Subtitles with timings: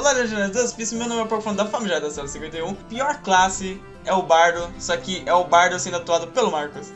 [0.00, 2.72] Olá, Legionários Pistas, meu nome é Porco da família da Cela 51.
[2.88, 6.90] Pior classe é o Bardo, isso aqui é o Bardo sendo atuado pelo Marcos.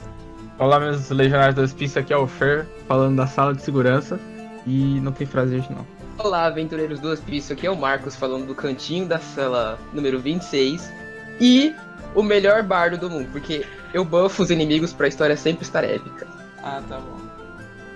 [0.58, 4.18] Olá, meus Legionários das Pistas, aqui é o Fer, falando da sala de segurança.
[4.66, 5.86] E não tem frase hoje, não.
[6.16, 10.90] Olá, aventureiros do hospício, aqui é o Marcos falando do cantinho da cela número 26
[11.38, 11.74] e
[12.14, 16.26] o melhor bardo do mundo, porque eu buffo os inimigos pra história sempre estar épica.
[16.62, 17.20] Ah, tá bom.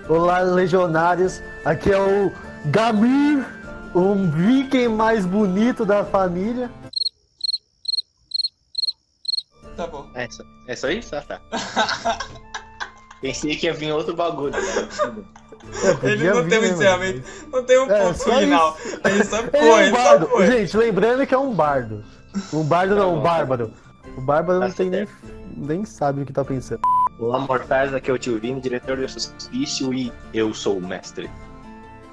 [0.07, 1.41] Olá, legionários.
[1.65, 2.31] Aqui é o
[2.67, 3.58] Gamir,
[3.93, 6.69] o viking mais bonito da família.
[9.75, 10.09] Tá bom.
[10.13, 11.15] É só, é só isso?
[11.15, 11.39] Ah, tá.
[13.21, 14.53] Pensei que ia vir outro bagulho.
[14.55, 18.77] É, Ele não vir, tem um encerramento, não tem um É, ponto só final.
[19.05, 20.27] Ele só Ele é um bardo.
[20.27, 20.47] põe.
[20.47, 22.03] Gente, lembrando que é um bardo.
[22.53, 23.73] Um bardo não, um bárbaro.
[24.17, 25.07] O bárbaro não Tá tem nem,
[25.55, 26.81] nem sabe o que tá pensando.
[27.19, 31.29] Olá, mortais, aqui é o Tio Vini, diretor do Hospício e eu sou o mestre.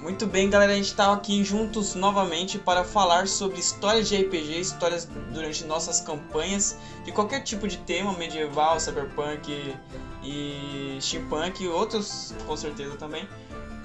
[0.01, 4.61] Muito bem, galera, a gente tá aqui juntos novamente para falar sobre histórias de RPG,
[4.61, 9.75] histórias durante nossas campanhas, de qualquer tipo de tema, medieval, cyberpunk
[10.23, 13.27] e steampunk e outros com certeza também.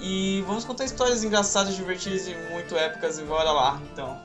[0.01, 4.17] E vamos contar histórias engraçadas, divertidas e muito épicas e bora lá, então.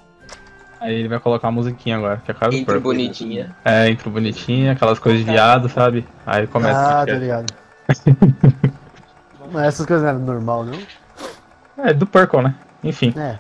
[0.81, 2.81] Aí ele vai colocar a musiquinha agora, que é a cara do porco.
[2.81, 3.57] bonitinha.
[3.65, 6.07] É, intro bonitinha, aquelas coisas de viado, sabe?
[6.27, 7.03] Aí começa.
[7.03, 7.55] ah, tá ligado.
[9.53, 10.79] Mas essas coisas não eram normal, não?
[11.79, 12.55] É, do Purple, né?
[12.83, 13.13] Enfim.
[13.17, 13.39] É.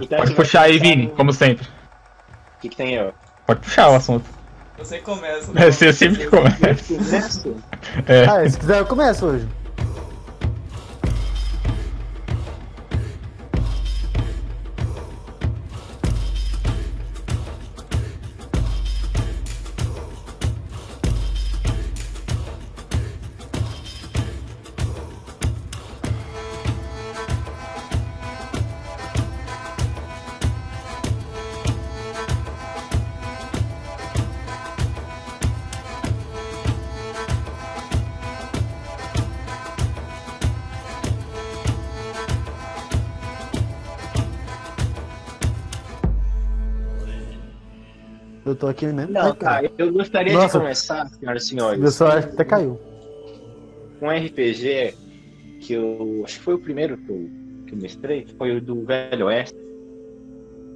[0.00, 1.66] Então, a Pode puxar aí, Vini, com- como sempre.
[1.66, 3.10] O que, que tem ó?
[3.46, 4.24] Pode puxar o assunto.
[4.78, 5.52] Você começa.
[5.54, 6.94] É, você sempre começa.
[6.94, 7.56] Começo?
[8.06, 8.24] É.
[8.24, 9.48] Ah, se quiser eu começo hoje.
[48.62, 49.12] Tô aqui mesmo.
[49.12, 49.34] Não, Ai, tá.
[49.34, 49.72] cara.
[49.76, 50.58] Eu gostaria Nossa.
[50.58, 52.80] de começar, senhoras e senhores, celular acho que até caiu.
[54.00, 54.94] um RPG
[55.60, 56.22] que eu.
[56.24, 57.30] Acho que foi o primeiro que eu,
[57.66, 59.58] que eu mestrei, foi o do Velho Oeste.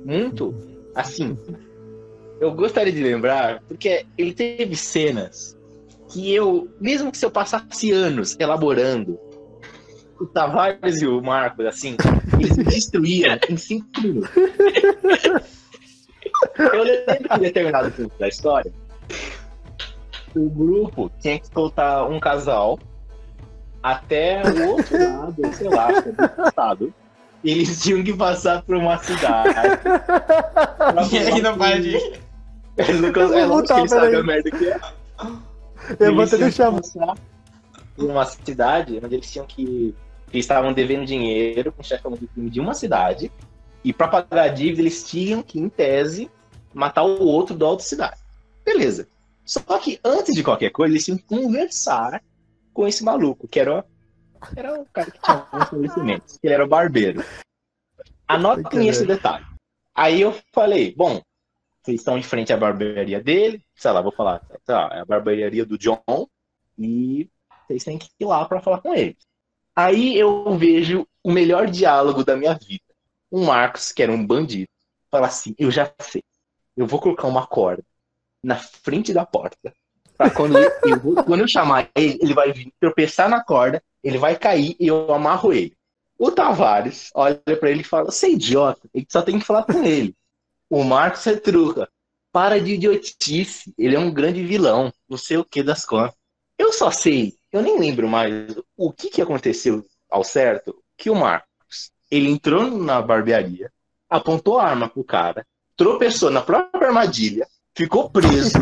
[0.04, 0.52] Muito
[0.97, 1.38] assim.
[2.41, 5.56] Eu gostaria de lembrar, porque ele teve cenas
[6.08, 9.18] que eu, mesmo que se eu passasse anos elaborando,
[10.20, 11.97] o Tavares e o Marcos, assim,
[12.38, 14.30] eles me destruíam em cinco minutos.
[16.58, 18.72] Eu lembro que em determinado ponto da história,
[20.34, 22.78] o grupo tinha que soltar um casal
[23.82, 26.94] até o outro lado, sei lá, do estado.
[27.44, 29.54] Eles tinham que passar por uma cidade.
[31.36, 32.20] E não falar para que- de.
[32.78, 34.20] É, Lucas, é lógico que ele Tá, sabe peraí.
[34.20, 34.80] a merda que é.
[36.00, 37.16] Eu vou Eles tinham deixar.
[37.96, 39.94] por uma cidade onde eles tinham que.
[40.32, 42.02] Eles estavam devendo dinheiro com o chefe
[42.36, 43.30] de uma cidade.
[43.84, 46.28] E pra pagar a dívida, eles tinham que, em tese,
[46.76, 48.20] matar o outro da outra cidade.
[48.64, 49.09] Beleza.
[49.44, 52.22] Só que antes de qualquer coisa, eles tinham que conversar
[52.75, 53.84] com esse maluco, que era,
[54.54, 57.25] era o cara que tinha alguns conhecimentos, que ele era o barbeiro.
[58.28, 59.47] Anotem esse detalhe.
[59.94, 61.22] Aí eu falei, bom,
[61.82, 65.04] vocês estão em frente à barbearia dele, sei lá, vou falar, sei lá, é a
[65.04, 66.28] barbearia do John,
[66.76, 67.31] e
[67.66, 69.16] vocês têm que ir lá para falar com ele.
[69.75, 72.84] Aí eu vejo o melhor diálogo da minha vida.
[73.31, 74.69] O Marcos, que era um bandido,
[75.10, 76.22] fala assim: Eu já sei,
[76.76, 77.84] eu vou colocar uma corda
[78.42, 79.75] na frente da porta.
[80.16, 84.19] Pra quando eu, vou- quando eu chamar ele, ele vai vir tropeçar na corda, ele
[84.19, 85.76] vai cair e eu amarro ele.
[86.19, 89.65] O Tavares olha pra ele e fala: Você é idiota, ele só tem que falar
[89.65, 90.15] com ele.
[90.70, 91.88] O Marcos retruca.
[92.32, 96.15] Para de idiotice, ele é um grande vilão, não sei o que das contas.
[96.59, 101.15] Eu só sei, eu nem lembro mais o que, que aconteceu ao certo, que o
[101.15, 103.72] Marcos, ele entrou na barbearia,
[104.09, 108.53] apontou a arma pro cara, tropeçou na própria armadilha, ficou preso.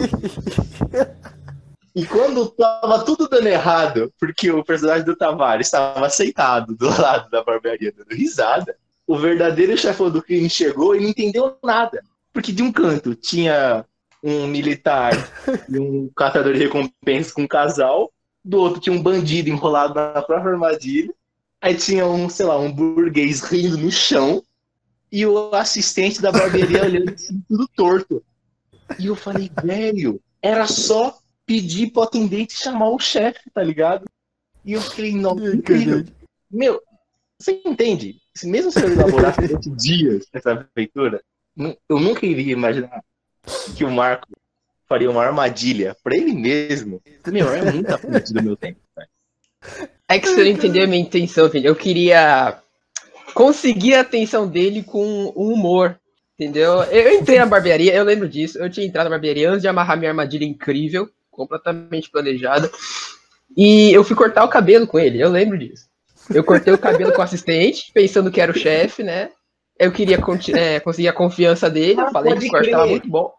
[1.95, 7.31] e quando tava tudo dando errado, porque o personagem do Tavares estava aceitado do lado
[7.31, 12.03] da barbearia dando risada, o verdadeiro chefão do crime chegou e não entendeu nada.
[12.33, 13.85] Porque de um canto tinha
[14.23, 15.13] um militar
[15.69, 18.11] e um catador de recompensas com um casal,
[18.45, 21.15] do outro tinha um bandido enrolado na própria armadilha,
[21.61, 24.43] aí tinha um, sei lá, um burguês rindo no chão,
[25.15, 28.21] e o assistente da barbearia olhando assim, tudo torto.
[28.99, 31.17] E eu falei, velho, era só
[31.47, 34.07] pedir pro atendente chamar o chefe, tá ligado?
[34.65, 36.05] E eu fiquei, não, incrível.
[36.51, 36.83] Meu,
[37.39, 38.17] você entende?
[38.43, 41.23] Mesmo se eu elaborasse durante dias essa aventura,
[41.89, 43.01] eu nunca iria imaginar
[43.77, 44.27] que o Marco
[44.89, 47.01] faria uma armadilha pra ele mesmo.
[47.29, 48.81] Meu, é muito à frente do meu tempo.
[48.97, 49.89] velho.
[50.09, 51.69] É que você não entendeu a minha intenção, filho.
[51.69, 52.64] Eu queria
[53.35, 55.99] conseguir a atenção dele com o humor.
[56.39, 56.83] Entendeu?
[56.85, 58.59] Eu entrei na barbearia, eu lembro disso.
[58.59, 62.71] Eu tinha entrado na barbearia antes de amarrar minha armadilha incrível, completamente planejada.
[63.57, 65.87] E eu fui cortar o cabelo com ele, eu lembro disso.
[66.31, 69.31] Eu cortei o cabelo com o assistente, pensando que era o chefe, né?
[69.79, 70.19] Eu queria
[70.55, 73.33] é, conseguir a confiança dele, eu Ah, falei que o corte muito bom.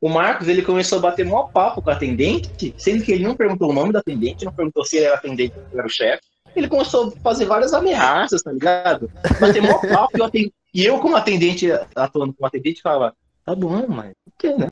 [0.00, 3.34] O Marcos, ele começou a bater mó papo com a atendente, sendo que ele não
[3.34, 6.22] perguntou o nome da atendente, não perguntou se ele era atendente ou era o chefe.
[6.58, 9.10] Ele começou a fazer várias ameaças, tá ligado?
[9.40, 13.14] Bater mó papo e, o aten- e eu, como atendente, atuando como atendente, falava,
[13.44, 14.68] tá bom, mas o que, né?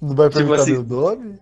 [0.00, 1.38] Não vai Tipo perguntar assim- meu nome?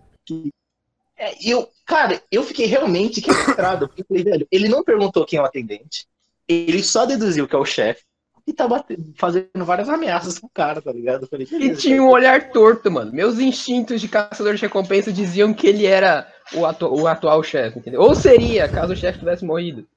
[1.17, 5.25] É, e eu, cara, eu fiquei realmente quebrado, porque eu falei, velho, ele não perguntou
[5.25, 6.05] quem é o atendente,
[6.47, 8.03] ele só deduziu que é o chefe
[8.47, 11.23] e tá batendo, fazendo várias ameaças pro cara, tá ligado?
[11.23, 11.81] Eu falei, E beleza.
[11.81, 13.11] tinha um olhar torto, mano.
[13.13, 17.79] Meus instintos de caçador de recompensa diziam que ele era o, atu- o atual chefe,
[17.79, 18.01] entendeu?
[18.01, 19.87] Ou seria, caso o chefe tivesse morrido.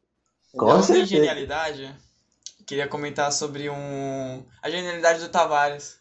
[0.52, 1.06] Com certeza.
[1.06, 1.94] genialidade,
[2.66, 4.44] queria comentar sobre um.
[4.62, 6.00] A genialidade do Tavares.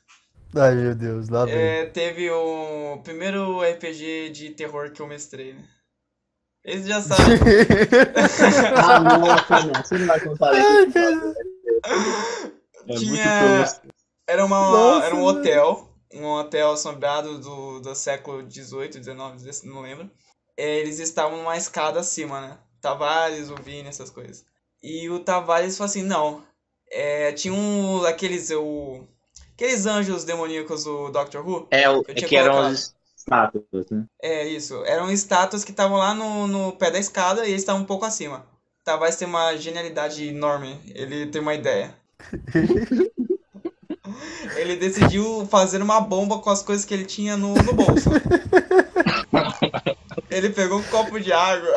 [0.53, 1.55] Ai, meu Deus, lá vem.
[1.55, 5.63] É, teve o primeiro RPG de terror que eu mestrei, né?
[6.63, 7.21] Esse já sabe.
[8.75, 10.97] Ah, nossa, não, você não vai contar isso.
[12.87, 13.65] É Tinha-.
[14.27, 19.81] Era, uma, Nossa, era um hotel, um hotel assombrado do, do século XVIII, XIX, não
[19.81, 20.09] lembro.
[20.61, 22.57] É, eles estavam numa escada acima, né?
[22.79, 24.45] Tavares, o Vini, essas coisas.
[24.83, 26.43] E o Tavares falou assim, não,
[26.91, 29.07] é, tinha um, aqueles, o,
[29.55, 31.67] aqueles anjos demoníacos do Doctor Who.
[31.71, 34.05] É, o, Eu é que eram os estátuas, né?
[34.21, 37.81] É isso, eram estátuas que estavam lá no, no pé da escada e eles estavam
[37.81, 38.45] um pouco acima.
[38.83, 41.95] Tavares tem uma genialidade enorme, ele tem uma ideia.
[44.57, 48.09] Ele decidiu fazer uma bomba com as coisas que ele tinha no, no bolso.
[50.31, 51.73] Ele pegou um copo de água.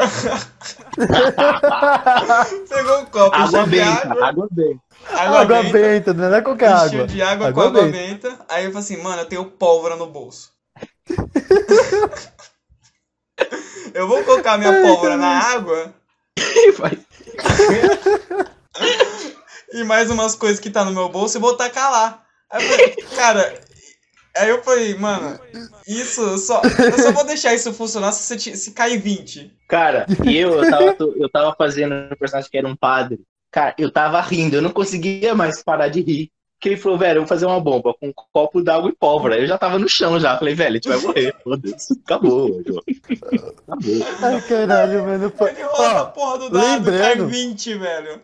[2.69, 4.27] pegou um copo Água de benta, água.
[4.29, 4.81] água benta.
[5.11, 5.73] Água, Água benta.
[5.79, 7.07] benta, não é qualquer Encheu água.
[7.09, 8.31] de água, Água com água benta.
[8.31, 8.45] benta.
[8.49, 10.53] Aí eu falei assim, mano, eu tenho pólvora no bolso.
[13.93, 15.93] eu vou colocar minha pólvora na água
[16.39, 16.73] E
[19.81, 22.23] e mais umas coisas que tá no meu bolso e vou tacar lá.
[22.51, 23.61] Aí eu falei, cara.
[24.37, 25.39] Aí eu falei, mano,
[25.87, 26.61] isso só.
[26.63, 29.53] Eu só vou deixar isso funcionar se, você ti- se cair 20.
[29.69, 33.21] Cara, e eu, eu tava, eu tava fazendo um personagem que era um padre.
[33.53, 36.31] Cara, eu tava rindo, eu não conseguia mais parar de rir.
[36.61, 39.39] Que ele falou, velho, eu vou fazer uma bomba com um copo d'água e pólvora.
[39.39, 40.37] Eu já tava no chão já.
[40.39, 41.35] Falei, velho, a gente vai morrer.
[41.45, 41.93] Foda-se.
[42.05, 42.83] Acabou, João.
[43.69, 44.07] Acabou.
[44.23, 45.33] Ai, caralho, mano.
[45.41, 48.21] Ele rola a porra do dado, cai lembrando- 20, velho.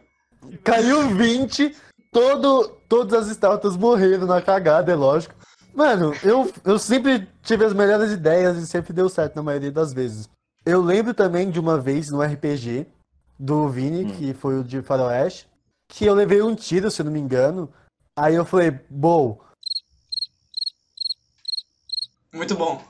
[0.64, 1.76] caiu 20,
[2.10, 5.34] todo, todas as estátuas morreram na cagada, é lógico.
[5.74, 9.92] Mano, eu, eu sempre tive as melhores ideias e sempre deu certo na maioria das
[9.92, 10.28] vezes.
[10.64, 12.86] Eu lembro também de uma vez no RPG
[13.38, 14.10] do Vini, Hum.
[14.16, 15.48] que foi o de Faroeste,
[15.88, 17.72] que eu levei um tiro, se eu não me engano.
[18.16, 19.38] Aí eu falei, bom,
[22.32, 22.82] Muito bom.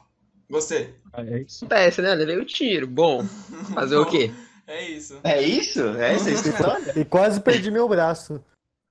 [0.50, 0.94] Gostei.
[1.14, 1.64] É isso.
[1.64, 2.14] Acontece, né?
[2.14, 2.86] Levei o tiro.
[2.86, 3.24] Bom,
[3.72, 4.30] fazer o quê?
[4.66, 5.18] É isso.
[5.24, 5.80] É isso?
[5.96, 6.92] É essa a história?
[7.00, 8.42] e quase perdi meu braço.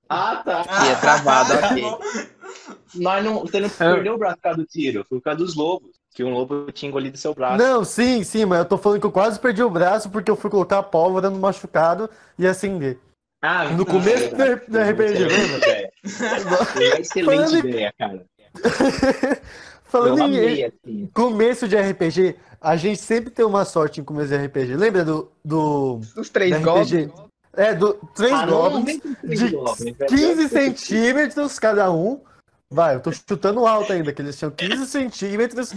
[0.09, 0.63] Ah, tá.
[0.63, 2.29] Tinha travado, ok.
[2.95, 5.55] Nós não, você não perdeu o braço por causa do tiro, foi por causa dos
[5.55, 5.91] lobos.
[6.11, 7.63] Que um lobo tinha engolido seu braço.
[7.63, 10.35] Não, sim, sim, mas eu tô falando que eu quase perdi o braço porque eu
[10.35, 12.97] fui colocar pólvora no machucado e acender.
[13.41, 15.23] Ah, No começo do do RPG,
[15.57, 15.91] ideia.
[16.03, 18.25] É excelente Falando em- ideia, cara.
[19.85, 21.09] Falando em, assim.
[21.13, 24.75] Começo de RPG, a gente sempre tem uma sorte em começo de RPG.
[24.75, 25.31] Lembra do.
[25.45, 26.51] do Os três.
[26.55, 27.11] RPG?
[27.53, 30.09] É, do três Ah, goblins de goblins, velho.
[30.09, 32.21] 15 centímetros cada um.
[32.69, 35.73] Vai, eu tô chutando alto ainda, que eles tinham 15 centímetros.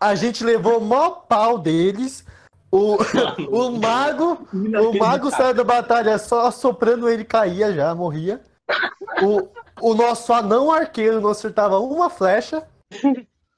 [0.00, 2.24] A gente levou o maior pau deles.
[2.70, 2.96] O,
[3.50, 4.46] o mago.
[4.52, 8.40] O mago saiu da batalha só soprando ele caía já, morria.
[9.22, 9.48] O,
[9.80, 12.66] o nosso anão arqueiro não acertava uma flecha.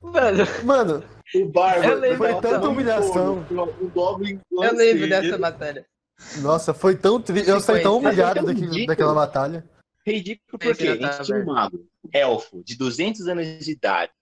[0.02, 1.04] Mano, Mano,
[1.34, 3.44] O tava tanta humilhação.
[3.48, 5.84] fogo, O Goblin eu lembro dessa batalha.
[6.42, 7.48] Nossa, foi tão triste.
[7.48, 9.68] Eu saí tão humilhado daquele- daquela batalha.
[10.06, 14.12] Ridículo porque a gente tinha um mago, elfo, de 200 anos de idade.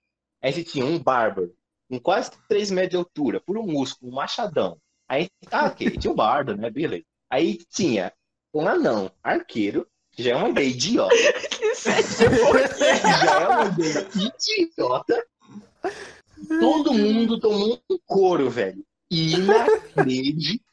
[0.43, 1.55] Aí a gente tinha um bárbaro,
[1.89, 4.79] com quase 3 metros de altura, por um músculo, um machadão.
[5.09, 6.69] Aí, ah, ok, tinha o bardo, né?
[6.71, 7.05] Beleza.
[7.31, 8.13] Aí tinha
[8.53, 11.15] um anão, arqueiro, que já é uma ideia idiota.
[11.59, 12.25] Que sete que
[13.27, 14.09] já é uma ideia
[14.59, 15.27] idiota.
[16.61, 18.85] Todo mundo tomou um couro, velho.
[19.11, 20.68] Inacreditável.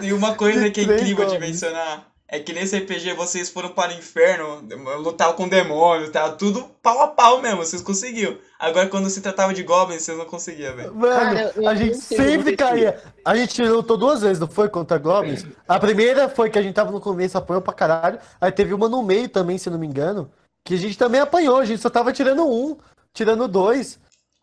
[0.00, 3.92] E uma coisa que é incrível de mencionar é que nesse RPG vocês foram para
[3.92, 4.62] o inferno,
[5.00, 6.30] lutavam com demônios, tá?
[6.30, 8.38] Tudo pau a pau mesmo, vocês conseguiram.
[8.56, 10.94] Agora quando se tratava de goblins, vocês não conseguiam, velho.
[10.94, 13.02] Mano, a gente sempre caía.
[13.24, 14.68] A gente lutou duas vezes, não foi?
[14.68, 15.44] Contra Goblins.
[15.66, 18.20] A primeira foi que a gente tava no começo, apanhou pra caralho.
[18.40, 20.30] Aí teve uma no meio também, se não me engano.
[20.62, 22.76] Que a gente também apanhou, a gente só tava tirando um,
[23.12, 23.98] tirando dois.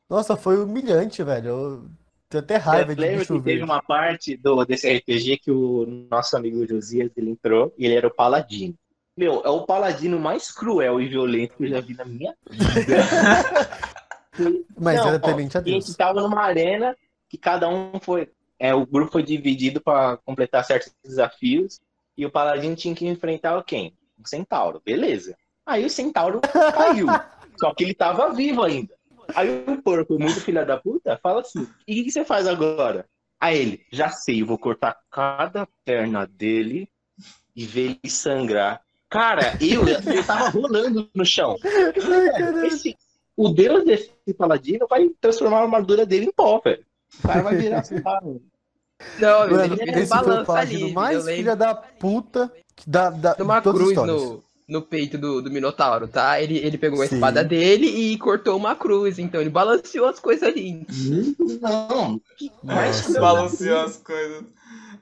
[0.09, 1.47] Nossa, foi humilhante, velho.
[1.47, 1.83] Eu
[2.29, 5.85] tenho até raiva Eu de lembro que teve uma parte do, desse RPG que o
[6.09, 8.75] nosso amigo Josias ele entrou e ele era o paladino.
[9.15, 12.97] Meu, é o paladino mais cruel e violento que eu já vi na minha vida.
[14.79, 15.95] Mas Não, era temente a A gente Deus.
[15.95, 16.95] tava numa arena
[17.27, 18.29] que cada um foi.
[18.59, 21.79] É, o grupo foi dividido para completar certos desafios
[22.15, 23.93] e o paladino tinha que enfrentar quem?
[24.23, 25.35] O centauro, beleza.
[25.65, 27.07] Aí o centauro caiu.
[27.59, 28.96] só que ele tava vivo ainda.
[29.35, 33.05] Aí o porco, muito filha da puta, fala assim: e o que você faz agora?
[33.39, 36.89] Aí ele, já sei, eu vou cortar cada perna dele
[37.55, 38.81] e ver ele sangrar.
[39.09, 41.55] Cara, eu, eu tava rolando no chão.
[42.65, 42.97] Esse-
[43.35, 46.83] o deus desse paladino vai transformar a armadura dele em pó, velho.
[47.19, 48.41] O cara vai virar assim, tá, mano.
[49.19, 50.93] Não, Mano, ele esse foi o paladino ali.
[50.93, 52.51] mais filha da puta
[52.85, 54.21] da, da, de todas cruz histórias.
[54.21, 56.41] no, no peito do, do Minotauro, tá?
[56.41, 57.15] Ele, ele pegou a Sim.
[57.15, 60.85] espada dele e cortou uma cruz, então ele balanceou as coisas ali.
[61.61, 64.43] Não, que mais Nossa, Balanceou as coisas.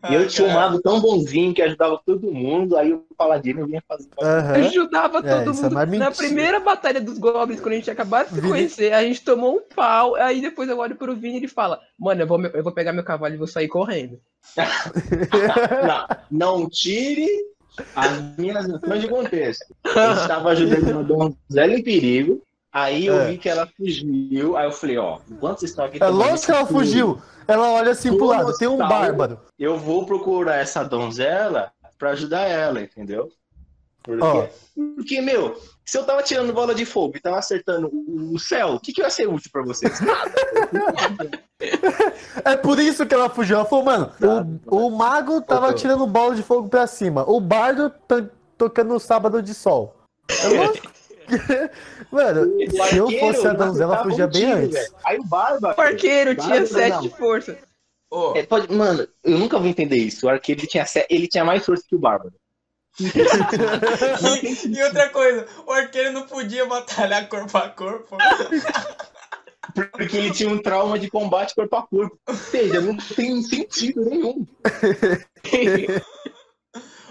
[0.08, 3.82] E eu tinha um mago tão bonzinho que ajudava todo mundo, aí o paladino vinha
[3.88, 4.08] fazer.
[4.22, 4.54] Aham.
[4.68, 5.74] Ajudava É, todo é mundo.
[5.74, 9.02] mais Na primeira batalha dos Goblins, quando a gente acabou de se Vini- conhecer, a
[9.02, 10.14] gente tomou um pau.
[10.14, 12.94] Aí depois eu olho pro Vini e ele fala: Mano, eu vou, eu vou pegar
[12.94, 14.20] meu cavalo e vou sair correndo.
[16.30, 17.28] Não, não tire
[17.96, 19.66] as minhas noções de contexto.
[19.84, 22.42] Eu estava ajudando uma donzela em perigo,
[22.72, 23.32] aí eu É.
[23.32, 26.02] vi que ela fugiu, aí eu falei, ó, enquanto vocês estão aqui...
[26.02, 27.22] É lógico que ela tudo, fugiu.
[27.48, 29.40] Ela olha assim pro lado, tem um bárbaro.
[29.58, 33.32] Eu vou procurar essa donzela pra ajudar ela, entendeu?
[34.06, 34.48] Porque, Ó.
[34.96, 38.80] porque, meu, se eu tava tirando bola de fogo e tava acertando o céu, o
[38.80, 40.00] que, que ia ser útil pra vocês?
[40.02, 40.32] Nada.
[42.44, 43.56] É por isso que ela fugiu.
[43.56, 44.12] Ela falou, mano,
[44.68, 45.78] o, o mago tava Faltou.
[45.80, 47.24] tirando bola de fogo pra cima.
[47.28, 48.24] O bardo tá
[48.58, 49.96] tocando no sábado de sol.
[50.30, 50.96] É
[52.12, 54.94] Mano, se eu fosse a donzela, fugia um bem tiro, antes.
[55.06, 55.74] Aí o Barba.
[55.78, 57.02] O arqueiro tinha Bárbaro, 7 não.
[57.02, 57.58] de força.
[58.12, 60.28] Ô, É, pode, mano, eu nunca vou entender isso.
[60.28, 62.34] O arqueiro ele tinha, ele tinha mais força que o Bárbaro.
[63.00, 68.18] E, e outra coisa, o arqueiro não podia batalhar corpo a corpo.
[69.92, 72.18] Porque ele tinha um trauma de combate corpo a corpo.
[72.28, 74.46] Ou seja, não tem sentido nenhum.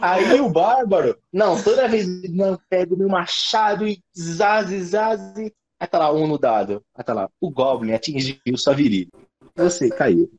[0.00, 5.54] Aí o Bárbaro, não, toda vez eu pego meu machado e zaze, zaze.
[5.78, 6.82] Aí tá lá, um no dado.
[6.94, 9.10] Aí tá lá, o Goblin atingiu sua virilha.
[9.56, 10.30] Você caiu.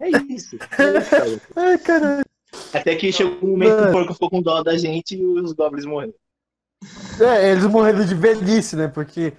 [0.00, 0.56] É isso.
[1.56, 2.24] Ai, caralho.
[2.74, 5.52] Até que chegou um momento que o porco ficou com dó da gente e os
[5.52, 6.14] Goblins morreram.
[7.20, 8.88] É, eles morreram de velhice, né?
[8.88, 9.32] Porque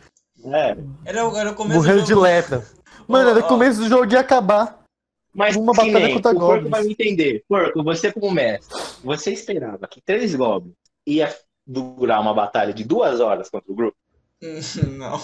[0.46, 0.76] É.
[1.06, 2.22] Era, o- era o começo morreram do de jogo.
[2.22, 2.66] lepra.
[3.08, 4.84] Mano, era o começo do jogo ia acabar.
[5.34, 6.72] Mas Uma batalha nem, contra o porco goblins.
[6.72, 7.44] vai me entender.
[7.48, 10.74] Porco, você como mestre, você esperava que três goblins
[11.06, 11.36] ia
[11.68, 13.98] durar uma batalha de duas horas contra o grupo?
[14.98, 15.20] Não.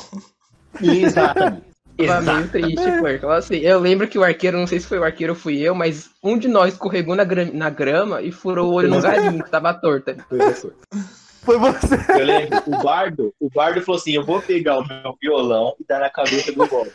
[0.81, 1.70] Exatamente.
[2.07, 5.03] Tava meio triste, porque assim, eu lembro que o arqueiro, não sei se foi o
[5.03, 8.71] arqueiro ou fui eu, mas um de nós escorregou na grama, na grama e furou
[8.71, 10.15] o olho no galinho, que tava torta.
[10.29, 10.71] Foi você.
[11.43, 11.95] Foi você.
[12.09, 15.85] Eu lembro, o Bardo, o Bardo falou assim: eu vou pegar o meu violão e
[15.87, 16.91] dar na cabeça do Goblin.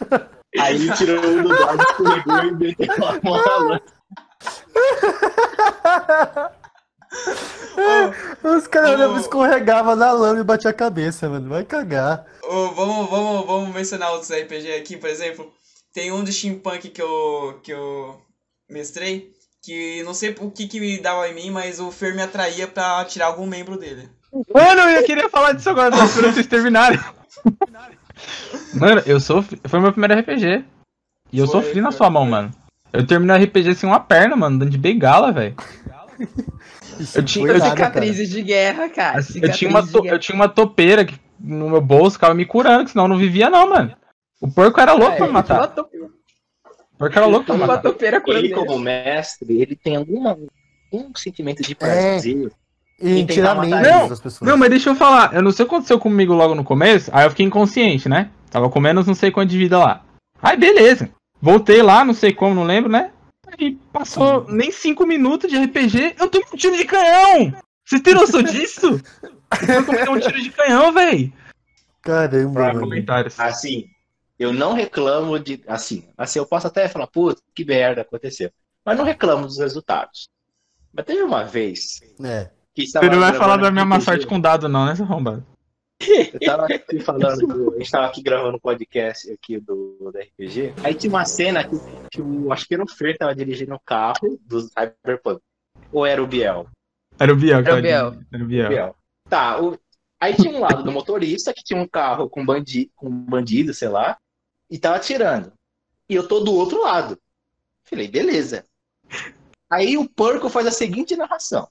[0.59, 3.81] Aí ele tirou um do Bardo, escorregou e meteu a mão na
[8.43, 11.49] Os caras olhavam, escorregavam na lama e batiam a cabeça, mano.
[11.49, 12.25] Vai cagar.
[12.43, 15.53] Ô, vamos, vamos, vamos mencionar outros RPG aqui, por exemplo.
[15.93, 18.21] Tem um de steampunk que eu, que eu
[18.71, 19.33] mestrei,
[19.63, 22.67] que não sei o que, que me dava em mim, mas o Fer me atraía
[22.67, 24.09] pra tirar algum membro dele.
[24.53, 26.99] Mano, eu queria falar disso agora, esperando vocês terminarem.
[28.75, 29.61] Mano, eu sofri.
[29.67, 30.65] Foi meu primeiro RPG.
[31.33, 32.31] E eu Foi, sofri na foi, sua mão, foi.
[32.31, 32.51] mano.
[32.93, 35.55] Eu terminei o RPG sem uma perna, mano, dando de bengala, velho.
[37.15, 39.19] Eu tinha- eu Cicatrizes de guerra, cara.
[39.19, 40.15] Assim, eu, tinha uma to- guerra.
[40.15, 43.19] eu tinha uma topeira que no meu bolso ficava me curando, que senão eu não
[43.19, 43.95] vivia, não, mano.
[44.41, 45.67] O porco era louco É, pra me matar.
[45.69, 47.83] To- O porco era louco pra matar.
[47.83, 50.37] topeira Ele, como mestre, ele tem alguma,
[50.93, 51.75] um sentimento de É.
[51.75, 52.51] prazer.
[53.03, 54.09] E E tirar ele.
[54.09, 54.49] das pessoas.
[54.51, 55.35] Não, mas deixa eu falar.
[55.35, 57.11] Eu não sei o que aconteceu comigo logo no começo.
[57.13, 58.31] Aí eu fiquei inconsciente, né?
[58.51, 60.03] Tava com menos não sei quanto de vida lá.
[60.43, 61.11] Aí beleza.
[61.41, 63.11] Voltei lá, não sei como, não lembro, né?
[63.59, 66.17] Aí passou nem cinco minutos de RPG.
[66.19, 67.53] Eu tomei um tiro de canhão!
[67.85, 69.01] Vocês têm noção disso?
[69.69, 71.33] Eu tomei um tiro de canhão, véi.
[72.03, 72.81] Caramba, Pra mano.
[72.81, 73.39] Comentários.
[73.41, 73.87] Assim,
[74.39, 75.63] eu não reclamo de.
[75.67, 78.51] Assim, assim, eu posso até falar, puta, que merda aconteceu.
[78.85, 80.29] Mas não reclamo dos resultados.
[80.93, 82.51] Mas teve uma vez É.
[82.75, 85.45] que Você não vai falar da minha má sorte com dado, não, né, seu arrombado?
[86.01, 90.19] Eu tava aqui falando, do- a gente tava aqui gravando um podcast aqui do, do
[90.19, 90.75] RPG.
[90.85, 91.77] Aí tinha uma cena que,
[92.13, 95.41] que o, acho que era o Fer tava dirigindo o carro dos Cyberpunk.
[95.93, 96.69] Ou era o Biel?
[97.19, 98.19] Era o Biel, que Era o Biel.
[98.33, 98.69] Era o Biel.
[98.69, 98.97] Biel.
[99.29, 99.79] Tá, o-
[100.21, 103.89] aí tinha um lado do motorista que tinha um carro com, bandi, com bandido, sei
[103.89, 104.19] lá,
[104.71, 105.53] e tava atirando.
[106.09, 107.19] E eu tô do outro lado.
[107.85, 108.65] Falei, beleza.
[109.71, 111.67] Aí o porco faz a seguinte narração.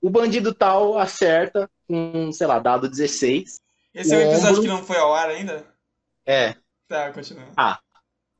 [0.00, 3.60] O bandido tal acerta com, sei lá, dado 16.
[3.94, 4.62] Esse é o episódio Ombro.
[4.62, 5.66] que não foi ao ar ainda?
[6.26, 6.54] É.
[6.88, 7.46] Tá, continua.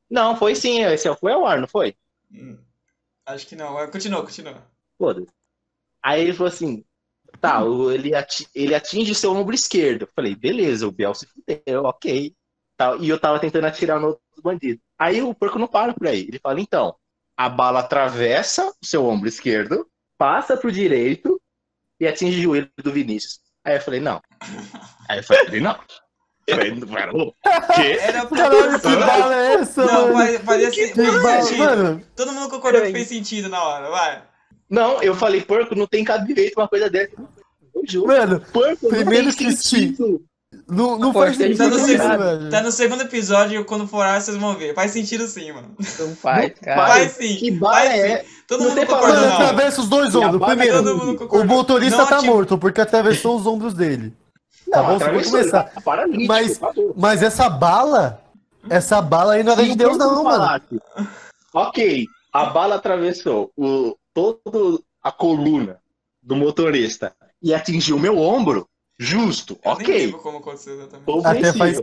[0.09, 1.95] Não, foi sim, esse foi ao ar, não foi?
[2.31, 2.57] Hum,
[3.25, 3.75] Acho que não.
[3.91, 4.63] Continua, continua.
[4.97, 5.27] Foda-se.
[6.03, 6.85] Aí ele falou assim:
[7.41, 10.03] tá, o- ele, ati- ele atinge o seu ombro esquerdo.
[10.03, 12.35] Eu falei, beleza, o Biel se fudeu, ok.
[13.01, 14.81] E eu tava tentando atirar no outro bandido.
[14.97, 16.21] Aí o porco não para por aí.
[16.21, 16.95] Ele fala, então,
[17.37, 21.41] a bala atravessa o seu ombro esquerdo, passa pro direito
[21.99, 23.39] e atinge o joelho do Vinícius.
[23.65, 24.21] Aí eu falei, não.
[25.09, 25.77] Aí eu falei, não.
[26.45, 27.33] Eu falei, pera, o
[27.75, 27.97] quê?
[28.01, 28.37] Era pra...
[28.37, 30.13] Caralho, que bala é essa, Não, mano?
[30.13, 31.57] faz- fazia Que bala, sentido.
[31.59, 32.03] mano.
[32.15, 34.23] Todo mundo concordou que fez sentido na hora, vai.
[34.69, 37.13] Não, eu falei, porco, não tem cabimento uma coisa dessa.
[37.73, 38.07] Eu juro.
[38.07, 40.21] Mano, Porco, Primeiro não tem que sentido.
[40.67, 42.49] não, não Pô, faz sentido isso, ser- velho.
[42.49, 44.73] Tá no segundo episódio, quando for ar, vocês vão ver.
[44.75, 45.75] Faz sentido sim, mano.
[45.99, 46.87] Não faz, cara.
[46.87, 47.35] Faz sim.
[47.37, 48.17] Que bala faz é?
[48.19, 48.25] sim.
[48.57, 49.43] Todo concordou Mano, na hora.
[49.49, 50.45] atravessa os dois ombros.
[50.45, 54.13] Primeiro, o motorista Não tá morto porque atravessou os ombros dele.
[54.71, 55.61] Tá bom, você vai atravessou, começar.
[55.65, 56.59] ele tá paralítico, Mas-.
[56.95, 58.21] Mas essa bala,
[58.69, 60.37] essa bala aí não era Se de Deus, não, mano.
[60.39, 60.79] falasse,
[61.53, 65.77] Ok, a bala atravessou o, todo a coluna
[66.21, 68.67] do motorista e atingiu meu ombro,
[68.97, 70.05] justo, ok.
[70.05, 71.27] lembro como aconteceu exatamente.
[71.27, 71.81] Até faz-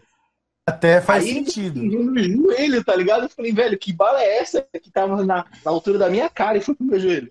[0.71, 1.83] Até faz Aí ele sentido.
[1.83, 3.25] no joelho, tá ligado?
[3.25, 6.59] Eu falei, velho, que bala é essa que tava na, na altura da minha cara
[6.59, 7.31] e foi pro meu joelho?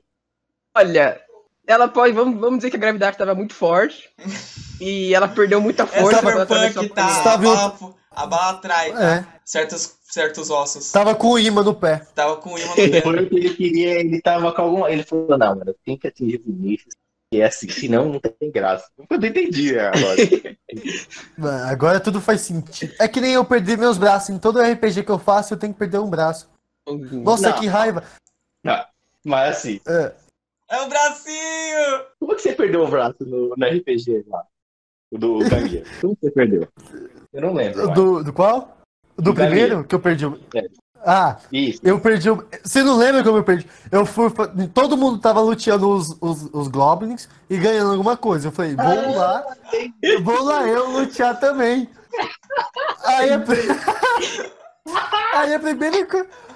[0.75, 1.19] Olha,
[1.65, 2.13] ela pode.
[2.13, 4.09] Vamos, vamos dizer que a gravidade estava muito forte.
[4.81, 7.33] E ela perdeu muita É força atravessou Cyberpunk, a tá?
[7.33, 7.77] A bala,
[8.11, 9.15] a bala atrai, tá?
[9.15, 10.89] É, Certos, certos ossos.
[10.89, 12.07] tava com o imã no pé.
[12.15, 13.01] Tava com imã no.
[13.01, 14.89] Foi o que ele queria, ele tava com alguma.
[14.89, 16.95] Ele falou, não, mano, tem que atingir o Vinícius.
[17.31, 18.89] E é assim, senão não tem graça.
[19.09, 20.57] Eu não entendi né, agora.
[21.37, 22.93] Mano, Agora tudo faz sentido.
[22.99, 24.29] É que nem eu perder meus braços.
[24.29, 26.49] Em todo RPG que eu faço, eu tenho que perder um braço.
[26.87, 27.59] Nossa, Não.
[27.59, 28.03] que raiva.
[29.23, 30.13] Mas assim, É,
[30.71, 32.05] É o bracinho!
[32.19, 34.43] como que você perdeu o braço no, no RPG lá?
[35.11, 35.83] O do Gangue?
[36.01, 36.67] Como que você perdeu?
[37.33, 37.89] Eu não lembro.
[37.93, 38.77] do, do qual?
[39.15, 40.25] Do Do primeiro que eu perdi.
[40.25, 40.67] o- É.
[41.05, 41.79] Ah, Isso.
[41.83, 42.29] eu perdi.
[42.29, 43.67] o- Você não lembra como eu perdi?
[43.91, 44.29] Eu fui.
[44.73, 48.47] Todo mundo tava luteando os, os, os Goblins e ganhando alguma coisa.
[48.47, 49.43] Eu falei, vou lá.
[50.23, 51.89] Vou lá eu lutear também.
[53.05, 53.39] Aí a,
[55.39, 55.97] aí a primeira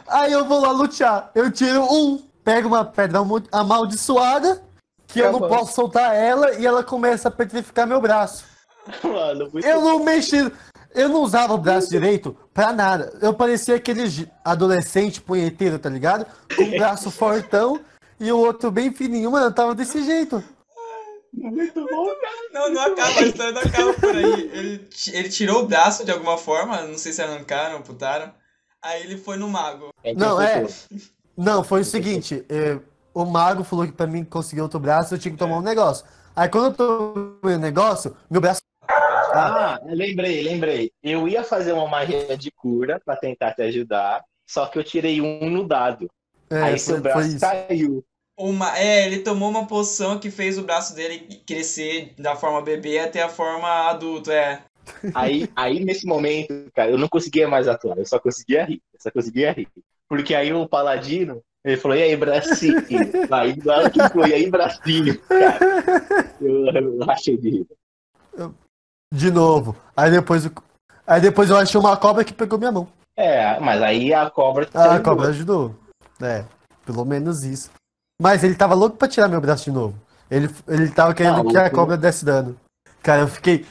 [0.07, 1.31] Aí eu vou lá lutear.
[1.33, 3.19] Eu tiro um, pego uma pedra
[3.51, 4.61] amaldiçoada,
[5.07, 5.57] que eu não Acabou.
[5.59, 8.43] posso soltar ela, e ela começa a petrificar meu braço.
[9.01, 10.51] Mano, Eu não mexi.
[10.93, 13.17] Eu não usava o braço direito pra nada.
[13.21, 14.03] Eu parecia aquele
[14.43, 16.25] adolescente punheteiro, tá ligado?
[16.55, 17.79] Com o braço fortão
[18.19, 19.31] e o outro bem fininho.
[19.31, 20.43] Mano, eu tava desse jeito.
[21.33, 22.35] muito bom, cara.
[22.53, 24.49] Não, não acaba, a história não acaba por aí.
[24.53, 28.31] Ele, ele tirou o braço de alguma forma, não sei se arrancaram, amputaram.
[28.81, 29.89] Aí ele foi no mago.
[30.15, 30.67] Não, é.
[31.35, 32.45] Não, foi o seguinte.
[32.49, 32.77] é,
[33.13, 36.05] o mago falou que pra mim conseguir outro braço eu tinha que tomar um negócio.
[36.35, 36.73] Aí quando eu
[37.41, 38.61] tomei o negócio, meu braço.
[39.33, 40.91] Ah, lembrei, lembrei.
[41.01, 45.21] Eu ia fazer uma magia de cura pra tentar te ajudar, só que eu tirei
[45.21, 46.07] um no dado.
[46.49, 48.05] É, Aí foi, seu foi braço caiu.
[48.37, 52.99] Uma, é, ele tomou uma poção que fez o braço dele crescer da forma bebê
[52.99, 54.63] até a forma adulto, é.
[55.13, 58.99] Aí, aí, nesse momento, cara, eu não conseguia mais atuar, eu só conseguia rir, eu
[58.99, 59.67] só conseguia rir.
[60.09, 62.81] Porque aí o paladino, ele falou, e aí, bracinho?
[63.31, 65.19] aí na hora que ele falou, e aí, bracinho?
[65.21, 65.59] Cara,
[66.41, 67.67] eu, eu rachei de rir.
[69.13, 69.75] De novo.
[69.95, 70.49] Aí depois,
[71.05, 72.87] aí depois eu achei uma cobra que pegou minha mão.
[73.15, 74.67] É, mas aí a cobra...
[74.73, 75.75] Ah, a cobra ajudou.
[76.19, 76.43] É,
[76.83, 77.69] pelo menos isso.
[78.19, 79.95] Mas ele tava louco pra tirar meu braço de novo.
[80.31, 82.57] Ele, ele tava querendo Ah, que a cobra desse dano.
[83.03, 83.67] Cara, eu fiquei.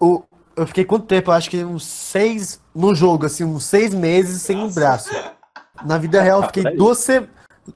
[0.00, 0.24] o,
[0.56, 1.30] eu fiquei quanto tempo?
[1.30, 2.60] Eu acho que uns seis.
[2.74, 5.10] No jogo, assim, uns seis meses sem um braço.
[5.84, 7.28] Na vida real, eu fiquei duas se...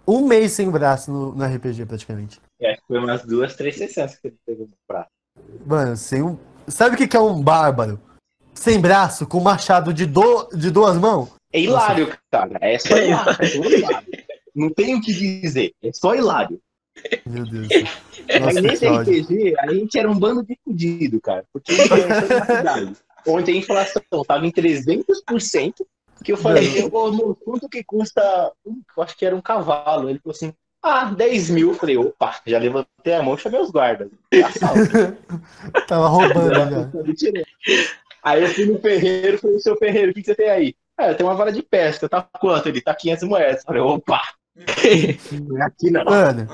[0.05, 2.41] um mês sem braço no, no RPG, praticamente.
[2.61, 5.11] É, foi umas duas, três sessões que ele pegou no braço.
[5.65, 6.37] Mano, sem um.
[6.71, 8.01] Sabe o que que é um bárbaro?
[8.55, 10.49] Sem braço, com machado de, do...
[10.55, 11.31] de duas mãos?
[11.53, 12.59] É hilário, cara.
[12.61, 13.37] É só hilário.
[13.41, 14.09] é só hilário.
[14.55, 15.73] Não tem o que dizer.
[15.83, 16.61] É só hilário.
[17.27, 17.69] Meu Deus.
[18.29, 18.87] Mas Nossa, nesse.
[18.87, 21.45] RPG, a gente era um bando de fudido, cara.
[21.53, 22.97] Porque a gente começou na cidade.
[23.27, 25.75] Onde a inflação tava em 300%.
[26.23, 28.53] Que eu falei, amor, quanto que custa.
[28.67, 30.11] Eu acho que era um cavalo.
[30.11, 30.53] Ele falou assim:
[30.83, 31.75] Ah, 10 mil.
[31.75, 34.09] Falei, opa, já levantei a mão e chamei os guardas.
[34.45, 35.17] Assalto.
[35.87, 36.91] Tava roubando já.
[38.23, 40.75] Aí eu fui no ferreiro, falei, seu ferreiro, o que, que você tem aí?
[40.97, 42.69] Ah, eu tenho uma vara de pesca, tá quanto?
[42.69, 43.63] Ele tá 500 moedas.
[43.65, 44.21] Falei, opa,
[45.33, 46.05] não é aqui não.
[46.05, 46.47] Mano,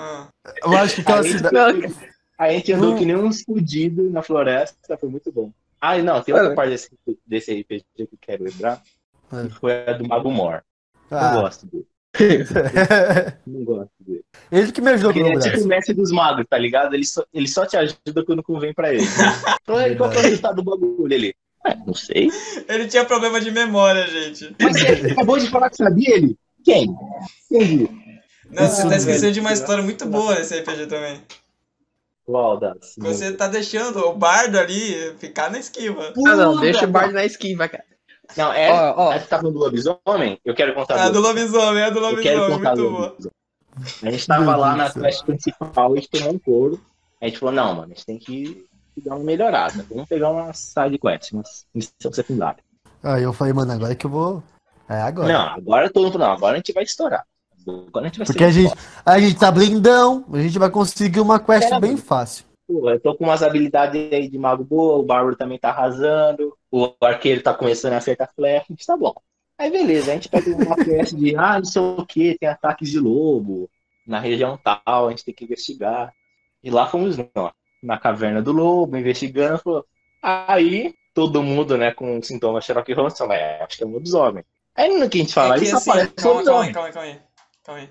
[0.63, 1.95] eu acho que aquela cidade.
[2.39, 2.99] Aí a gente andou Hum.
[2.99, 5.51] que nem uns fudidos na floresta, foi muito bom.
[5.81, 6.57] Ah, e não, tem outra Mano.
[6.57, 6.91] parte desse,
[7.27, 8.83] desse RPG que eu quero lembrar,
[9.31, 10.63] que foi a do Mago Mor.
[11.11, 11.87] Ah, gosto dele.
[13.47, 14.25] Não gosto dele.
[14.51, 16.95] ele que me ajudou ele é tipo o mestre dos magos, tá ligado?
[16.95, 19.05] Ele só, ele só te ajuda quando convém pra ele.
[19.63, 21.13] Então ele qual que é o resultado do bagulho?
[21.13, 22.29] Ele, é, não sei.
[22.69, 24.55] Ele tinha problema de memória, gente.
[24.61, 26.39] Mas você acabou de falar que sabia ele?
[26.65, 26.95] Quem?
[27.49, 27.91] Quem viu?
[28.51, 29.33] Não, você tá esquecendo velho.
[29.35, 31.21] de uma história muito boa nesse RPG também.
[32.25, 32.95] Qual das?
[32.99, 36.13] Você tá deixando o bardo ali ficar na esquiva.
[36.27, 37.85] Ah, não, deixa o bardo na esquiva, cara.
[38.37, 38.73] Não, é.
[38.73, 39.11] Ó, ó.
[39.13, 40.39] A gente tá falando do lobisomem?
[40.45, 42.93] Eu quero contar É a do lobisomem, é a do Eu quero lobisomem, contar muito
[42.93, 43.33] lobisomem.
[44.03, 46.81] A gente tava Meu lá na quest principal, a gente tomou um couro.
[47.21, 48.67] A gente falou, não, mano, a gente tem que
[49.05, 49.85] dar uma melhorada.
[49.91, 51.43] Vamos pegar uma side quest, uma
[51.75, 52.63] missão secundária.
[53.03, 54.43] Aí eu falei, mano, agora que eu vou.
[54.89, 55.33] É agora.
[55.33, 57.25] Não, agora todo mundo, não, agora a gente vai estourar.
[57.67, 61.21] Agora a gente vai Porque a gente, a gente tá blindão, a gente vai conseguir
[61.21, 62.03] uma quest É, bem mano.
[62.03, 62.45] fácil.
[62.67, 66.57] Pô, eu tô com umas habilidades aí de mago boa, o bárbaro também tá arrasando,
[66.85, 69.15] o arqueiro tá começando a acertar flecha, a gente tá bom.
[69.59, 72.91] Aí beleza, a gente pega uma quest de, ah, não sei o que, tem ataques
[72.91, 73.71] de lobo
[74.07, 76.13] na região tal, a gente tem que investigar.
[76.63, 79.87] E lá fomos nós, na caverna do lobo, investigando, falou.
[80.23, 84.45] Aí todo mundo, né, com sintomas Sherlock Holmes, fala, é, acho que é um lobisomem.
[84.75, 86.73] Aí no que a gente fala, É só assim, aparece calma, calma aí, lobisomem.
[86.73, 87.23] calma aí, calma aí.
[87.65, 87.91] Calma aí.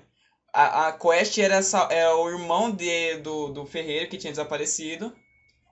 [0.52, 5.14] A, a quest era essa, é o irmão de, do, do ferreiro que tinha desaparecido.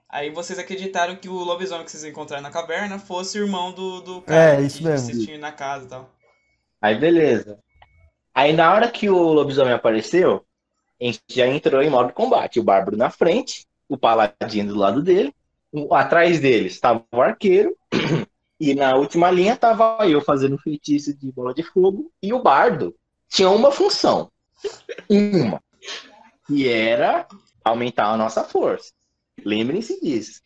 [0.09, 4.01] Aí vocês acreditaram que o lobisomem que vocês encontraram na caverna fosse o irmão do,
[4.01, 5.07] do cara É, isso que mesmo.
[5.07, 6.09] vocês tinham na casa e tal.
[6.81, 7.59] Aí beleza.
[8.33, 10.45] Aí na hora que o lobisomem apareceu,
[11.01, 12.59] a gente já entrou em modo combate.
[12.59, 15.33] O bárbaro na frente, o paladino do lado dele,
[15.91, 17.75] atrás deles estava o arqueiro,
[18.59, 22.95] e na última linha estava eu fazendo feitiço de bola de fogo, e o bardo
[23.29, 24.31] tinha uma função.
[25.09, 25.61] Uma.
[26.47, 27.27] Que era
[27.63, 28.93] aumentar a nossa força.
[29.43, 30.41] Lembrem-se disso.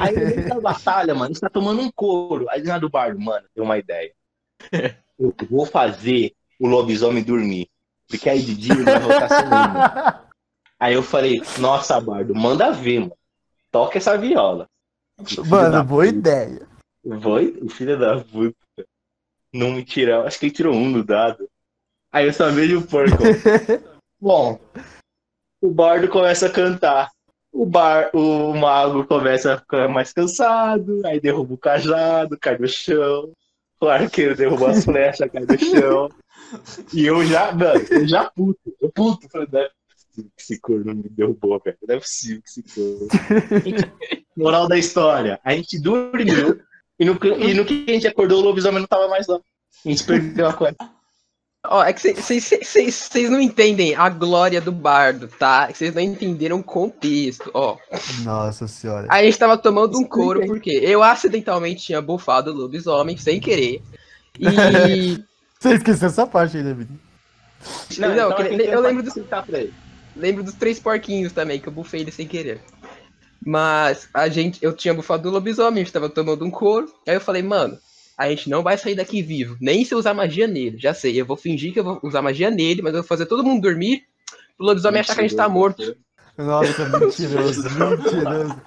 [0.00, 2.48] Aí no meio da batalha, mano, a gente tá tomando um couro.
[2.50, 4.12] Aí na do bardo, mano, tem uma ideia.
[5.18, 7.68] Eu vou fazer o lobisomem dormir.
[8.08, 10.30] Porque aí de dia ele vai voltar.
[10.78, 13.16] Aí eu falei, nossa, Bardo, manda ver, mano.
[13.70, 14.68] Toca essa viola.
[15.46, 16.18] Mano, boa puta.
[16.18, 16.68] ideia.
[17.22, 17.58] Foi?
[17.62, 18.56] O filho da puta.
[19.52, 20.26] Não me tirou.
[20.26, 21.48] Acho que ele tirou um no dado.
[22.12, 23.16] Aí eu só vejo o porco.
[24.20, 24.60] Bom,
[25.60, 27.10] o bardo começa a cantar.
[27.56, 31.00] O, bar, o mago começa a ficar mais cansado.
[31.06, 33.32] Aí derruba o cajado, cai no chão.
[33.80, 36.10] O arqueiro derruba as flechas, cai no chão.
[36.92, 38.76] E eu já, mano, eu já puto.
[38.78, 39.26] Eu puto.
[39.30, 41.78] Falei, não é possível que esse corno me derrubou, velho.
[41.88, 43.08] Não é possível que esse corno.
[44.36, 45.40] Moral da história.
[45.42, 46.60] A gente dormiu.
[46.98, 49.40] E no, e no que a gente acordou, o lobisomem não tava mais lá.
[49.84, 50.76] A gente perdeu a coisa.
[51.70, 55.68] Ó, é que vocês não entendem a glória do bardo, tá?
[55.72, 57.76] Vocês não entenderam o contexto, ó.
[58.22, 59.06] Nossa senhora.
[59.10, 63.82] A gente tava tomando um couro porque eu acidentalmente tinha bufado o lobisomem sem querer.
[64.38, 65.24] E
[65.58, 67.00] Você esqueceu essa parte aí, né, Vini?
[67.98, 69.74] Não, então que eu lembro do- facilitar pra ele.
[70.14, 72.60] lembro dos três porquinhos também, que eu bufei ele sem querer.
[73.44, 76.92] Mas a gente, eu tinha bufado o lobisomem, a gente tava tomando um couro.
[77.06, 77.78] Aí eu falei, mano,
[78.16, 80.78] a gente não vai sair daqui vivo, nem se eu usar magia nele.
[80.78, 83.26] Já sei, eu vou fingir que eu vou usar magia nele, mas eu vou fazer
[83.26, 84.04] todo mundo dormir.
[84.58, 85.94] O lobisomem achar que a gente tá morto.
[86.38, 88.62] Nossa, mentiroso, mentiroso.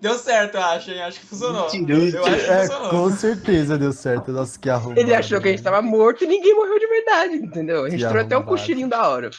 [0.00, 1.02] Deu certo, eu acho, hein?
[1.02, 1.70] Acho que funcionou.
[1.72, 2.16] Mentiroso.
[2.16, 2.90] Eu acho que É, funcionou.
[2.90, 4.32] com certeza deu certo.
[4.32, 4.98] Nossa, que arrumado.
[4.98, 7.84] Ele achou que a gente tava morto e ninguém morreu de verdade, entendeu?
[7.84, 9.30] A gente tirou até um cochilinho da hora.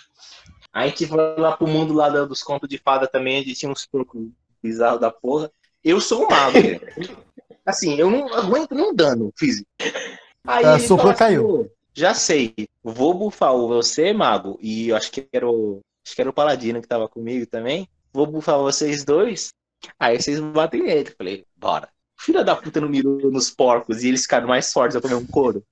[0.73, 3.85] A gente foi lá pro mundo lá dos contos de fada também, onde tinha uns
[3.85, 4.27] porcos
[4.63, 5.51] bizarros da porra.
[5.83, 6.57] Eu sou um mago.
[7.65, 9.67] Assim, eu não aguento um dano físico.
[10.47, 11.47] Aí Ah, ele fala assim, caiu.
[11.47, 15.81] "Pô, Já sei, vou bufar o você, mago, e eu acho que era o.
[16.05, 17.87] Acho que era o Paladino que tava comigo também.
[18.13, 19.49] Vou bufar vocês dois.
[19.99, 21.11] Aí vocês batem nele.
[21.17, 21.89] Falei, bora.
[22.19, 25.25] Filha da puta não mirou nos porcos e eles ficaram mais fortes, eu tomei um
[25.25, 25.63] couro.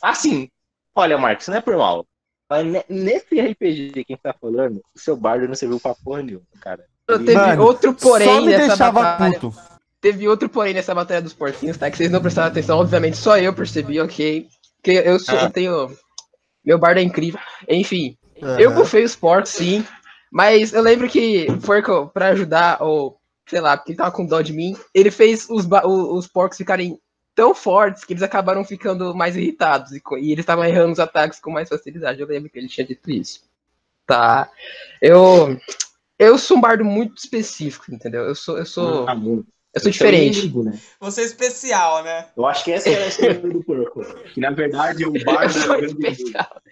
[0.00, 0.48] Assim,
[0.94, 2.06] olha, Marcos, não é por mal.
[2.48, 5.94] Mas ne- nesse RPG que a gente tá falando, o seu bardo não serviu pra
[5.94, 6.86] porra nenhuma, cara.
[7.08, 9.40] Teve Mano, outro porém Só me nessa deixava batalha.
[9.40, 9.56] puto.
[10.00, 11.90] Teve outro porém nessa batalha dos porquinhos, tá?
[11.90, 14.46] Que vocês não prestaram atenção, obviamente, só eu percebi, ok?
[14.82, 15.44] Que eu, sou, Ah.
[15.44, 15.96] eu tenho.
[16.64, 17.40] Meu bardo é incrível.
[17.68, 18.16] Enfim,
[18.58, 18.78] eu Aham.
[18.80, 19.84] bufei os porcos, sim.
[20.30, 23.18] Mas eu lembro que o porco, pra ajudar, ou
[23.48, 27.00] sei lá, porque ele tava com dó de mim, ele fez os, os porcos ficarem
[27.34, 31.40] tão fortes que eles acabaram ficando mais irritados e, e eles estavam errando os ataques
[31.40, 32.20] com mais facilidade.
[32.20, 33.40] Eu lembro que ele tinha dito isso.
[34.06, 34.50] Tá.
[35.00, 35.58] Eu
[36.18, 38.22] eu sou um bardo muito específico, entendeu?
[38.24, 39.46] Eu sou eu sou Ah, muito.
[39.74, 40.38] eu sou diferente.
[40.40, 40.78] inimigo, né?
[41.00, 42.26] Você é especial, né?
[42.36, 44.04] Eu acho que essa é a história do porco.
[44.34, 46.62] Que na verdade o Eu bardo sou é o grande especial.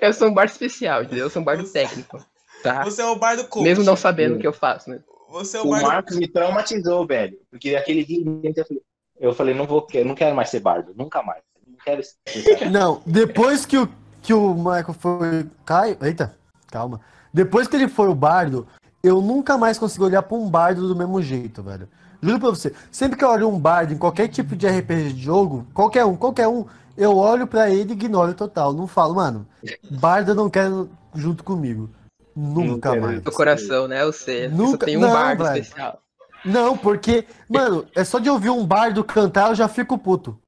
[0.00, 1.24] Eu sou um bardo especial, entendeu?
[1.26, 2.24] Eu sou um bardo Você- técnico,
[2.62, 2.84] tá?
[2.84, 3.64] Você é o bar do coach.
[3.64, 5.00] Mesmo não sabendo o que eu faço, né?
[5.30, 7.38] Você é o O bar do Marcos me traumatizou, velho.
[7.50, 8.82] Porque aquele dia eu falei,
[9.18, 11.42] eu falei, não vou, eu não quero mais ser bardo, nunca mais.
[11.66, 12.70] Não quero ser.
[12.70, 13.88] Não, depois que o,
[14.20, 15.46] que o Michael foi.
[15.64, 15.96] Caio.
[16.02, 16.36] Eita,
[16.70, 17.00] calma.
[17.32, 18.66] Depois que ele foi o bardo,
[19.02, 21.88] eu nunca mais consegui olhar pra um bardo do mesmo jeito, velho.
[22.22, 22.72] Juro pra você.
[22.90, 26.14] Sempre que eu olho um bardo em qualquer tipo de RPG de jogo, qualquer um,
[26.14, 26.64] qualquer um,
[26.96, 28.72] eu olho pra ele e ignoro total.
[28.72, 29.46] Não falo, mano,
[29.90, 31.90] bardo eu não quero junto comigo.
[32.34, 33.20] Nunca mais.
[33.22, 34.02] Do coração, né?
[34.02, 34.48] Eu sei.
[34.48, 34.86] Nunca...
[34.86, 35.60] Tem um não, bardo velho.
[35.60, 36.00] especial.
[36.44, 40.38] Não, porque, mano, é só de ouvir um bardo cantar eu já fico puto.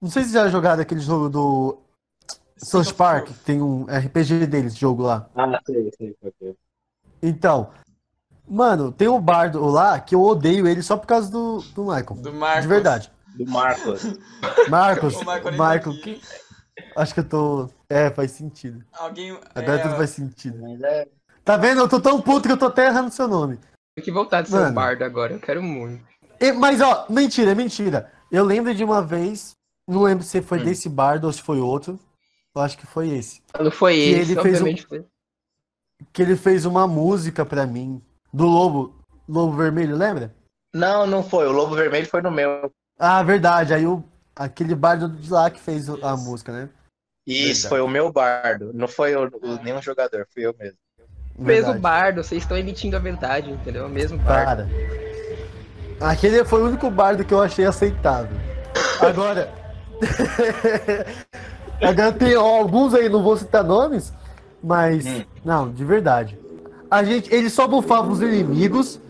[0.00, 1.78] Não sei se já jogaram aquele jogo do
[2.56, 5.28] South Park, que tem um RPG deles, jogo lá.
[5.34, 6.56] Ah, sei, sei, sei.
[7.22, 7.70] Então,
[8.48, 12.14] mano, tem um bardo lá que eu odeio ele só por causa do, do Michael.
[12.22, 12.62] Do Marcos.
[12.62, 13.12] De verdade.
[13.36, 14.02] Do Marcos.
[14.68, 16.20] Marcos, O Michael Michael, que...
[16.96, 17.70] acho que eu tô.
[17.88, 18.84] É, faz sentido.
[18.92, 19.38] Alguém.
[19.54, 20.64] Agora é, tudo faz sentido.
[20.84, 21.08] É.
[21.44, 21.80] Tá vendo?
[21.80, 23.58] Eu tô tão puto que eu tô até errando seu nome.
[23.96, 25.34] Tem que voltar de ser um bardo agora.
[25.34, 26.02] Eu quero muito.
[26.40, 28.10] E- mas, ó, mentira, mentira.
[28.30, 29.52] Eu lembro de uma vez,
[29.86, 30.64] não lembro se foi Hum.
[30.64, 31.98] desse bardo ou se foi outro.
[32.54, 33.42] Eu acho que foi esse.
[33.58, 35.04] Não foi Que esse, ele fez um- obviamente foi.
[36.12, 38.00] Que ele fez uma música pra mim.
[38.32, 38.94] Do Lobo.
[39.28, 40.34] Lobo Vermelho, lembra?
[40.74, 41.46] Não, não foi.
[41.46, 42.70] O Lobo Vermelho foi no meu.
[42.98, 43.72] Ah, verdade.
[43.74, 44.04] Aí o,
[44.36, 46.68] aquele bardo de lá que fez o- a música, né?
[47.26, 47.68] Isso, Verdade.
[47.68, 48.70] foi o meu bardo.
[48.74, 50.76] Não foi o, o- nenhum jogador, fui eu mesmo.
[51.36, 51.78] Mesmo Verdade.
[51.80, 53.88] bardo, vocês estão emitindo a verdade, entendeu?
[53.88, 54.68] Mesmo bardo.
[55.98, 56.10] Para.
[56.12, 58.36] Aquele foi o único bardo que eu achei aceitável.
[59.00, 59.50] Agora.
[61.82, 64.12] Agora tem alguns aí, não vou citar nomes,
[64.62, 65.04] mas.
[65.06, 65.24] Hum.
[65.44, 66.38] Não, de verdade.
[66.90, 69.00] A gente, ele só bufava os inimigos,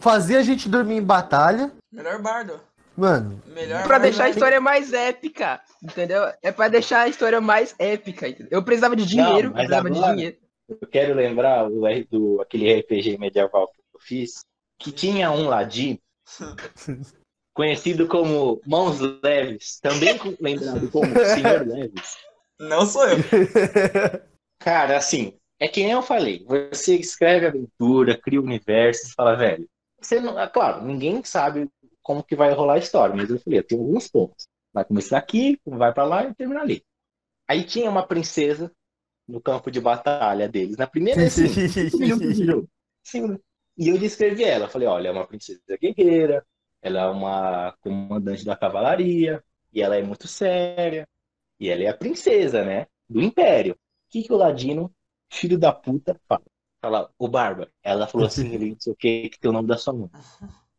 [0.00, 1.70] fazia a gente dormir em batalha.
[1.90, 2.60] Melhor bardo.
[2.96, 4.02] Mano, Melhor É pra bardo.
[4.02, 6.24] deixar a história mais épica, entendeu?
[6.42, 8.48] É pra deixar a história mais épica, entendeu?
[8.50, 10.36] Eu precisava de dinheiro, mas precisava de agora- dinheiro.
[10.68, 14.44] Eu quero lembrar o R- do aquele RPG medieval que eu fiz,
[14.78, 15.98] que tinha um ladino
[17.54, 22.16] conhecido como Mãos Leves, também lembrado como Senhor Leves.
[22.58, 23.18] Não sou eu.
[24.58, 29.68] Cara, assim, é que nem eu falei, você escreve aventura, cria o universo, fala, velho,
[30.00, 31.68] você não, é claro, ninguém sabe
[32.02, 34.46] como que vai rolar a história, mas eu falei, eu tenho alguns pontos.
[34.72, 36.82] Vai começar aqui, vai pra lá e termina ali.
[37.46, 38.72] Aí tinha uma princesa
[39.28, 40.76] no campo de batalha deles.
[40.76, 41.44] Na primeira, assim,
[41.98, 42.68] minutos de jogo.
[43.04, 43.38] Sim.
[43.76, 44.68] E eu descrevi ela.
[44.68, 46.44] Falei, olha, é uma princesa guerreira,
[46.82, 49.42] ela é uma comandante da cavalaria,
[49.72, 51.06] e ela é muito séria,
[51.58, 52.86] e ela é a princesa, né?
[53.08, 53.74] Do Império.
[53.74, 53.76] O
[54.10, 54.92] que, que o Ladino,
[55.30, 56.42] filho da puta, fala?
[56.84, 57.68] Fala, o Barba.
[57.82, 60.10] Ela falou assim, ele não sei o que, que tem o nome da sua mãe.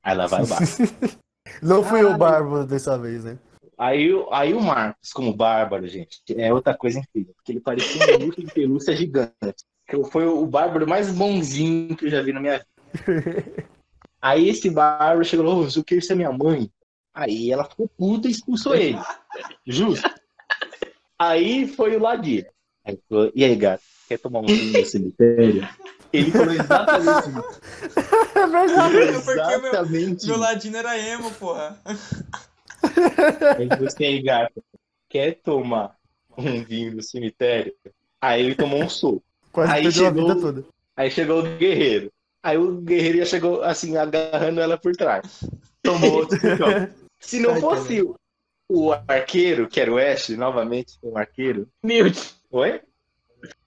[0.03, 0.65] Aí lá vai o Barba.
[1.63, 2.17] não fui o Caralho.
[2.17, 3.39] Bárbaro dessa vez, né?
[3.77, 7.33] Aí, o- aí o Marcos, como bárbaro, gente, é outra coisa incrível.
[7.35, 9.63] Porque ele parecia um bicho de pelúcia gigante.
[9.87, 12.67] Que foi o bárbaro mais bonzinho que eu já vi na minha vida.
[14.23, 16.71] Aí esse bárbaro chegou e falou, "Ô, eu quero ser minha mãe.
[17.13, 18.97] Aí ela ficou puta e expulsou ele.
[19.67, 20.09] Justo.
[21.19, 22.47] Aí foi o Ladino.
[22.85, 25.67] Aí falou, e aí, gato, quer tomar um vinho no cemitério?
[26.13, 27.59] Ele falou exatamente isso.
[28.37, 28.93] É verdade.
[28.93, 30.37] Meu- exatamente Meu isso.
[30.37, 31.81] ladino era emo, porra.
[33.57, 34.63] Aí você aí, gato,
[35.09, 35.95] quer tomar
[36.37, 37.73] um vinho no cemitério?
[38.21, 39.23] Aí ele tomou um soco.
[39.51, 40.65] Quase Aí perdeu chegou- a vida toda.
[40.95, 42.11] Aí chegou o guerreiro.
[42.43, 45.43] Aí o guerreiro já chegou assim, agarrando ela por trás.
[45.81, 46.37] Tomou outro.
[47.21, 48.15] Se não Ai, fosse o,
[48.69, 51.67] o arqueiro, que era o Ash, novamente, um arqueiro.
[51.81, 52.19] Humilde,
[52.51, 52.81] Oi?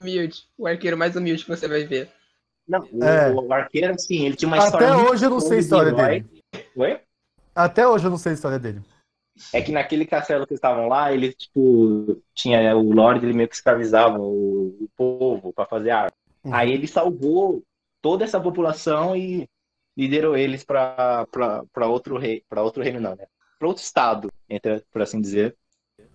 [0.00, 0.42] humilde.
[0.58, 2.10] O arqueiro mais humilde que você vai ver.
[2.68, 3.30] Não, o, É.
[3.32, 4.94] o arqueiro, assim, ele tinha uma Até história.
[4.94, 6.20] muito hoje eu não sei a história herói.
[6.20, 6.42] dele.
[6.76, 7.00] Oi?
[7.54, 8.82] Até hoje eu não sei a história dele.
[9.52, 13.48] É que naquele castelo que eles estavam lá, ele, tipo, tinha o Lorde, ele meio
[13.48, 16.12] que escravizava o, o povo pra fazer arma.
[16.44, 16.54] Uhum.
[16.54, 17.62] Aí ele salvou
[18.02, 19.48] toda essa população e
[19.96, 21.26] liderou eles pra
[21.88, 23.26] outro rei, para outro reino não, né?
[23.58, 25.56] Pra outro estado, entre, por assim dizer,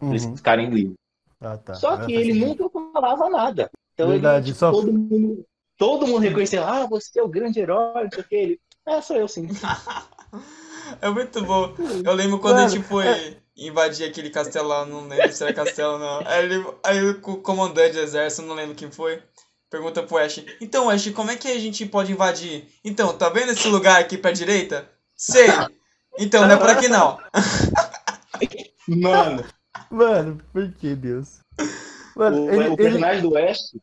[0.07, 0.35] pra eles Uhum.
[0.35, 0.97] ficarem livres.
[1.41, 1.73] Ah, tá.
[1.75, 3.71] Só Agora que ele nunca falava nada.
[3.93, 5.45] Então Verdade, ele, tipo, só- todo mundo,
[5.77, 8.35] todo mundo reconhecia, ah, você é o grande herói, não sei o que.
[8.35, 9.47] Ele, ah, sou eu sim.
[11.01, 11.75] É muito bom.
[12.03, 15.53] Eu lembro quando a gente Mano, foi invadir aquele castelo lá, não lembro se era
[15.53, 16.23] castelo não.
[16.25, 19.21] Aí, ele, aí o co- comandante do exército, não lembro quem foi,
[19.71, 22.67] pergunta pro Ash: Então, Ash, como é que a gente pode invadir?
[22.83, 24.87] Então, tá vendo esse lugar aqui pra direita?
[25.15, 25.47] Sei!
[26.19, 27.17] Então, não é por aqui não.
[28.87, 29.43] Mano,
[29.89, 31.39] Mano, por que Deus?
[32.15, 33.75] Mano, o, ele, o ele- personagem do West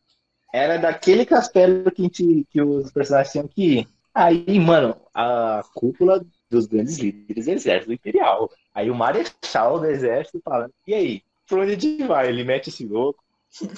[0.53, 3.87] era daquele castelo que, a gente- que os personagens tinham que ir.
[4.13, 8.51] Aí, mano, a cúpula dos grandes líderes do exército imperial.
[8.73, 12.27] Aí o marechal do exército fala, e aí, pra onde a gente vai?
[12.27, 13.23] Ele mete esse louco.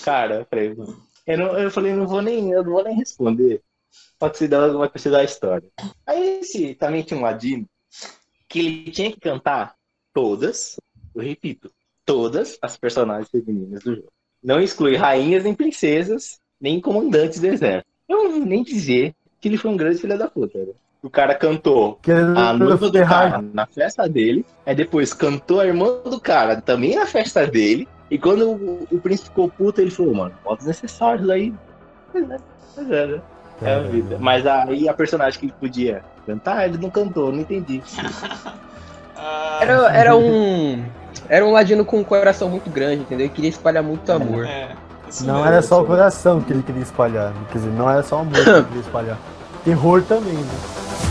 [0.04, 2.96] Cara, eu falei, mano, eu, não, eu falei, não vou nem, eu não vou nem
[2.96, 3.62] responder.
[4.18, 5.68] Pode ser dar, vai ser da história.
[6.06, 7.68] Aí esse também tinha um ladino
[8.48, 9.76] que ele tinha que cantar
[10.14, 10.78] todas,
[11.16, 11.72] eu repito,
[12.06, 14.12] todas as personagens femininas do jogo.
[14.44, 17.90] Não exclui rainhas nem princesas, nem comandantes do exército.
[18.08, 20.58] Eu não nem dizer que ele foi um grande filho da puta.
[20.60, 20.74] né?
[21.02, 25.66] O cara cantou querendo a noiva do cara na festa dele, aí depois cantou a
[25.66, 29.90] irmã do cara também na festa dele, e quando o, o príncipe ficou puto, ele
[29.90, 31.54] falou, mano, pode desnecessários aí.
[32.12, 32.38] Pois é,
[32.76, 33.22] pois é, né?
[33.62, 34.18] É a vida.
[34.20, 37.82] Mas aí a personagem que ele podia cantar, ele não cantou, não entendi.
[39.24, 40.84] Ah, Era, era um.
[41.30, 43.28] Era um ladino com um coração muito grande, entendeu?
[43.28, 44.48] Ele queria espalhar muito amor.
[44.48, 44.76] é,
[45.22, 47.32] Não era só o coração que ele queria espalhar.
[47.52, 49.20] Quer dizer, não era só o amor que ele queria espalhar.
[49.64, 51.11] Terror também, né?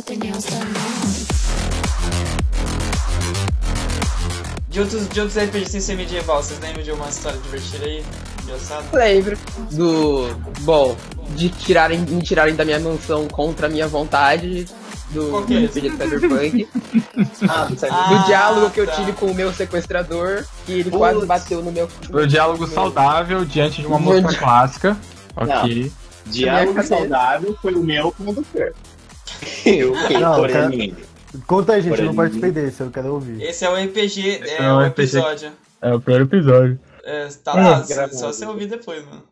[0.00, 0.38] Done now.
[4.68, 8.02] De outros, de outros RPGs sem ser medieval, vocês lembram de alguma história divertida aí?
[8.42, 8.86] Engraçado?
[8.94, 9.38] Lembro
[9.70, 10.34] do.
[10.60, 10.96] Bom,
[11.36, 14.66] de tirarem, me tirarem da minha mansão contra a minha vontade.
[15.10, 15.66] Do é?
[15.66, 16.68] RPG Cyberpunk.
[17.46, 17.92] Ah, não sabe.
[17.94, 18.92] Ah, do diálogo que eu tá.
[18.92, 20.46] tive com o meu sequestrador.
[20.64, 20.96] Que ele Putz.
[20.96, 21.86] quase bateu no meu.
[21.88, 24.38] Foi um diálogo saudável diante de uma música Grande.
[24.38, 24.96] clássica.
[25.36, 25.92] Ok.
[26.26, 28.72] Diálogo saudável foi o meu com o do Fer.
[30.20, 30.70] Não, cara-.
[31.46, 33.42] Conta aí, gente, eu não participei desse, eu quero ouvir.
[33.42, 34.88] Esse é o RPG, é, é o o RPG.
[35.02, 35.52] episódio.
[35.80, 36.78] É o primeiro episódio.
[37.04, 39.22] É, tá lá, É, só- você ouvir depois, mano.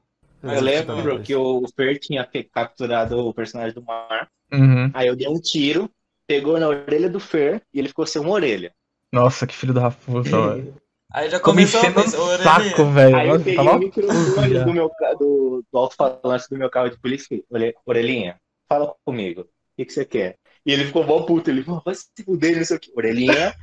[0.43, 4.29] Mas Eu lembro que o Fer tinha capturado o personagem do Mar.
[4.53, 4.91] Uhum.
[4.95, 5.91] Aí eu dei um tiro,
[6.27, 8.73] pegou na orelha do Fer e ele ficou sem uma orelha.
[9.13, 10.75] Nossa, que filho da raposa, velho.
[11.13, 12.43] Aí já começou a pensar, orelha.
[12.43, 13.17] saco, velho.
[13.17, 16.99] Aí eu Nossa, peguei o microfone do meu do, do alto-falante do meu carro de
[16.99, 18.37] polícia e falei, "Ore- orelhinha,
[18.69, 19.47] fala comigo.
[19.81, 20.37] O que, que você quer?
[20.67, 22.93] E ele ficou mó puto, ele falou, vai se fuder, não sei o que.
[22.95, 23.55] Orelhinha,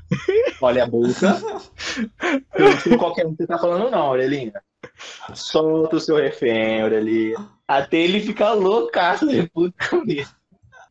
[0.60, 1.14] olha a boca.
[2.58, 4.54] Não sei qualquer um que você tá falando, não, orelhinha.
[5.34, 7.38] Solta o seu refém, orelhinha.
[7.68, 10.28] Até ele ficar loucaço de puta comigo.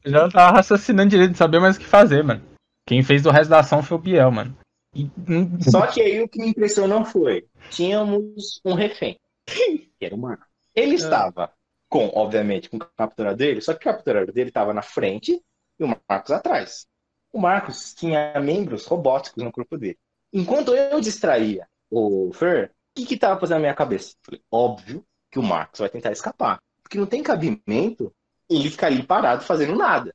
[0.05, 2.43] Já tava raciocinando direito de saber mais o que fazer, mano.
[2.87, 4.57] Quem fez o resto da ação foi o Biel, mano.
[4.95, 10.15] E, hum, Só que aí o que me impressionou foi: tínhamos um refém, que era
[10.15, 10.47] o Marco.
[10.75, 11.51] Ele estava
[11.97, 15.43] com, obviamente, com o capturador dele, só que o capturador dele estava na frente
[15.79, 16.87] e o Marcos atrás.
[17.33, 19.97] O Marcos tinha membros robóticos no corpo dele.
[20.31, 24.15] Enquanto eu distraía o Fer, o que estava fazendo na minha cabeça?
[24.23, 26.61] Falei, óbvio que o Marcos vai tentar escapar.
[26.83, 28.13] Porque não tem cabimento
[28.49, 30.15] ele ficar ali parado fazendo nada.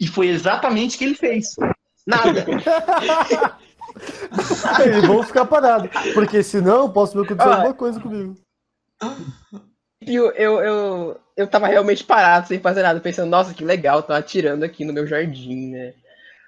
[0.00, 1.54] E foi exatamente o que ele fez.
[2.04, 2.44] Nada.
[4.84, 7.54] Eles vão ficar parados, porque senão posso ver acontecer Ah.
[7.54, 8.34] alguma coisa comigo.
[10.06, 14.18] Eu, eu, eu, eu tava realmente parado, sem fazer nada, pensando, nossa, que legal, tava
[14.18, 15.94] atirando aqui no meu jardim, né?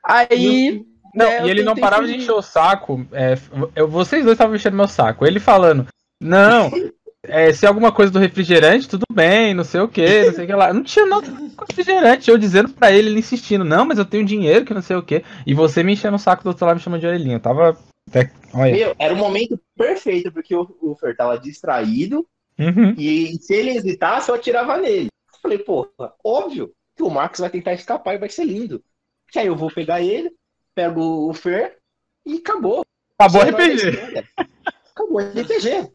[0.04, 0.84] Aí.
[1.14, 2.22] Não, né, e ele não parava de fugir.
[2.22, 3.06] encher o saco.
[3.12, 3.38] é,
[3.74, 5.26] eu, vocês dois estavam enchendo meu saco.
[5.26, 5.86] Ele falando,
[6.20, 6.70] não,
[7.22, 10.44] é, se é alguma coisa do refrigerante, tudo bem, não sei o que, não sei
[10.44, 10.72] o que lá.
[10.72, 12.30] Não tinha nada com refrigerante.
[12.30, 15.02] Eu dizendo pra ele, ele insistindo, não, mas eu tenho dinheiro, que não sei o
[15.02, 15.24] que.
[15.46, 17.36] E você me enchendo o saco do outro lado me chamando de orelhinha.
[17.36, 17.76] Eu tava.
[18.08, 18.72] até- olha.
[18.72, 22.26] Meu, era o momento perfeito, porque o, o Fer tava distraído
[22.58, 22.94] Uhum.
[22.96, 25.08] e se ele hesitasse, eu atirava nele.
[25.32, 25.90] Eu falei, porra,
[26.24, 28.82] óbvio que o Marcos vai tentar escapar e vai ser lindo.
[29.30, 30.30] Que aí eu vou pegar ele,
[30.74, 31.76] pego o Fer
[32.24, 32.82] e acabou.
[33.18, 33.98] Acabou o RPG.
[34.94, 35.90] Acabou o RPG.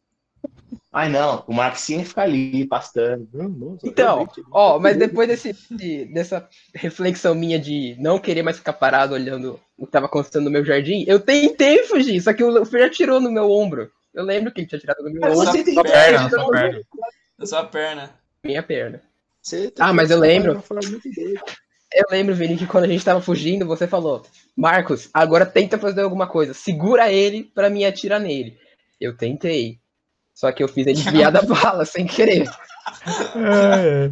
[0.94, 3.28] Ai não, o Marcos tinha que ficar ali pastando.
[3.34, 8.74] Nossa, Então, ó, mas depois desse, de- dessa reflexão minha de não querer mais ficar
[8.74, 12.66] parado olhando o que tava acontecendo no meu jardim, eu tentei fugir, só que o
[12.66, 13.90] Fer atirou no meu ombro.
[14.14, 16.30] Eu lembro que ele tinha atirado no meu Mas ombro, você tem Sua que- perna,
[16.30, 16.82] sua perna.
[17.40, 18.10] Da sua perna.
[18.44, 19.02] minha perna.
[19.42, 20.64] Você Ah, mas eu lembro.
[21.94, 24.26] Eu lembro, Vini, que quando a gente tava fugindo, você falou,
[24.56, 28.58] Marcos, agora tenta fazer alguma coisa, segura ele pra mim atirar nele.
[29.00, 29.80] Eu tentei.
[30.34, 32.50] Só que eu fiz ele desviar da bala sem querer.
[33.36, 34.10] É.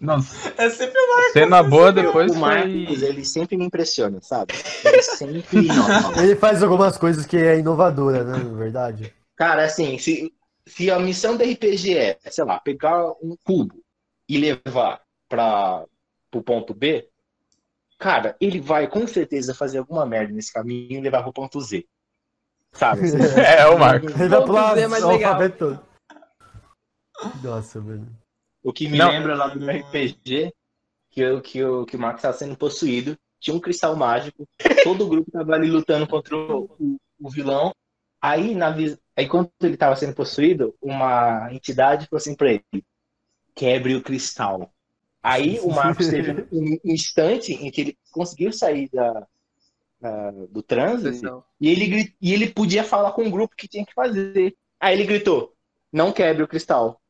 [0.00, 1.32] Nossa, É sempre o Marcos.
[1.32, 3.08] cena boa depois o Marcos, foi.
[3.08, 4.54] ele sempre me impressiona, sabe?
[4.84, 5.62] Ele sempre.
[5.66, 8.36] Não, Ele faz algumas coisas que é inovadora, né?
[8.38, 9.12] Na verdade.
[9.34, 10.32] Cara, assim, se,
[10.66, 13.82] se a missão da RPG é, sei lá, pegar um cubo
[14.28, 15.84] e levar para
[16.34, 17.08] o ponto B,
[17.98, 21.84] cara, ele vai com certeza fazer alguma merda nesse caminho e levar pro ponto Z.
[22.72, 23.02] Sabe?
[23.36, 24.06] É, o Marco.
[24.06, 25.32] Ele vai Z é mais legal.
[25.32, 25.88] alfabeto todo.
[27.42, 28.06] Nossa, velho.
[28.68, 29.10] O que me Não.
[29.10, 30.52] lembra lá do meu RPG,
[31.10, 34.46] que, o- que, o, que o Marcos estava sendo possuído, tinha um cristal mágico,
[34.84, 37.72] todo o grupo tava ali lutando contra o, o- o vilão.
[38.20, 38.74] Aí, na,
[39.16, 42.84] aí, quando ele estava sendo possuído, uma entidade falou assim pra ele:
[43.54, 44.70] quebre o cristal.
[45.22, 49.26] Aí o Marcos teve um instante em que ele conseguiu sair da,
[49.98, 50.62] da- do
[51.10, 51.48] Pessoal.
[51.58, 54.54] e ele, e ele podia falar com o grupo que tinha que fazer.
[54.78, 55.54] Aí ele gritou:
[55.90, 57.00] não quebre o cristal.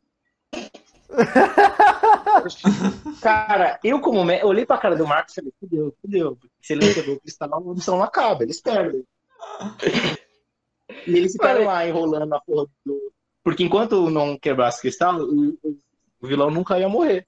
[3.23, 4.41] Cara, eu como me...
[4.41, 6.39] eu olhei pra cara do Marcos e falei, fudeu, fudeu.
[6.63, 9.03] Se ele quebrou o cristal, a missão não acaba, eles perdem.
[11.07, 13.13] E eles ficaram lá enrolando a porra do.
[13.43, 15.59] Porque enquanto não quebrasse o cristal, o,
[16.23, 17.27] vilão nunca ia morrer.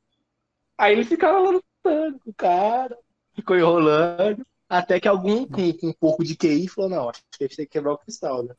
[0.76, 2.98] Aí eles ficaram lá lutando com o cara,
[3.34, 7.44] ficou enrolando, até que algum com, com um pouco de QI falou, não, acho que
[7.44, 8.54] a gente tem que quebrar o cristal, né?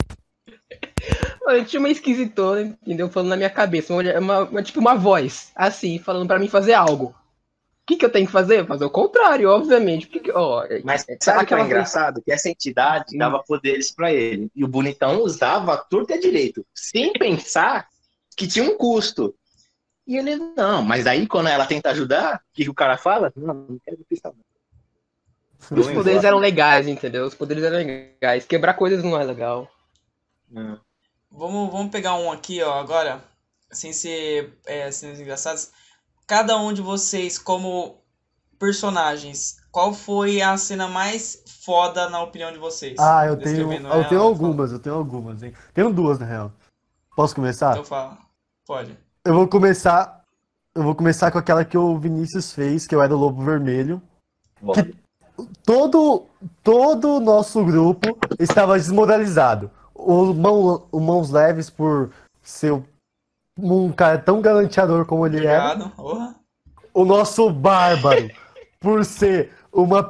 [1.47, 3.09] Eu tinha uma esquisitona, entendeu?
[3.09, 7.05] Falando na minha cabeça, uma, uma- tipo uma voz, assim, falando pra mim fazer algo.
[7.07, 7.15] O
[7.87, 8.65] que, que eu tenho que fazer?
[8.67, 10.05] Fazer o contrário, obviamente.
[10.05, 12.21] Porque, que- ó, Mas é- sabe o que é coisa- engraçado?
[12.21, 13.17] Que essa entidade Hum.
[13.17, 14.49] dava poderes pra ele.
[14.55, 17.87] E o bonitão usava tudo é direito, sem pensar
[18.37, 19.33] que tinha um custo.
[20.07, 23.31] E ele, não, mas aí quando ela tenta ajudar, o que, que o cara fala?
[23.35, 24.35] Não, não quero cristal.
[25.71, 27.25] Os poderes eram legais, entendeu?
[27.25, 28.45] Os poderes eram legais.
[28.45, 29.69] Quebrar coisas não é legal.
[30.49, 30.79] Não.
[31.31, 33.23] Vamos, vamos pegar um aqui, ó, agora,
[33.71, 35.71] sem ser é, cenas engraçadas.
[36.27, 37.95] Cada um de vocês, como
[38.59, 42.99] personagens, qual foi a cena mais foda na opinião de vocês?
[42.99, 44.23] Ah, eu tenho, eu ela, tenho fala.
[44.23, 45.53] algumas, eu tenho algumas, hein.
[45.73, 46.51] Tenho duas, na real.
[47.15, 47.71] Posso começar?
[47.71, 48.17] Então fala.
[48.65, 48.97] Pode.
[49.25, 50.21] Eu vou começar.
[50.73, 54.01] Eu vou começar com aquela que o Vinícius fez, que eu era o Lobo Vermelho.
[54.61, 54.73] Bom,
[55.65, 56.25] Todo
[56.63, 59.71] todo o nosso grupo estava desmoralizado.
[60.03, 62.73] O, mão, o Mãos Leves, por ser
[63.57, 65.41] um cara tão galanteador como ele.
[65.95, 66.35] Porra.
[66.93, 68.29] O nosso Bárbaro,
[68.79, 70.09] por ser uma.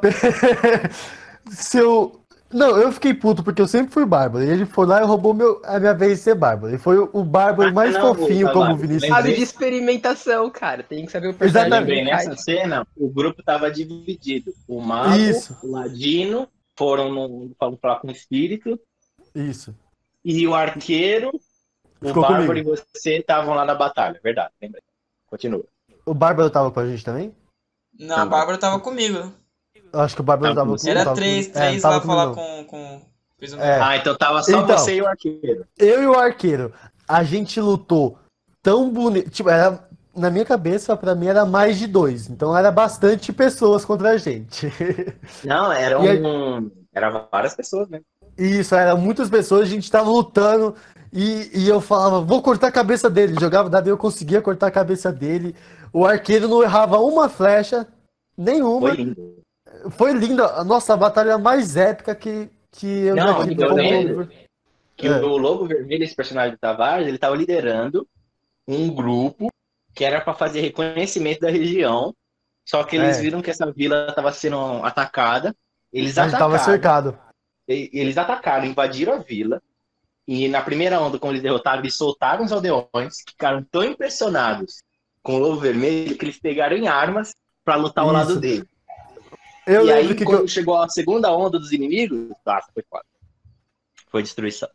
[1.50, 2.18] Seu.
[2.54, 4.44] Não, eu fiquei puto porque eu sempre fui Bárbaro.
[4.44, 6.72] E ele foi lá e roubou meu, a minha vez de ser Bárbaro.
[6.72, 9.10] Ele foi o, o Bárbaro Ah, mais não, fofinho, tá como o Vinícius.
[9.10, 10.84] Fase de experimentação, cara.
[10.84, 11.72] Tem que saber o personagem.
[11.72, 12.04] Exatamente.
[12.04, 14.54] nessa cena, o grupo tava dividido.
[14.68, 15.58] O mago, Isso.
[15.64, 16.46] o ladino,
[16.78, 18.78] foram no, foram falar com o espírito,
[19.34, 19.74] Isso.
[20.24, 21.32] E o arqueiro,
[22.02, 22.74] o Ficou bárbaro comigo.
[22.74, 24.20] e você estavam lá na batalha.
[24.24, 24.82] Verdade, lembrei.
[25.28, 25.64] Continua.
[26.06, 27.34] O Bárbaro tava com a gente também?
[28.00, 29.32] Não, a Bárbara tava comigo.
[29.94, 30.90] Eu acho que o Bárbaro Tava tava com com você?
[30.90, 31.60] Era tava três, comigo.
[31.60, 32.64] É, três tava lá comigo, falar com.
[32.66, 33.02] com...
[33.38, 33.80] Fez um É.
[33.82, 34.78] Ah, então tava só Então.
[34.78, 35.66] você e o arqueiro.
[35.78, 36.74] Eu e o arqueiro,
[37.08, 38.18] a gente lutou
[38.62, 39.30] tão bonito.
[39.30, 39.88] Tipo, era.
[40.14, 42.30] Na minha cabeça, pra mim, era mais de dois.
[42.30, 44.68] Então era bastante pessoas contra a gente.
[45.46, 46.04] Não, eram.
[46.04, 46.22] E aí-
[46.94, 48.02] Era várias pessoas, né?
[48.44, 50.76] Isso, era muitas pessoas, a gente tava lutando
[51.14, 53.40] e, e eu falava, vou cortar a cabeça dele.
[53.40, 55.56] Jogava dado eu conseguia cortar a cabeça dele.
[55.94, 57.88] O arqueiro não errava uma flecha,
[58.38, 58.88] nenhuma.
[58.88, 59.36] Foi lindo.
[59.92, 60.46] Foi linda.
[60.56, 64.30] A nossa batalha mais épica que, que eu Não, já tive eu lembro.
[64.96, 65.18] Que É.
[65.20, 68.08] o Lobo Vermelho, esse personagem do Tavares, ele tava liderando
[68.68, 69.50] um grupo
[69.94, 72.14] que era pra fazer reconhecimento da região.
[72.68, 73.22] Só que eles É.
[73.22, 75.54] viram que essa vila estava sendo atacada.
[75.92, 76.72] Eles A gente tava atacaram.
[76.74, 77.20] cercado.
[77.72, 79.62] Eles atacaram, invadiram a vila.
[80.28, 84.84] E na primeira onda, quando eles derrotaram, eles soltaram os aldeões, ficaram tão impressionados
[85.24, 87.34] com o Lobo Vermelho que eles pegaram em armas
[87.66, 88.18] pra lutar ao Isso.
[88.20, 88.68] lado dele.
[89.68, 93.06] Eu e lembro aí, quando eu, chegou a segunda onda dos inimigos, nossa, foi foda.
[94.10, 94.70] Foi destruição.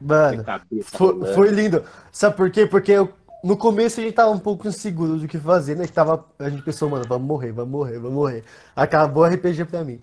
[0.00, 1.34] Mano, Foi cabeça foi, rolando.
[1.34, 1.84] foi lindo.
[2.12, 2.66] Sabe por quê?
[2.66, 5.86] Porque eu- no começo a gente tava um pouco inseguro do que fazer, né?
[5.86, 8.44] Que tava, a gente pensou, mano, vamos morrer, vamos morrer, vamos morrer.
[8.74, 10.00] Acabou o RPG pra mim.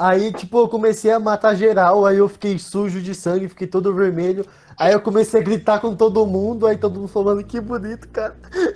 [0.00, 3.92] Aí, tipo, eu comecei a matar geral, aí eu fiquei sujo de sangue, fiquei todo
[3.92, 4.46] vermelho.
[4.74, 8.34] Aí eu comecei a gritar com todo mundo, aí todo mundo falando, que bonito, cara.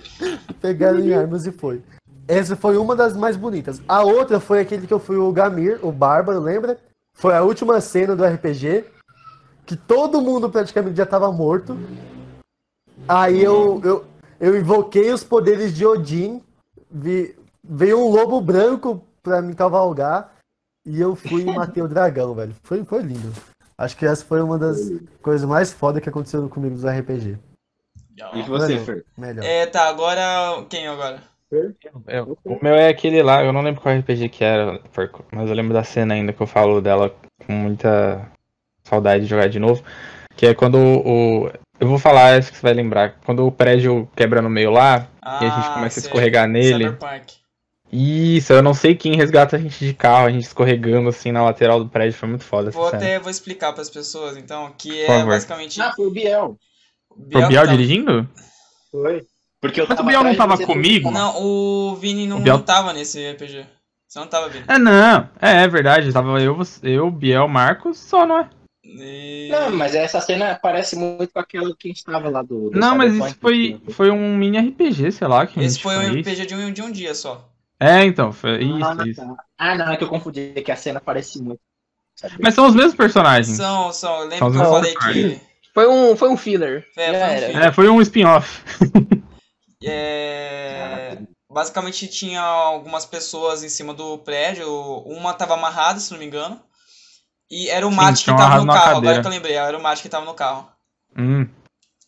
[0.61, 1.81] Pegaram em armas e foi.
[2.27, 3.81] Essa foi uma das mais bonitas.
[3.87, 6.77] A outra foi aquele que eu fui o Gamir, o Bárbaro, lembra?
[7.17, 8.85] Foi a última cena do RPG,
[9.65, 11.75] que todo mundo praticamente já tava morto.
[13.07, 14.05] Aí eu, eu,
[14.39, 16.43] eu invoquei os poderes de Odin,
[16.87, 20.34] vi, veio um lobo branco pra me cavalgar,
[20.85, 22.53] e eu fui e matei o dragão, velho.
[22.63, 23.31] Foi, foi lindo.
[23.77, 24.79] Acho que essa foi uma das
[25.21, 27.37] coisas mais fodas que aconteceu comigo nos RPG.
[28.33, 29.05] E você, Fer?
[29.17, 29.43] Melhor.
[29.43, 30.63] É, tá, agora.
[30.69, 31.21] Quem agora?
[32.07, 34.79] Eu- o meu é aquele lá, eu não lembro qual RPG que era,
[35.31, 37.13] mas eu lembro da cena ainda que eu falo dela
[37.45, 38.29] com muita
[38.83, 39.83] saudade de jogar de novo.
[40.35, 41.49] Que é quando o.
[41.79, 43.15] Eu vou falar essa que você vai lembrar.
[43.25, 46.09] Quando o prédio quebra no meio lá e a gente Ah, começa a sei.
[46.09, 46.85] escorregar nele.
[46.85, 47.35] Cyberpunk.
[47.91, 51.43] Isso, eu não sei quem resgata a gente de carro, a gente escorregando assim na
[51.43, 53.01] lateral do prédio, foi muito foda essa Vou cena.
[53.01, 55.27] até vou explicar pras pessoas, então, que Por é favor.
[55.27, 55.81] basicamente.
[55.81, 56.57] Ah, foi o Biel.
[57.09, 58.29] o Foi o Biel tava- dirigindo?
[58.91, 59.23] Foi.
[59.61, 61.09] Porque eu Mas o Biel não tava comigo?
[61.11, 63.65] Não, o Vini não, O Biel- não tava nesse RPG.
[64.07, 64.65] Você não tava, Vini.
[64.67, 65.29] É, não.
[65.41, 66.11] É, é verdade.
[66.13, 68.49] Tava eu, eu, Biel, Marcos, só, não é?
[68.83, 72.69] E- Não, mas essa cena parece muito com aquela que a gente tava lá do.
[72.69, 75.47] do Não, mas isso foi, foi um mini RPG, sei lá.
[75.47, 76.19] Que a Esse gente foi um.
[76.19, 77.49] RPG de um, de um dia só.
[77.79, 79.21] É, então, foi Ah, isso, isso.
[79.21, 79.35] tá.
[79.57, 81.59] Ah, não, é que eu confundi, é que a cena parece muito.
[82.15, 82.35] sabe?
[82.41, 83.57] Mas são os mesmos personagens.
[83.57, 84.23] São, são.
[84.23, 85.41] Eu São lembro os que eu falei que.
[85.73, 86.87] Foi um, foi um filler.
[86.95, 87.65] É, foi um filler.
[87.65, 88.63] É, foi um spin-off.
[89.83, 91.17] É,
[91.51, 94.67] basicamente tinha algumas pessoas em cima do prédio.
[95.05, 96.59] Uma tava amarrada, se não me engano.
[97.51, 98.95] E era o Sim, Mate que tava no carro.
[98.95, 98.97] cadeira.
[98.97, 100.67] Agora que eu lembrei, era o Mate que tava no carro.
[101.17, 101.47] Hum.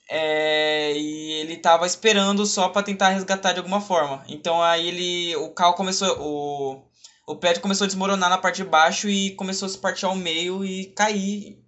[0.09, 4.23] É, e ele tava esperando só pra tentar resgatar de alguma forma.
[4.27, 5.35] Então aí ele.
[5.37, 6.07] O carro começou.
[6.19, 6.83] O,
[7.27, 10.15] o prédio começou a desmoronar na parte de baixo e começou a se partir ao
[10.15, 11.61] meio e cair.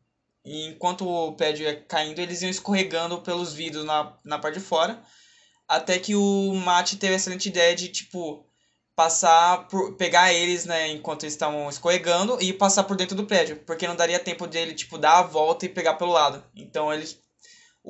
[0.45, 4.65] E enquanto o prédio ia caindo, eles iam escorregando pelos vidros na, na parte de
[4.65, 5.03] fora.
[5.67, 8.45] Até que o Mate teve a excelente ideia de, tipo,
[8.95, 9.95] passar por.
[9.97, 13.57] pegar eles, né, enquanto eles estavam escorregando e passar por dentro do prédio.
[13.65, 16.43] Porque não daria tempo dele, tipo, dar a volta e pegar pelo lado.
[16.55, 17.19] Então eles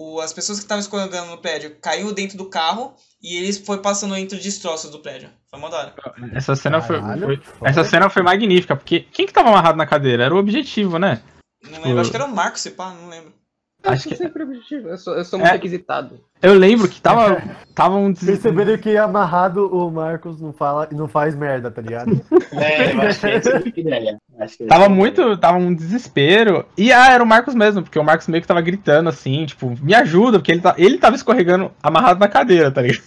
[0.01, 3.79] o, as pessoas que estavam escorregando no prédio caiu dentro do carro e eles foi
[3.81, 5.29] passando entre os destroços do prédio.
[5.49, 5.95] Foi uma da hora.
[6.33, 7.69] Essa cena foi, Caralho, foi- foda.
[7.69, 10.23] Essa cena foi magnífica, porque quem que tava amarrado na cadeira?
[10.23, 11.21] Era o objetivo, né?
[11.61, 13.33] Não lembro, acho que era o Marcos, se pá, não lembro.
[13.81, 14.89] Eu Acho que- sempre objetivo.
[14.89, 15.53] Eu sou, eu sou muito É.
[15.53, 16.19] requisitado.
[16.41, 17.41] Eu lembro que tava,
[17.73, 18.23] tava um des...
[18.25, 22.19] Perceberam que amarrado o Marcos não fala não faz merda, tá ligado?
[22.51, 24.17] É, eu acho que é a ideia.
[24.57, 26.65] Que Tava é a muito, tava um desespero.
[26.77, 29.73] E ah, era o Marcos mesmo, porque o Marcos meio que tava gritando assim, tipo,
[29.81, 33.03] me ajuda, porque ele, tá, ele tava escorregando amarrado na cadeira, tá ligado?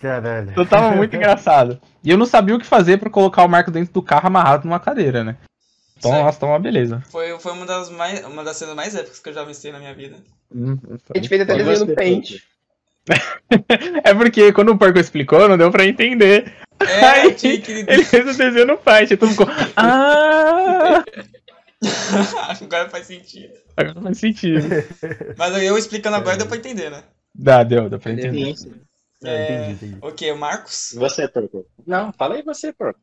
[0.00, 0.50] Caralho.
[0.50, 1.78] Então tava muito engraçado.
[2.02, 4.64] E eu não sabia o que fazer pra colocar o Marcos dentro do carro amarrado
[4.64, 5.36] numa cadeira, né?
[5.96, 6.24] Então, Certo.
[6.24, 7.02] nossa, tá uma beleza.
[7.10, 9.78] Foi, foi uma, das mais, uma das cenas mais épicas que eu já vi na
[9.78, 10.16] minha vida.
[10.54, 10.76] Hum,
[11.14, 12.42] A gente fez até desenho no Paint.
[14.02, 16.52] É porque quando o Porco explicou, não deu pra entender.
[16.80, 17.62] É, Aí, que.
[17.86, 19.72] Ele fez o desenho no Paint, e todo mundo ficou.
[19.76, 21.04] Ah!
[22.60, 23.54] agora faz sentido.
[23.76, 24.66] Agora não faz sentido.
[25.38, 27.04] Mas eu explicando agora deu pra entender, né?
[27.34, 28.56] Dá, deu, deu pra entender.
[28.56, 28.74] Sim, sim.
[29.24, 29.98] É, entendi, entendi.
[30.02, 30.30] O que?
[30.32, 30.94] O Marcos?
[30.96, 31.64] Você, Porco.
[31.86, 32.98] Não, fala aí você, Porco.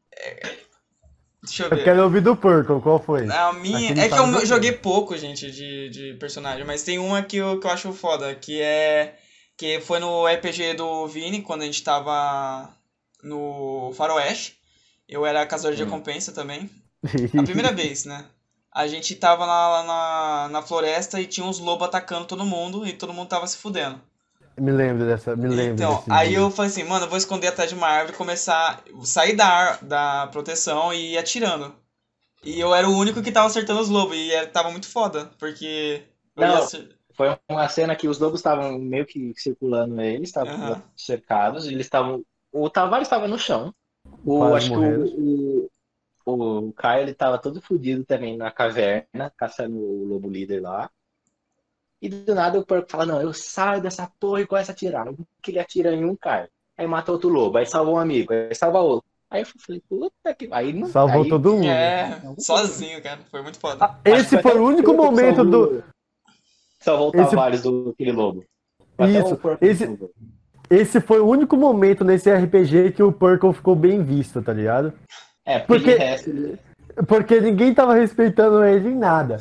[1.44, 1.84] Deixa eu Eu ver.
[1.84, 3.28] quero ouvir do Purple, qual foi?
[3.28, 3.92] A minha.
[3.92, 7.60] Aquele É que eu joguei pouco, gente, de, de personagem, mas tem uma que eu,
[7.60, 9.18] que eu acho foda, que é.
[9.58, 12.70] Que foi no RPG do Vini, quando a gente tava
[13.24, 14.58] no Faroeste.
[15.08, 15.86] Eu era caçador de Hum.
[15.86, 16.70] recompensa também.
[17.38, 18.26] A primeira vez, né?
[18.72, 22.94] A gente tava lá na, na floresta e tinha uns lobos atacando todo mundo e
[22.94, 24.02] todo mundo tava se fudendo.
[24.60, 26.36] Me lembro dessa, me lembro Então, desse aí dia.
[26.36, 30.28] eu falei assim, mano, eu vou esconder atrás de uma árvore, começar, sair da, da
[30.28, 31.76] proteção e ir atirando.
[32.44, 35.28] E eu era o único que tava acertando os lobos, e era- tava muito foda,
[35.40, 36.04] porque...
[36.36, 36.72] Não.
[37.16, 40.84] Foi uma cena que os lobos estavam meio que circulando eles, estavam Aham.
[40.96, 42.26] cercados, eles estavam.
[42.52, 43.74] O Tavares estava no chão.
[44.26, 44.74] O, Quase acho morreram.
[44.74, 45.70] que o,
[46.26, 50.92] o, o Caio ele tava todo fodido também na caverna, caçando o lobo líder lá.
[52.04, 55.08] E do nada o porco fala, não, eu saio dessa porra e começa a atirar.
[55.42, 56.50] Que ele atira em um Caio.
[56.78, 59.06] Aí mata outro lobo, aí salva um amigo, aí salva outro.
[59.32, 60.50] Aí eu falei, puta que.
[60.52, 61.66] Aí não Salvou aí, todo mundo.
[61.66, 63.86] É, sozinho, cara, foi muito foda.
[63.86, 65.82] Ah, Esse foi o único momento do.
[66.82, 68.44] Salvou o Esse- Tavares do aquele lobo.
[68.98, 70.00] Até Isso, esse-.
[70.70, 74.92] Esse foi o único momento nesse RPG que o Purple ficou bem visto, tá ligado?
[75.46, 76.60] É, porque, Porque- resto
[77.08, 79.38] Porque ninguém tava respeitando ele em nada.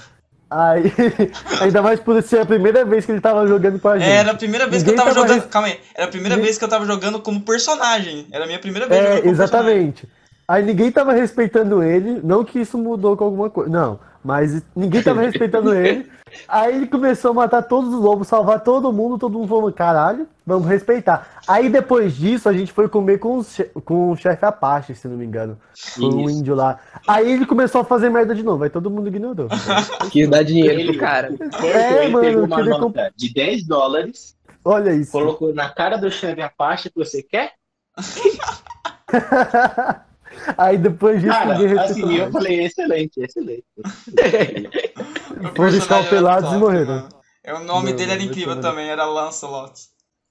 [0.54, 0.92] Aí,
[1.62, 4.10] ainda mais por ser a primeira vez que ele tava jogando com a gente.
[4.10, 5.42] Era a primeira vez que eu Ninguém tava tava jogando...
[5.44, 8.26] res- Calma aí, era a primeira Ninguém- vez que eu tava jogando como personagem.
[8.30, 9.68] Era a minha primeira vez É, jogando como personagem.
[9.76, 10.08] exatamente.
[10.46, 15.02] Aí ninguém tava respeitando ele, não que isso mudou com alguma coisa, não, mas ninguém
[15.02, 16.10] tava respeitando ele.
[16.48, 20.26] Aí ele começou a matar todos os lobos, salvar todo mundo, todo mundo falou, caralho,
[20.46, 21.28] vamos respeitar.
[21.46, 25.06] Aí depois disso a gente foi comer com, o che- com o chefe Apache, se
[25.06, 25.58] não me engano.
[25.76, 26.78] Foi um índio lá.
[27.06, 29.48] Aí ele começou a fazer merda de novo, aí todo mundo ignorou.
[30.10, 31.34] Quis dar dinheiro Ele- pro cara.
[31.62, 35.12] É, ele mano, pegou uma nota de 10 dólares, Olha isso.
[35.12, 37.52] colocou na cara do chefe Apache que você quer?
[40.56, 43.64] Aí depois disso Cara, ninguém assim, eu falei, excelente, excelente.
[45.54, 46.94] Foram escalpelados era e top, morreram.
[46.94, 47.08] mano.
[47.44, 49.72] É, o nome Meu, dele era incrível também, era Lancelot.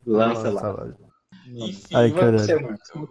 [0.05, 0.85] Nossa,
[1.47, 2.55] Enfim, Ai, você,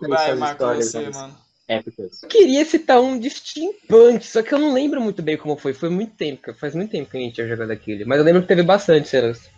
[0.09, 1.34] vai, Marco, você, mano.
[1.68, 2.22] épicas.
[2.22, 5.72] Eu queria citar um de steampunk, só que eu não lembro muito bem como foi.
[5.74, 8.05] Foi muito tempo, faz muito tempo que a gente tinha jogado aquele.
[8.05, 9.49] Mas eu lembro que teve bastante cenas.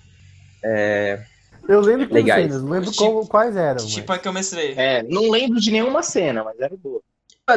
[1.68, 2.46] Eu lembro que Legais.
[2.46, 3.76] cenas, não lembro Tipo- qual- quais eram.
[3.86, 4.74] Tipo mas- a que eu mestrei.
[4.76, 7.00] É, não lembro de nenhuma cena, mas era boa.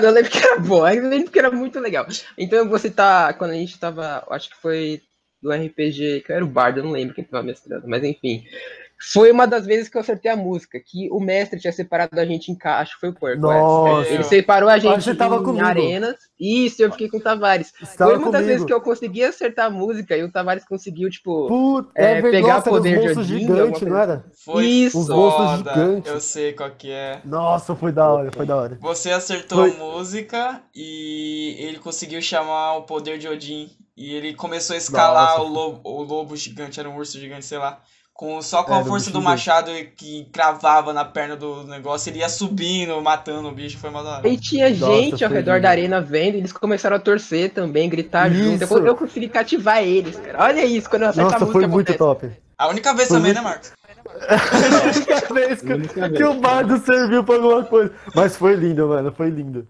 [0.03, 2.05] Eu lembro que era bom, eu lembro que era muito legal.
[2.37, 3.33] Então você tá.
[3.33, 4.25] Quando a gente tava.
[4.29, 5.01] Acho que foi
[5.41, 8.43] do RPG, que era o Bardo, eu não lembro quem tava mestrando, mas enfim.
[9.11, 12.25] Foi uma das vezes que eu acertei a música, que o mestre tinha separado a
[12.25, 12.79] gente em ca...
[12.79, 13.41] acho que foi o Porco.
[13.41, 14.09] Nossa.
[14.09, 14.13] é.
[14.13, 15.65] Ele separou a gente em comigo.
[15.65, 16.15] arenas.
[16.39, 17.73] Isso, eu fiquei com o Tavares.
[17.79, 21.09] Você foi uma das vezes que eu consegui acertar a música e o Tavares conseguiu,
[21.09, 21.47] tipo.
[21.47, 24.25] Puta, é, é, pegar nossa, poder de Odin, gigantes, alguma não era?
[24.43, 24.99] Foi Isso.
[24.99, 25.57] Os foda.
[25.57, 26.11] gigantes.
[26.11, 27.21] Eu sei qual que é.
[27.23, 28.77] Nossa, foi da hora, foi da hora.
[28.81, 29.71] Você acertou Foi.
[29.71, 33.69] a música e ele conseguiu chamar o poder de Odin.
[33.97, 35.41] E ele começou a escalar Nossa.
[35.41, 37.81] o lobo, o lobo gigante, era um urso gigante, sei lá.
[38.18, 39.26] Com, só com Era a força do gigante.
[39.26, 44.26] machado que cravava na perna do negócio, ele ia subindo, matando o bicho, foi hora.
[44.26, 45.63] E tinha Nossa, gente ao redor lindo.
[45.63, 48.63] da arena vendo, e eles começaram a torcer também, gritar junto.
[48.63, 48.78] Isso.
[48.78, 50.43] Eu, eu consegui cativar eles, cara.
[50.45, 51.59] Olha isso, quando eu acerto a Nossa, música.
[51.59, 51.97] foi muito acontece.
[52.30, 52.41] top.
[52.57, 53.74] A única vez Foi também, muito- né, Marcos?
[55.30, 57.93] A vez que, que o bardo serviu pra alguma coisa.
[58.16, 59.68] Mas foi lindo, mano, foi lindo.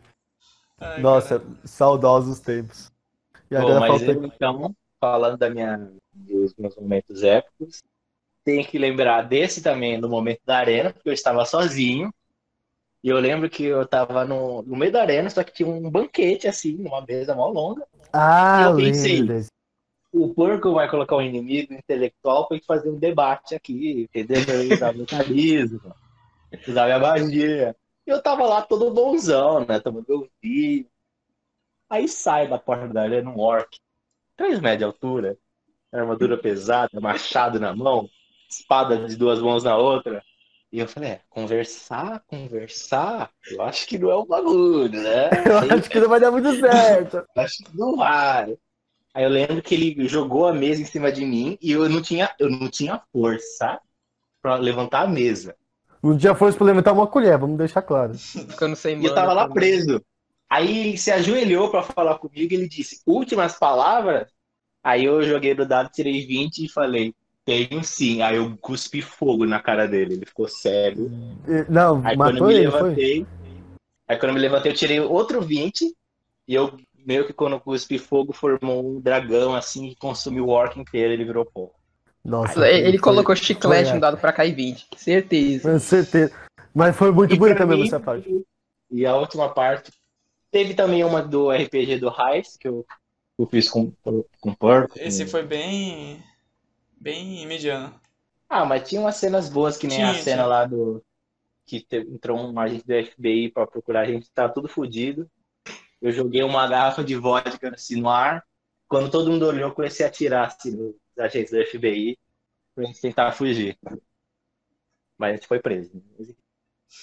[0.80, 2.92] Ai, Nossa, saudosos tempos.
[3.50, 4.06] E Bom, agora mas falta.
[4.12, 7.82] eu, então, falando da minha, dos meus momentos épicos,
[8.46, 12.14] tenho que lembrar desse também, no momento da arena, porque eu estava sozinho.
[13.04, 15.90] E eu lembro que eu estava no, no meio da arena, só que tinha um
[15.90, 17.86] banquete, assim, numa mesa mó longa.
[18.14, 19.24] Ah, eu eu pensei.
[19.24, 19.50] desse.
[20.14, 24.38] O porco vai colocar um inimigo intelectual para fazer um debate aqui, entendeu?
[24.48, 25.96] Eu usar meu carisma,
[26.68, 27.76] usar minha magia.
[28.08, 29.80] E eu tava lá todo bonzão, né?
[29.80, 30.86] Tomando meu vinho.
[31.90, 33.78] Aí sai da porta da arena um orc.
[34.38, 35.38] 3 metros de altura,
[35.92, 38.10] armadura pesada, machado na mão,
[38.60, 40.24] espada de duas mãos na outra.
[40.72, 45.30] E eu falei, é, conversar, conversar, eu acho que não é um bagulho, né?
[45.46, 47.24] Eu acho que não vai dar muito certo.
[47.38, 48.58] Acho que não vai.
[49.14, 52.02] Aí eu lembro que ele jogou a mesa em cima de mim e eu não
[52.02, 53.80] tinha, eu não tinha força
[54.42, 55.56] pra levantar a mesa.
[56.04, 58.14] Um dia foi pra levantar uma colher, vamos deixar claro.
[58.20, 59.56] Ficando sem E eu tava lá também.
[59.56, 60.04] preso.
[60.50, 64.28] Aí ele se ajoelhou pra falar comigo e ele disse, últimas palavras?
[64.84, 67.16] Aí eu joguei no dado, tirei 20 e falei,
[67.46, 68.22] tenho sim.
[68.22, 71.10] Aí eu cuspi fogo na cara dele, ele ficou cego.
[71.48, 72.82] E- Não, Aí quando eu matou me ele, foi?
[72.82, 73.28] levantei,
[74.08, 75.94] aí quando eu me levantei, eu tirei outro 20
[76.48, 80.50] e eu meio que quando eu cuspi fogo formou um dragão assim que consumiu o
[80.50, 81.70] orc inteiro, ele virou pó.
[82.24, 84.88] Nossa, Ele, ele foi- colocou chiclete no dado pra cair 20.
[84.98, 85.72] Certeza.
[85.72, 86.34] Com certeza.
[86.74, 88.44] Mas foi muito E bonita mesmo essa parte.
[88.90, 89.92] E a última parte
[90.52, 92.84] teve também uma do RPG do Heist que eu,
[93.38, 93.92] eu fiz com
[94.42, 94.98] com Porco.
[95.00, 96.24] Esse foi bem.
[97.06, 97.94] Bem mediano.
[98.50, 100.46] Ah, mas tinha umas cenas boas que nem a Tinha, cena tinha.
[100.48, 101.04] lá do
[101.66, 105.30] que te- entrou um agente do FBI pra procurar a gente, tá tudo fodido.
[106.02, 108.44] Eu joguei uma garrafa de vodka assim no ar.
[108.88, 112.18] Quando todo mundo olhou, eu comecei a atirar assim, nos agentes do FBI
[112.76, 113.78] pra gente tentar fugir.
[115.18, 115.92] Mas a gente foi preso.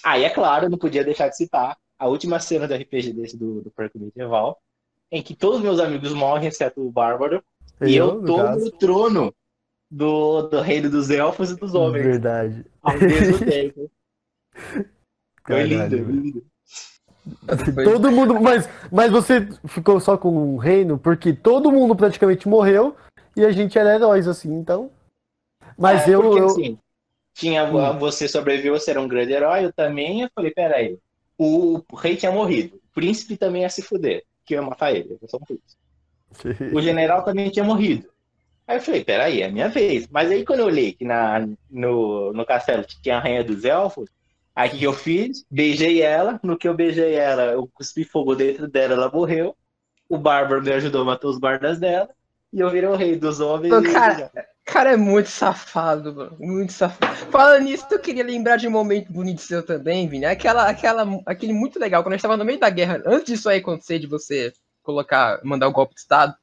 [0.04, 3.12] Ah, e é claro, eu não podia deixar de citar a última cena do RPG
[3.12, 4.60] desse do, do Porco Medieval,
[5.10, 7.42] em que todos meus amigos morrem, exceto o Bárbaro,
[7.80, 8.64] e eu tô caso.
[8.64, 9.34] no trono
[9.92, 12.64] do, do reino dos elfos e dos homens Verdade.
[12.82, 13.90] ao mesmo tempo.
[15.46, 16.44] Foi lindo, lindo.
[17.74, 18.40] Foi- Todo mundo.
[18.40, 22.96] Mas, mas você ficou só com um reino porque todo mundo praticamente morreu
[23.36, 24.90] e a gente era heróis, assim, então.
[25.76, 26.22] Mas É, eu.
[26.22, 26.78] porque, eu- assim,
[27.34, 27.98] tinha Hum.
[27.98, 30.22] você sobreviveu, você era um grande herói, eu também.
[30.22, 30.98] Eu falei, peraí,
[31.38, 35.18] o rei tinha morrido, o príncipe também ia se fuder, que eu ia matar ele,
[35.20, 35.82] eu sou um príncipe.
[36.76, 38.08] O general também tinha morrido.
[38.66, 40.06] Aí eu falei, peraí, é minha vez.
[40.08, 44.08] Mas aí quando eu olhei que na, no, no castelo tinha a rainha dos elfos,
[44.54, 45.44] aí o que eu fiz?
[45.50, 49.56] Beijei ela, no que eu beijei ela, eu cuspi fogo dentro dela, ela morreu.
[50.08, 52.08] O bárbaro me ajudou a matar os guardas dela,
[52.52, 53.72] e eu virei o rei dos homens.
[53.72, 54.30] E- cara,
[54.64, 56.36] cara é muito safado, mano.
[56.38, 57.16] Muito safado.
[57.30, 60.26] Falando nisso, eu queria lembrar de um momento bonito seu também, Vini.
[60.26, 63.48] Aquela, aquela, aquele muito legal, quando a gente tava no meio da guerra, antes disso
[63.48, 64.52] aí acontecer, de você
[64.82, 66.34] colocar, mandar o golpe de Estado,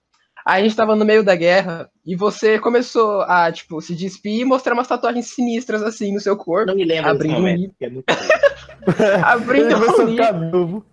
[0.49, 4.45] a gente tava no meio da guerra e você começou a, tipo, se despir e
[4.45, 6.67] mostrar umas tatuagens sinistras assim no seu corpo.
[6.67, 7.75] Não me lembro desse Abrindo um momento, livro.
[7.77, 8.05] que é muito
[9.23, 10.85] Abrindo um livro.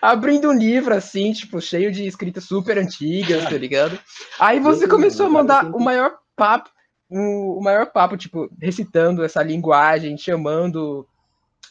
[0.00, 3.98] abrindo um livro, assim, tipo, cheio de escritas super antigas, tá ligado?
[4.38, 6.70] Aí você começou a mandar o maior papo,
[7.10, 11.06] o o maior papo, tipo, recitando essa linguagem, chamando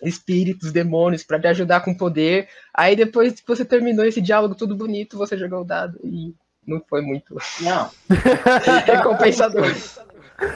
[0.04, 2.48] espíritos, demônios pra te ajudar com poder.
[2.74, 6.34] Aí depois que você terminou esse diálogo tudo bonito, você jogou o dado e
[6.68, 7.90] não foi muito Não,
[8.86, 9.74] recompensador.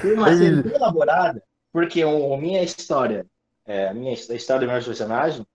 [0.02, 3.26] Foi uma cena muito elaborada, porque o, a minha história,
[3.66, 5.46] é, a minha a história do meu personagem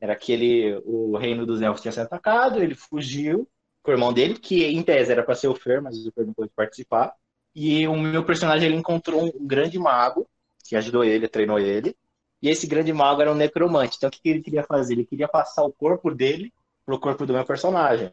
[0.00, 3.48] era que ele, o reino dos elfos tinha sido atacado, ele fugiu
[3.82, 6.26] com o irmão dele, que em tese era para ser o Fer, mas o Fer
[6.26, 7.12] não pôde participar.
[7.54, 10.28] E o meu personagem ele encontrou um grande mago
[10.64, 11.96] que ajudou ele, treinou ele.
[12.40, 13.96] E esse grande mago era um necromante.
[13.96, 14.94] Então o que que ele queria fazer?
[14.94, 16.52] Ele queria passar o corpo dele
[16.86, 18.10] pro corpo do meu personagem.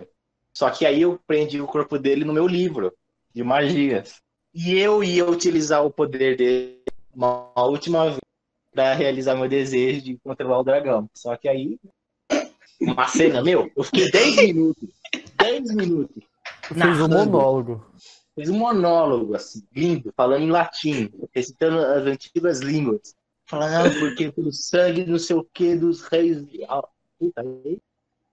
[0.56, 2.94] Só que aí eu prendi o corpo dele no meu livro
[3.34, 4.22] de magias.
[4.54, 6.82] E eu ia utilizar o poder dele
[7.14, 8.20] uma última vez
[8.74, 11.10] para realizar meu desejo de controlar o dragão.
[11.14, 11.78] Só que aí,
[12.80, 14.90] uma cena, meu, eu fiquei 10 minutos.
[15.38, 16.24] 10 minutos.
[16.62, 17.86] Fez um monólogo.
[18.34, 23.14] Fez um monólogo, assim, lindo, falando em latim, recitando as antigas línguas.
[23.46, 26.44] Falando, ah, porque pelo sangue, não sei o que, dos reis.
[26.68, 26.88] Ah,
[27.18, 27.80] Puta, aí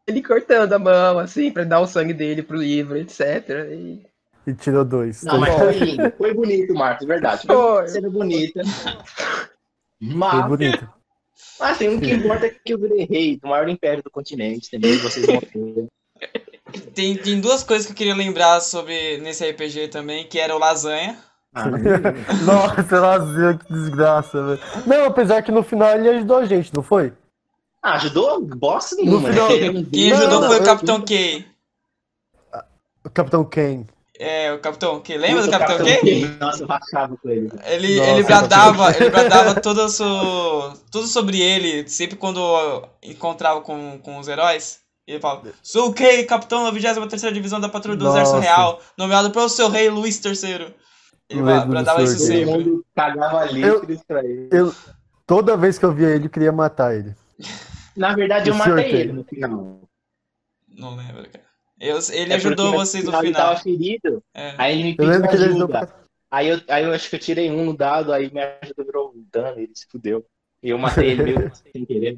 [0.06, 3.48] Ele cortando a mão, assim, pra dar o sangue dele pro livro, etc.
[3.70, 4.02] E...
[4.46, 5.22] E tirou dois.
[5.22, 6.12] Não, mas foi lindo.
[6.18, 7.46] Foi bonito, Marcos, verdade.
[7.46, 7.56] Foi.
[7.56, 8.62] Foi cena bonita.
[8.64, 9.02] Foi
[10.00, 10.88] Mas, bonito.
[11.60, 14.96] assim, o que importa é que eu virei rei do maior império do continente, também
[14.98, 15.86] vocês vão ver.
[16.94, 20.58] Tem, tem duas coisas que eu queria lembrar sobre nesse RPG também, que era o
[20.58, 21.18] lasanha.
[21.54, 21.66] Ah,
[22.46, 24.60] Nossa, Lazinho, que desgraça, velho.
[24.86, 27.12] Não, apesar que no final ele ajudou a gente, não foi?
[27.82, 29.20] Ah, ajudou bosta nenhuma.
[29.28, 29.54] No final- né?
[29.56, 31.44] Ele Quem ajudou não, foi o eu- Capitão K.
[33.04, 33.84] O Capitão Ken.
[34.18, 35.16] É, o Capitão K.
[35.16, 36.20] Lembra do Capitão Capitão K?
[36.20, 36.26] K.
[36.38, 37.50] Nossa, eu rachava com ele.
[37.64, 42.40] Ele, Nossa, ele bradava, ele bradava todo, so, tudo sobre ele, sempre quando
[43.02, 44.78] encontrava com, com os heróis.
[45.04, 48.38] Ele falava, sou o Kay, capitão da 23ª Divisão da Patrulha do Exército.
[48.38, 50.72] Real, nomeado pelo seu rei Luís III.
[51.28, 52.80] Ele bradava isso sempre.
[52.94, 54.48] cagava litros pra ele.
[54.52, 54.72] Eu,
[55.26, 57.12] toda vez que eu via ele, eu queria matar ele.
[57.96, 59.80] Na verdade, eu O matei ele no final.
[60.68, 61.44] Não lembro, cara.
[61.80, 63.42] Eu- ele É ajudou vocês no Ele final.
[63.48, 64.54] tava ferido, É.
[64.56, 65.66] aí ele me Eu pediu ele ajuda.
[65.86, 65.88] pra...
[66.30, 69.12] Aí eu, aí eu acho que eu tirei um no dado, aí minha ajuda virou
[69.32, 70.24] dano, ele se fudeu.
[70.62, 72.16] E eu matei ele meio sem querer.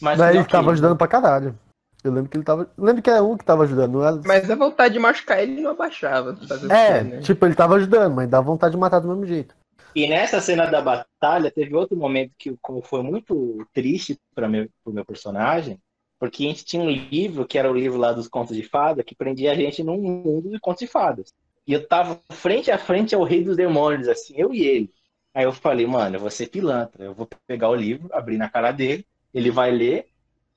[0.00, 1.56] Mas Daí ele tava ajudando pra caralho.
[2.02, 2.68] Eu lembro que ele tava.
[2.76, 4.20] eu lembro que era um que tava ajudando, não era.
[4.24, 6.34] Mas a vontade de machucar ele não abaixava.
[6.48, 7.20] Fazer o É, quê, né?
[7.20, 9.54] tipo, ele tava ajudando, mas dá vontade de matar do mesmo jeito.
[9.94, 14.92] E nessa cena da batalha, teve outro momento que foi muito triste para meu, pro
[14.92, 15.78] meu personagem,
[16.18, 19.04] porque a gente tinha um livro, que era o livro lá dos contos de fada,
[19.04, 21.32] que prendia a gente num mundo de contos de fadas.
[21.66, 24.90] E eu tava frente a frente ao rei dos demônios, assim, eu e ele.
[25.32, 28.48] Aí eu falei, mano, eu vou ser pilantra, eu vou pegar o livro, abrir na
[28.48, 30.06] cara dele, ele vai ler,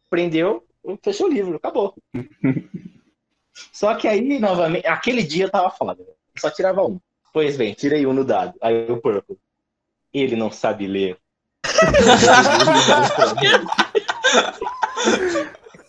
[0.10, 1.96] prendeu, eu fechei o livro, acabou.
[3.74, 6.06] Só que aí, novamente, aquele dia eu tava foda,
[6.38, 7.00] só tirava um.
[7.38, 8.56] Pois bem, tirei um no dado.
[8.60, 9.38] Aí o Purple.
[10.12, 11.20] Ele não sabe ler.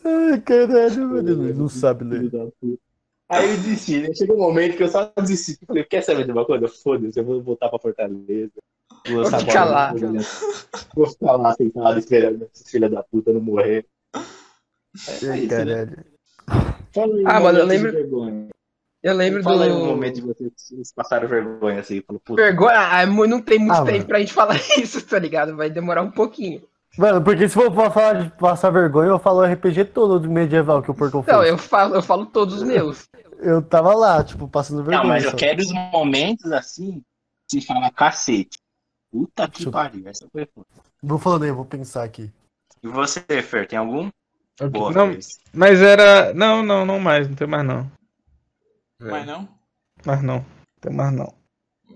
[0.04, 1.48] Ai, caralho, mano.
[1.48, 2.30] Ele não sabe ler.
[3.30, 4.14] Aí eu desisti, né?
[4.14, 5.64] Chegou um momento que eu só desisti.
[5.64, 6.68] Falei, quer saber de uma coisa?
[6.68, 8.52] Foda-se, eu vou voltar pra Fortaleza.
[9.08, 9.94] Vou, Vou ficar lá.
[10.94, 13.86] Vou ficar lá sentado esperando essa filha da puta não morrer.
[14.14, 14.20] É
[15.30, 15.64] Ai, isso, né?
[15.64, 16.04] caralho.
[17.24, 18.50] Ah, mano, eu lembro-.
[19.02, 19.76] Eu lembro Fala aí do.
[19.76, 22.02] um momento de vocês passaram vergonha assim.
[22.02, 24.06] Falou, puta, Vergonha, ah, não tem muito Ah, tempo mano.
[24.06, 25.56] pra gente falar isso, tá ligado?
[25.56, 26.62] Vai demorar um pouquinho.
[26.96, 30.82] Mano, porque se for falar de passar vergonha, eu falo o RPG todo do medieval
[30.82, 31.36] que o Portão fez.
[31.36, 33.08] Não, eu falo, eu falo todos os meus.
[33.38, 35.02] Eu tava lá, tipo, passando vergonha.
[35.02, 35.36] Não, mas eu só.
[35.36, 37.00] quero os momentos assim,
[37.48, 38.58] se fala cacete.
[39.12, 40.66] Puta que Deixa pariu, essa foi foda.
[41.00, 42.32] Vou falando aí, eu vou pensar aqui.
[42.82, 44.10] E você, Fer, tem algum?
[44.72, 45.16] Boa, Não,
[45.52, 46.34] mas era.
[46.34, 47.88] Não, não, não mais, não tem mais não.
[49.00, 49.48] Mas não.
[50.04, 50.44] Mais não.
[50.80, 51.32] Tem mais não.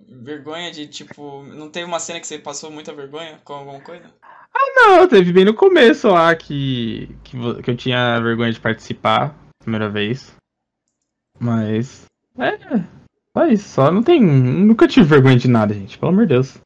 [0.08, 4.12] Vergonha de, tipo, não teve uma cena que você passou muita vergonha com alguma coisa?
[4.74, 9.88] Não, teve bem no começo lá que, que, que eu tinha vergonha de participar, primeira
[9.88, 10.34] vez.
[11.38, 12.06] Mas.
[12.38, 12.58] É.
[13.36, 14.20] Só isso, só não tem.
[14.20, 16.58] Nunca tive vergonha de nada, gente, pelo amor de Deus.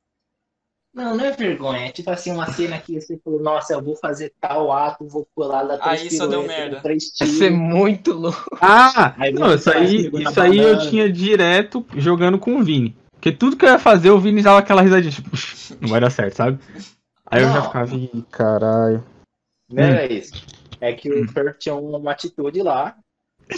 [0.97, 1.87] Não, não é vergonha.
[1.87, 5.29] É tipo assim, uma cena que você falou, nossa, eu vou fazer tal ato, vou
[5.37, 6.81] pular da três Aí só deu merda.
[6.81, 7.13] tiros.
[7.15, 8.47] ser muito louco.
[8.63, 9.15] Ah!
[9.19, 12.97] Aí Não, isso aí, isso aí eu tinha direto jogando com o Vini.
[13.13, 15.31] Porque tudo que eu ia fazer, o Vini dava aquela risadinha, tipo,
[15.83, 16.59] não vai dar certo, sabe?
[17.27, 17.63] Aí eu já Não.
[17.65, 19.05] ficava, ih, caralho.
[19.71, 20.33] Não era isso.
[20.81, 22.97] É que o Fer tinha uma atitude lá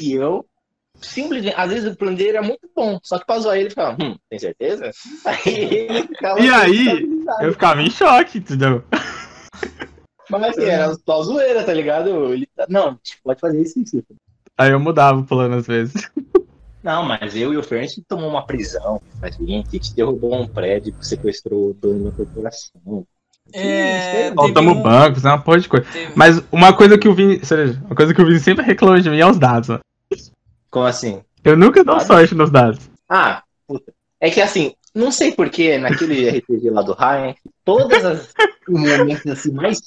[0.01, 0.45] e eu
[1.01, 3.70] simplesmente, às vezes o plano dele era muito bom, só que pra zoar ele ele
[3.70, 4.90] ficava, hum, tem certeza?
[5.24, 5.55] Aí
[5.88, 7.09] ele ficava E aí.
[7.40, 8.82] Eu ficava em choque, entendeu?
[10.30, 12.32] Mas assim, era só zoeira, tá ligado?
[12.34, 14.03] Ele, não, tipo, pode fazer isso, isso.
[14.59, 16.11] Aí eu mudava o plano às vezes.
[16.80, 20.32] Não, mas eu e o Fer, a gente tomou uma prisão, mas a gente derrubou
[20.40, 23.05] um prédio, sequestrou o dono da corporação.
[23.53, 24.32] É.
[24.32, 25.86] Faltamos um- bancos, é uma porra de coisa.
[25.92, 27.44] teve- Mas uma coisa que o Vini.
[27.44, 29.80] Seja, uma coisa que o Vini sempre reclama de mim é os dados, mano.
[30.70, 31.22] Como assim?
[31.44, 32.06] Eu nunca dou Dados?
[32.06, 32.90] sorte nos dados.
[33.08, 33.92] Ah, puta.
[34.20, 38.32] É que assim, não sei porquê, naquele RPG lá do Ryan, todas as
[38.68, 39.80] momentos assim, mais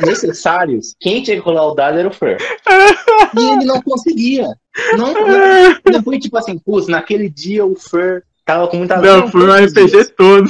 [0.00, 2.38] necessários, quem tinha que rolar o dado era o Fer.
[3.36, 4.46] E ele não conseguia.
[4.96, 5.12] Não,
[5.92, 9.64] não, foi tipo assim, putz, naquele dia o Fer Tava com muita Não, foi um
[9.64, 10.48] os dias, RPG todo.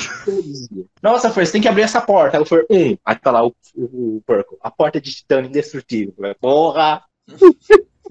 [1.02, 2.36] Nossa, foi, você tem que abrir essa porta.
[2.38, 2.96] Aí eu falei, um.
[3.04, 4.56] Aí tá lá o, o, o Purple.
[4.62, 6.14] A porta de titânio indestrutível.
[6.40, 7.02] Porra!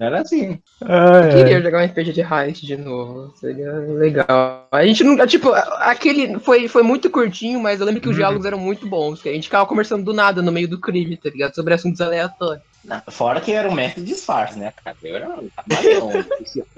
[0.02, 0.58] Era assim.
[0.80, 1.30] Ai, ai.
[1.30, 3.32] Queria jogar um RPG de Heist de novo.
[3.36, 4.66] Seria legal.
[4.72, 8.18] A gente nunca, tipo, aquele foi, foi muito curtinho, mas eu lembro que os Uhum.
[8.18, 9.22] diálogos eram muito bons.
[9.22, 11.54] Que a gente ficava conversando do nada no meio do crime, tá ligado?
[11.54, 12.64] Sobre assuntos aleatórios.
[13.10, 14.96] Fora que era um mestre de disfarce, né, cara?
[15.04, 15.48] Eu era um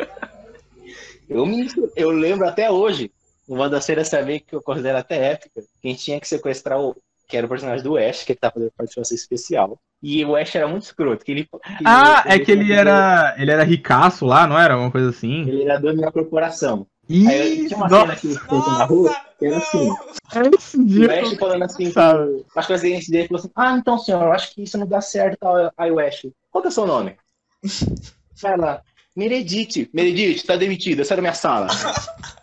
[1.29, 1.67] eu, me,
[1.97, 3.11] eu lembro até hoje,
[3.49, 6.79] uma das cenas também que eu considero até épica, que a gente tinha que sequestrar
[6.79, 6.95] o.
[7.27, 9.79] Que era o personagem do Ash, que ele tá fazendo participação especial.
[10.07, 11.25] E o Ash era muito escroto.
[11.25, 11.51] Que ele, que
[11.83, 13.35] Ah, é que ele era.
[13.39, 14.75] Ele era ricaço lá, não era?
[14.75, 15.49] Alguma coisa assim.
[15.49, 16.87] Ele era dono da corporação.
[17.09, 18.39] Aí Ih, tinha uma cena nossa, que ele
[18.79, 19.95] na rua, que era assim.
[20.55, 21.11] esse O.
[21.11, 22.45] Ash falando assim, Sabe?
[22.55, 25.01] acho que o dele falou assim, ah, então senhor, eu acho que isso não dá
[25.01, 25.73] certo, tal.
[25.77, 27.17] Aí o Ash, qual que é o seu nome?
[28.43, 28.83] Vai lá,
[29.17, 31.69] Meredith, Meredith, tá demitido, essa era minha sala.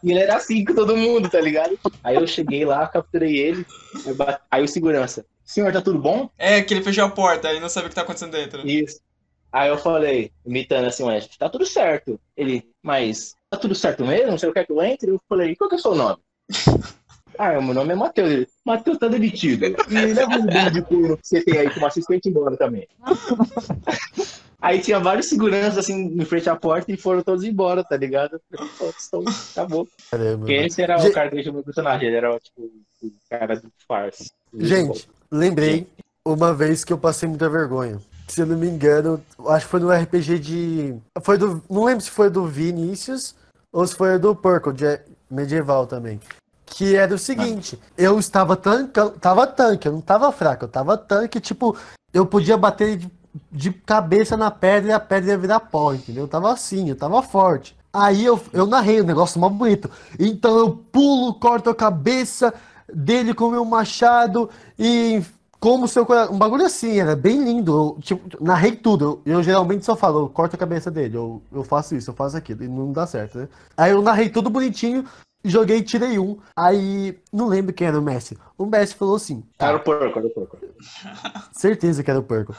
[0.01, 1.77] E ele era assim com todo mundo, tá ligado?
[2.03, 3.65] Aí eu cheguei lá, capturei ele,
[4.05, 6.29] aí, aí o segurança, senhor, tá tudo bom?
[6.37, 8.67] É, que ele fechou a porta, ele não sabe o que tá acontecendo dentro.
[8.67, 8.99] Isso.
[9.51, 12.19] Aí eu falei, imitando assim o Ash, tá tudo certo.
[12.37, 14.37] Ele, mas tá tudo certo mesmo?
[14.37, 15.11] Você não quer que eu entre?
[15.11, 16.17] Eu falei, qual que é o seu nome?
[17.39, 18.29] Ah, meu nome é Matheus.
[18.29, 19.65] Ele, Matheus tá demitido.
[19.65, 19.73] E
[20.13, 22.87] leva um bando de corno que você tem aí como assistente embora também.
[24.61, 28.33] Aí tinha vários seguranças assim em frente à porta e foram todos embora, tá ligado?
[28.51, 29.23] Eu falei, "Pô, então,
[29.53, 29.87] acabou.
[30.11, 30.37] Caramba.
[30.37, 32.61] Porque esse era o Gente- característico do meu personagem, ele era tipo
[33.01, 34.29] o cara do farce.
[34.59, 35.87] Gente, lembrei
[36.25, 37.99] uma vez que eu passei muita vergonha.
[38.27, 40.95] Se eu não me engano, acho que foi no RPG de.
[41.21, 41.63] Foi do.
[41.69, 43.35] Não lembro se foi do Vinícius
[43.71, 46.19] ou se foi do Purple, de medieval também.
[46.65, 50.97] Que era o seguinte, eu estava tanque, tava tanque, eu não tava fraco, eu tava
[50.97, 51.77] tanque, tipo,
[52.13, 53.11] eu podia bater de,
[53.51, 56.23] de cabeça na pedra e a pedra ia virar pó, entendeu?
[56.23, 57.75] Eu tava assim, eu tava forte.
[57.93, 59.91] Aí eu, eu narrei o negócio mó bonito.
[60.17, 62.53] Então eu pulo, corto a cabeça
[62.93, 65.21] dele com o meu machado e
[65.59, 66.33] como seu coração.
[66.35, 67.71] Um bagulho assim, era bem lindo.
[67.71, 69.21] Eu tipo, narrei tudo.
[69.25, 72.15] Eu, eu geralmente só falo, eu corto a cabeça dele, eu, eu faço isso, eu
[72.15, 73.47] faço aquilo, e não dá certo, né?
[73.77, 75.05] Aí eu narrei tudo bonitinho,
[75.45, 76.37] joguei e tirei um.
[76.57, 78.37] Aí, não lembro quem era o Messi.
[78.57, 80.57] O Messi falou assim: Era o porco, era o porco.
[81.53, 82.55] certeza que era o Porco.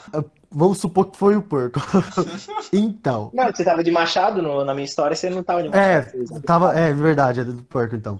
[0.49, 1.79] Vamos supor que foi o Porco.
[2.71, 3.31] então.
[3.33, 6.17] Não, você tava de machado no- na minha história, você não tava de É, machado.
[6.27, 8.19] você- tava, é verdade, era do Porco então.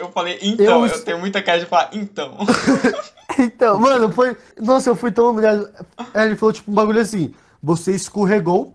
[0.00, 2.36] Eu falei, então, Eu- eu, tenho muita cara de falar, então.
[3.38, 4.36] Então, mano, foi.
[4.60, 5.34] Nossa, eu fui tão.
[6.12, 7.32] Aí Ele falou, tipo, um bagulho assim:
[7.62, 8.74] você escorregou,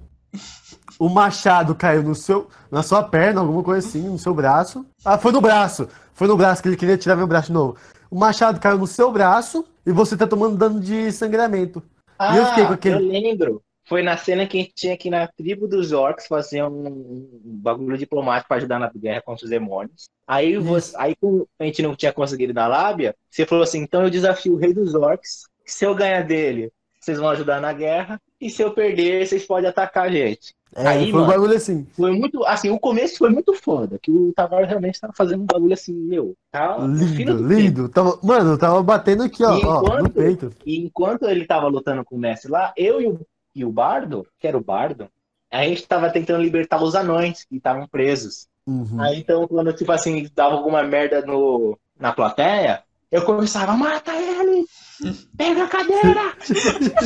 [0.98, 4.86] o machado caiu no seu, na sua perna, alguma coisa assim, no seu braço.
[5.04, 5.88] Ah, foi no braço.
[6.14, 7.76] Foi no braço que ele queria tirar meu braço de novo.
[8.10, 11.84] O machado caiu no seu braço e você tá tomando dano de sangramento.
[12.18, 13.62] Ah, E eu fiquei com aquele- eu lembro.
[13.88, 17.30] Foi na cena que a gente tinha que na tribo dos orcs fazer um, um
[17.44, 20.06] bagulho diplomático pra ajudar na guerra contra os demônios.
[20.28, 24.04] Aí, você, aí como a gente não tinha conseguido na lábia, você falou assim, então
[24.04, 28.20] eu desafio o rei dos orcs, se eu ganhar dele, vocês vão ajudar na guerra,
[28.42, 30.54] e se eu perder, vocês podem atacar a gente.
[30.76, 31.28] É, Aí, foi um mano.
[31.34, 31.86] bagulho assim.
[31.96, 35.46] Foi muito, assim, o começo foi muito foda, que o Tavares realmente tava fazendo um
[35.46, 37.88] bagulho assim, meu, tá Lindo, lindo.
[37.88, 40.52] Tava, mano, eu tava batendo aqui, ó, E ó, no enquanto- peito.
[40.66, 43.20] E enquanto ele tava lutando com o Messi lá, eu e o,
[43.56, 45.10] e o Bardo, que era o Bardo,
[45.52, 48.48] a gente tava tentando libertar os anões que estavam presos.
[48.68, 49.00] Uhum.
[49.00, 54.66] Aí então, quando, tipo assim, dava alguma merda no, na plateia, eu começava, mata ele!
[55.38, 56.34] Pega a cadeira!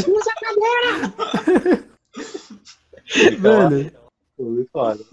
[0.08, 1.84] Usa a cadeira!
[3.40, 3.92] Mano,
[4.38, 5.04] foi foda.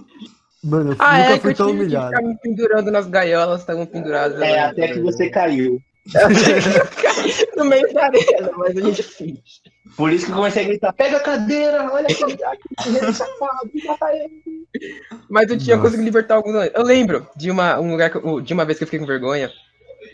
[0.62, 2.09] mano, eu Ah, nunca é que fui eu tão humilhado.
[2.16, 4.41] ficar me pendurando nas gaiolas, estavam penduradas.
[4.41, 5.80] É, até que você caiu.
[7.57, 9.42] no meio da arena, mas a gente finge.
[9.96, 14.07] Por isso que eu comecei a gritar, pega a cadeira, olha aquele aquele safado, mata
[14.14, 14.66] ele.
[15.28, 15.88] Mas eu tinha Nossa.
[15.88, 16.54] conseguido libertar alguns.
[16.72, 19.50] Eu lembro de uma, um lugar que de uma vez que eu fiquei com vergonha.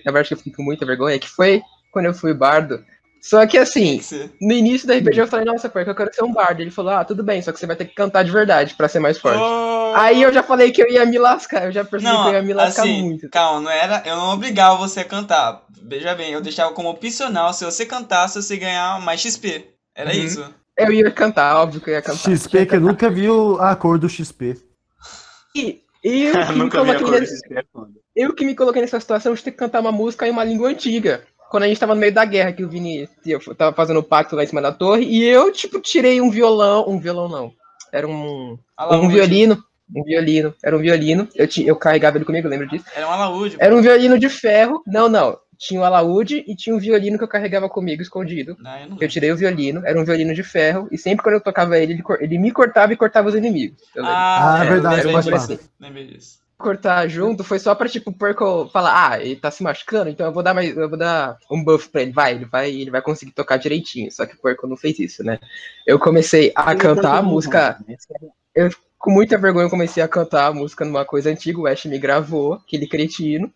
[0.05, 2.85] Na verdade, que eu fiquei com muita vergonha, que foi quando eu fui bardo.
[3.25, 6.25] Só que assim, Você- no início da RPG eu falei, nossa, porque eu quero ser
[6.25, 6.61] um bardo.
[6.61, 8.89] Ele falou, ah, tudo bem, só que você vai ter que cantar de verdade pra
[8.89, 9.39] ser mais forte.
[9.41, 9.93] Oh.
[9.95, 12.33] Aí eu já falei que eu ia me lascar, eu já percebi que eu Não,
[12.33, 13.29] ia me lascar assim, muito.
[13.31, 15.63] calma, não era, eu não obrigava você a cantar.
[15.85, 19.67] Veja bem, eu deixava como opcional, se você cantasse, você ganhar mais XP.
[19.95, 20.17] Era Uhum.
[20.17, 20.55] isso.
[20.77, 22.19] Eu ia cantar, óbvio que eu ia cantar.
[22.31, 23.27] XP que eu nunca vi
[23.61, 24.57] a cor do XP.
[25.55, 27.63] E eu que, me Nunca vi a coloquei cor nesse- desse é
[28.15, 30.69] eu que me coloquei nessa situação de ter que cantar uma música em uma língua
[30.69, 31.23] antiga.
[31.53, 34.03] Quando a gente tava no meio da guerra, que o Vini eu tava fazendo o
[34.03, 36.89] pacto lá em cima da torre, e eu, tipo, tirei um violão.
[36.89, 37.53] Um violão não.
[37.93, 38.59] Era um.
[38.75, 39.07] Alaúde.
[39.07, 39.63] Um violino.
[39.95, 40.55] Um violino.
[40.65, 41.29] Era um violino.
[41.35, 42.87] Eu, ti- eu carregava ele comigo, eu lembro disso.
[42.97, 43.57] Era um alaúde.
[43.61, 44.83] Era um violino de ferro.
[44.87, 45.37] Não, não.
[45.59, 48.57] Tinha o alaúde e tinha um violino que eu carregava comigo escondido.
[48.59, 51.35] Não, eu não Eu tirei o violino, era um violino de ferro, e sempre quando
[51.37, 53.79] eu tocava ele, ele, ele me cortava e cortava os inimigos.
[53.95, 54.17] Eu lembro.
[54.19, 55.59] Ah, é é, verdade, falar.
[55.79, 56.42] Lembrei disso.
[56.63, 60.27] Cortar junto foi só pra, tipo, o Porco falar, ah, ele tá se machucando, então
[60.27, 60.75] eu vou dar mais.
[60.75, 62.13] Eu vou dar um buff pra ele.
[62.13, 64.11] Vai, ele vai, ele vai conseguir tocar direitinho.
[64.11, 65.39] Só que o Porco não fez isso, né?
[65.87, 67.79] Eu comecei a cantar a música.
[68.99, 71.99] Com muita vergonha, eu comecei a cantar a música numa coisa antiga, o Ash me
[71.99, 73.53] gravou, aquele cretino.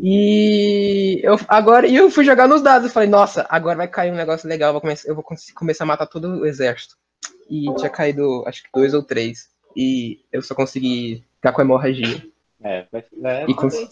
[0.00, 2.92] E eu agora eu fui jogar nos dados.
[2.92, 4.68] Falei, nossa, agora vai cair um negócio legal.
[4.68, 6.94] Eu vou, começar, eu vou começar a matar todo o exército.
[7.50, 9.48] E tinha caído, acho que dois ou três.
[9.76, 12.26] E eu só consegui ficar com hemorragia.
[12.62, 13.88] É, vai, vai, E com- vai-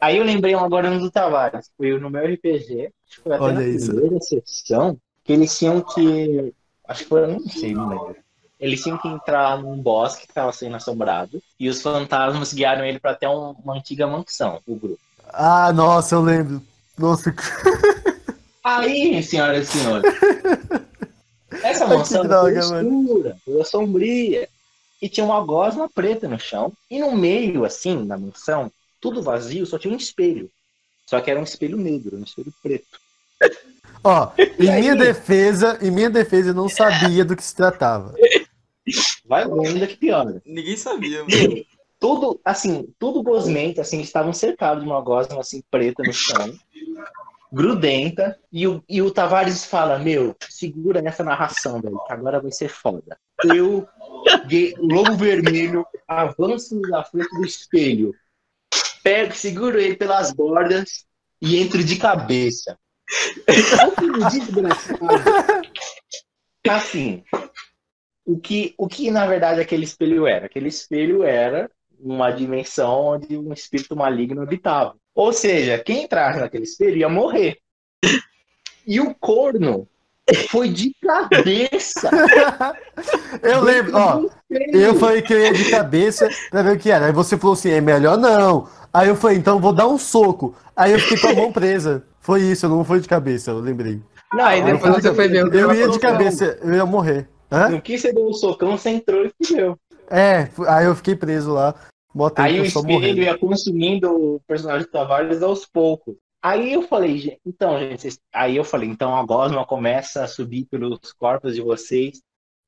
[0.00, 1.70] Aí eu lembrei um agora no do Tavares.
[1.76, 2.90] Foi no meu RPG.
[3.06, 3.92] Acho que foi até Olha na isso.
[3.92, 4.96] primeira sessão.
[5.24, 6.54] Que eles tinham que.
[6.86, 8.16] Acho que foi, não sei, não lembro.
[8.58, 11.42] Eles tinham que entrar num bosque que estava sendo assombrado.
[11.60, 14.98] E os fantasmas guiaram ele para até um- uma antiga mansão, o grupo.
[15.32, 16.62] Ah, nossa, eu lembro.
[16.96, 17.34] Nossa,
[18.64, 20.12] Aí, senhoras e senhores.
[21.62, 24.48] Essa mansão toda escura, toda sombria.
[25.00, 26.72] E tinha uma gosma preta no chão.
[26.90, 28.70] E no meio, assim, na mansão,
[29.00, 30.50] tudo vazio, só tinha um espelho.
[31.06, 32.86] Só que era um espelho negro, um espelho preto.
[34.02, 38.14] ó, em minha defesa, em minha defesa, eu não sabia do que se tratava.
[39.24, 40.42] Vai ainda que piora.
[40.44, 41.24] Ninguém sabia.
[41.24, 41.64] mano.
[42.00, 46.54] Tudo, assim, tudo gosmento, assim, estavam cercados de uma gosma, assim, preta no chão.
[47.52, 48.38] Grudenta.
[48.52, 52.68] E o, e o Tavares fala, meu, segura essa narração, velho, que agora vai ser
[52.68, 53.18] foda.
[53.44, 53.86] Eu,
[54.78, 58.14] lobo vermelho, avanço na frente do espelho.
[59.02, 61.06] Pego, seguro ele pelas bordas
[61.40, 62.78] e entro de cabeça.
[66.68, 67.24] Assim,
[68.26, 70.46] o que, o que na verdade aquele espelho era?
[70.46, 74.94] Aquele espelho era uma dimensão onde um espírito maligno habitava.
[75.18, 77.56] Ou seja, quem entrasse naquele espelho ia morrer.
[78.86, 79.88] E o corno
[80.48, 82.08] foi de cabeça.
[83.42, 84.22] Eu lembro, ó,
[84.72, 87.06] eu falei que eu ia de cabeça pra ver o que era.
[87.06, 88.68] Aí você falou assim, é melhor não.
[88.92, 90.56] Aí eu falei, então eu vou dar um soco.
[90.74, 92.04] Aí eu fiquei com a mão presa.
[92.20, 94.00] Foi isso, não foi de cabeça, eu lembrei.
[94.32, 97.28] Não, Aí depois você foi ver o Eu ia de cabeça, eu ia morrer.
[97.50, 97.68] Hã?
[97.68, 99.78] No que você deu um socão, você entrou e fudeu.
[100.10, 101.74] É, aí eu fiquei preso lá.
[102.18, 103.20] Mó tempo, Aí o espelho morrendo.
[103.20, 106.16] ia consumindo o personagem do Tavares aos poucos.
[106.42, 110.64] Aí eu falei, gente, então, gente, aí eu falei, então a gosma começa a subir
[110.64, 112.20] pelos corpos de vocês.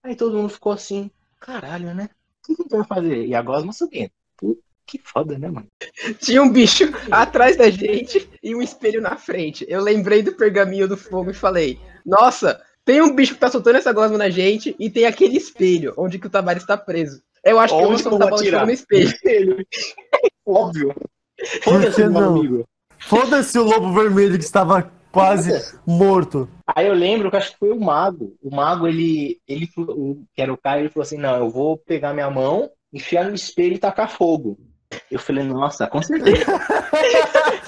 [0.05, 2.11] Aí todo mundo ficou assim, caralho, né?
[2.45, 3.27] O que a gente vai fazer?
[3.27, 4.13] E a gosma subindo.
[4.37, 5.67] Puta, que foda, né, mano?
[6.21, 9.67] Tinha um bicho atrás da gente e um espelho na frente.
[9.69, 11.77] Eu lembrei do pergaminho do fogo e falei:
[12.07, 15.93] Nossa, tem um bicho que tá soltando essa gosma na gente e tem aquele espelho
[15.97, 17.21] onde que o Tavares tá preso.
[17.45, 18.61] Eu acho Onde que eu soltar a vou bola de atirar?
[18.61, 18.73] fogo no
[19.09, 19.67] espelho.
[20.47, 20.95] Óbvio.
[20.95, 22.37] Por Foda-se, que meu não?
[22.39, 22.65] amigo.
[22.99, 25.51] Foda-se o lobo vermelho que estava quase
[25.87, 26.49] morto.
[26.77, 28.37] Aí eu lembro que acho que foi o mago.
[28.43, 31.79] O mago, ele, ele o- que era o cara, ele falou assim: não, eu vou
[31.79, 34.59] pegar minha mão, enfiar no espelho e tacar fogo.
[35.11, 36.45] Eu falei, nossa, com certeza.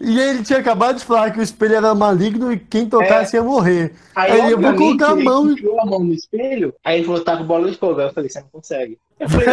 [0.00, 3.42] E ele tinha acabado de falar que o espelho era maligno e quem tocasse ia
[3.42, 3.94] morrer.
[4.14, 7.06] Aí eu vou colocar a ele mão e- enfiou a mão no espelho, aí ele
[7.06, 8.00] falou, tá com bola de fogo.
[8.00, 8.98] Aí eu falei, você não consegue.
[9.18, 9.46] Eu falei,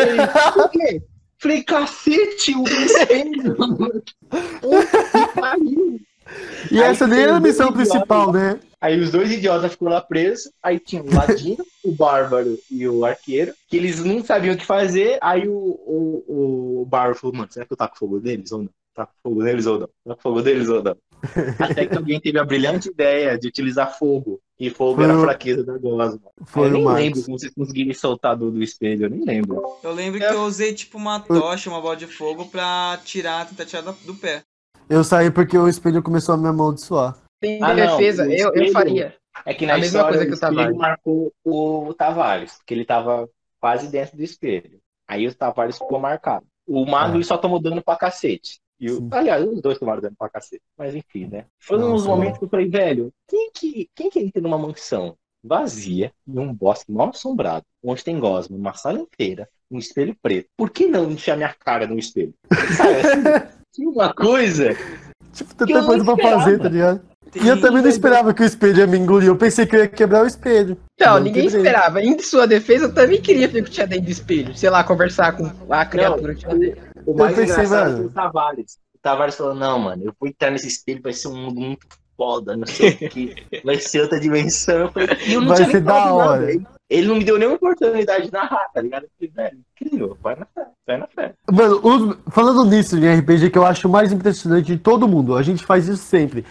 [0.53, 1.01] por quê?
[1.39, 3.53] Falei, cacete, o espelho.
[3.55, 5.99] Puta que pariu.
[6.71, 8.59] E Aí essa nem era a missão principal, né?
[8.79, 13.05] Aí os dois idiotas ficou lá presos, aí tinha o ladino, o bárbaro e o
[13.05, 17.51] arqueiro, que eles não sabiam o que fazer, aí o, o, o bárbaro falou, mano,
[17.51, 18.69] será que eu taco fogo neles ou não?
[18.93, 19.89] Taco fogo neles ou não?
[20.07, 20.95] Taco fogo neles ou não?
[21.59, 25.17] Até que alguém teve a brilhante ideia de utilizar fogo, e fogo Foi era a
[25.17, 26.19] o- fraqueza da gosma.
[26.45, 27.01] Foi eu nem Marcos.
[27.03, 29.61] lembro como vocês conseguiram soltar do, do espelho, eu nem lembro.
[29.81, 33.65] Eu lembro que eu usei tipo uma tocha, uma bola de fogo pra tirar, tentar
[33.65, 34.41] tirar do, do pé.
[34.89, 37.17] Eu saí porque o espelho começou a me amaldiçoar.
[37.41, 39.15] Em Ah, não, defesa, o eu, eu espelho- faria.
[39.45, 40.77] É que na A mesma coisa que o o Tavares.
[40.77, 43.27] marcou o Tavares, que ele tava
[43.59, 44.79] quase dentro do espelho.
[45.07, 46.45] Aí o Tavares ficou marcado.
[46.67, 47.23] O Mago Ah.
[47.23, 48.59] só tomou dano pra cacete.
[48.83, 49.07] E o...
[49.11, 50.61] Aliás, os dois tomaram dano pra cacete.
[50.77, 51.45] Mas enfim, né?
[51.57, 55.15] Foi uns Nossa, momentos que eu falei, velho, quem que, quem que entra numa mansão
[55.41, 60.49] vazia, em um bosque mal assombrado, onde tem gosma, uma sala inteira, um espelho preto?
[60.57, 62.33] Por que não enfiar minha cara no espelho?
[62.75, 64.75] Sabe, assim, uma coisa
[65.33, 67.01] Tipo, tanta não coisa pra fazer, tá ligado?
[67.35, 69.27] E eu também não esperava que o espelho ia me engolir.
[69.27, 70.77] Eu pensei que eu ia quebrar o espelho.
[70.99, 71.61] Não, Não ninguém quebrei.
[71.61, 72.01] esperava.
[72.01, 74.55] Em sua defesa, eu também queria ver o que tinha dentro do espelho.
[74.55, 76.81] Sei lá, conversar com a criatura que tinha dentro.
[77.05, 78.05] O mais pensei, engraçado mano.
[78.05, 78.77] o Tavares.
[78.95, 81.85] O Tavares falou, não, mano, eu vou entrar nesse espelho, vai ser um mundo muito
[82.15, 84.81] foda, não sei o que, vai ser outra dimensão.
[84.81, 86.13] Eu falei, e eu não Vai tinha ser da nada.
[86.13, 86.51] hora.
[86.51, 89.03] Ele- Ele não me deu nenhuma oportunidade de narrar, tá ligado?
[89.05, 91.33] Eu falei, velho, incrível, vai na fé, vai na fé.
[91.51, 95.35] Mano, os- falando nisso de RPG, que eu acho o mais impressionante de todo mundo,
[95.35, 96.45] a gente faz isso sempre.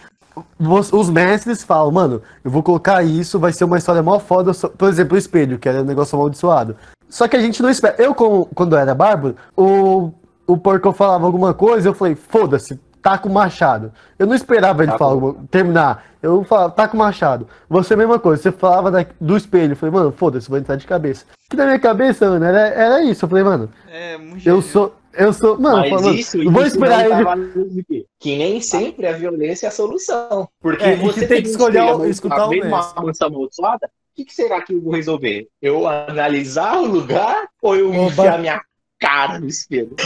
[0.91, 4.51] Os mestres falam, mano, eu vou colocar isso, vai ser uma história mó foda.
[4.77, 6.75] Por exemplo, o espelho, que era um negócio amaldiçoado.
[7.09, 7.95] Só que a gente não espera.
[7.99, 10.11] Eu, como- quando eu era bárbaro, o,
[10.47, 13.91] o porco falava alguma coisa, eu falei, foda-se, tá com o machado.
[14.17, 15.33] Eu não esperava ele Tá falar, bom.
[15.51, 16.03] terminar.
[16.23, 17.47] Eu falava, tá com o machado.
[17.69, 19.73] Você, mesma coisa, você falava da- do espelho.
[19.73, 21.25] Eu falei, mano, foda-se, vou entrar de cabeça.
[21.49, 23.25] Que na minha cabeça, mano, era, era isso.
[23.25, 24.61] Eu falei, mano, É, muito eu gênio.
[24.61, 24.95] sou.
[25.13, 25.59] Eu sou.
[25.59, 28.05] Mano, eu Mas falo, mano, isso, eu vou isso esperar ele.
[28.19, 30.49] Que nem sempre a violência é a solução.
[30.59, 33.89] Porque É, você tem que escolher o- uma- escutar o vendo uma mansão amaldiçoada, o
[34.15, 35.47] que, que será que eu vou resolver?
[35.61, 38.61] Eu analisar o lugar ou eu Ô, enfiar minha
[38.99, 39.95] cara no espelho?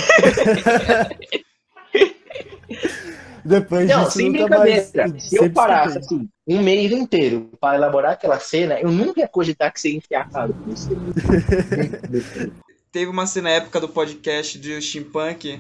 [3.45, 4.91] Depois Não, sem nunca mais.
[4.91, 5.19] brincadeira.
[5.21, 9.71] Se eu parasse assim, um mês inteiro para elaborar aquela cena, eu nunca ia cogitar
[9.71, 10.99] que você ia enfiar a cara no espelho.
[12.97, 15.59] Teve uma cena época do podcast do Steampunk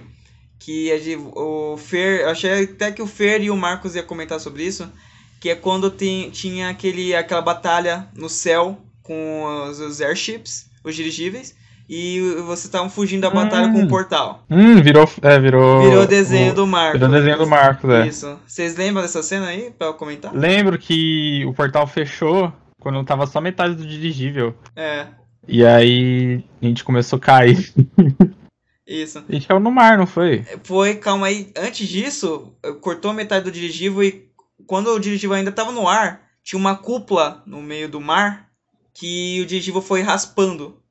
[0.57, 4.03] que a gente- o Fer, eu achei até que o Fer e o Marcos iam
[4.07, 4.91] comentar sobre isso,
[5.39, 10.95] que é quando tem, tinha aquele, aquela batalha no céu com os, os airships, os
[10.95, 11.55] dirigíveis,
[11.87, 13.87] e vocês estavam fugindo da batalha com o Hum.
[13.87, 14.43] portal.
[14.49, 15.07] Hum, virou.
[15.21, 15.83] É, virou.
[15.87, 16.99] Virou desenho o- do Marcos.
[16.99, 18.07] Virou desenho do Marcos, é.
[18.07, 18.39] Isso.
[18.47, 20.33] Vocês lembram dessa cena aí, pra eu comentar?
[20.33, 24.55] Lembro que o portal fechou quando tava só metade do dirigível.
[24.75, 25.05] É,
[25.47, 27.73] E aí a gente começou a cair.
[28.85, 29.19] isso.
[29.19, 30.43] A gente caiu no mar, não foi?
[30.63, 31.51] Foi, calma aí.
[31.55, 34.29] Antes disso, cortou metade do dirigível e
[34.65, 38.49] quando o dirigível ainda estava no ar, tinha uma cúpula no meio do mar
[38.93, 40.81] que o dirigível foi raspando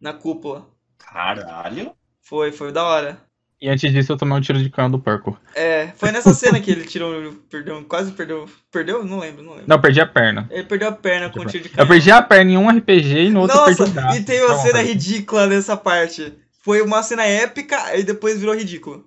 [0.00, 0.68] na cúpula.
[0.98, 1.92] Caralho.
[2.20, 3.20] Foi, foi da hora.
[3.60, 5.38] E antes disso eu tomei um tiro de canhão do porco.
[5.54, 9.04] É, foi nessa cena que ele tirou, perdeu, quase perdeu, perdeu?
[9.04, 9.68] Não lembro, não lembro.
[9.68, 10.46] Não, eu perdi a perna.
[10.50, 11.88] Ele perdeu a perna com um tiro de Eu canhão.
[11.88, 14.18] perdi a perna em um RPG e no outro eu perdi Nossa, o braço.
[14.18, 14.82] e tem uma Tá bom, cena tá.
[14.82, 16.34] ridícula nessa parte.
[16.62, 19.04] Foi uma cena épica e depois virou ridículo.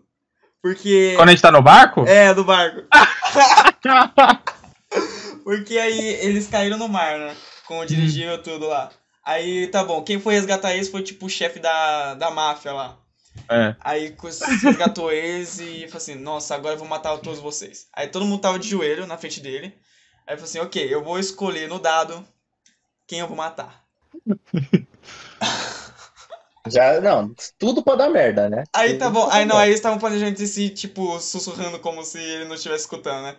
[0.61, 1.13] Porque...
[1.15, 2.03] Quando a gente tá no barco?
[2.07, 2.81] É, do barco.
[5.43, 7.35] Porque aí eles caíram no mar, né?
[7.67, 8.89] Com o dirigível tudo lá.
[9.25, 12.97] Aí tá bom, quem foi resgatar eles foi tipo o chefe da, da máfia lá.
[13.49, 13.75] É.
[13.79, 14.15] Aí
[14.63, 17.87] resgatou eles e falou assim: Nossa, agora eu vou matar todos vocês.
[17.93, 19.77] Aí todo mundo tava de joelho na frente dele.
[20.25, 22.25] Aí falou assim: Ok, eu vou escolher no dado
[23.07, 23.85] quem eu vou matar.
[26.69, 28.63] Já, não, tudo pra dar merda, né?
[28.73, 29.61] Aí tá bom, aí não, merda.
[29.61, 33.37] aí eles estavam planejando esse, tipo, sussurrando como se ele não estivesse escutando, né?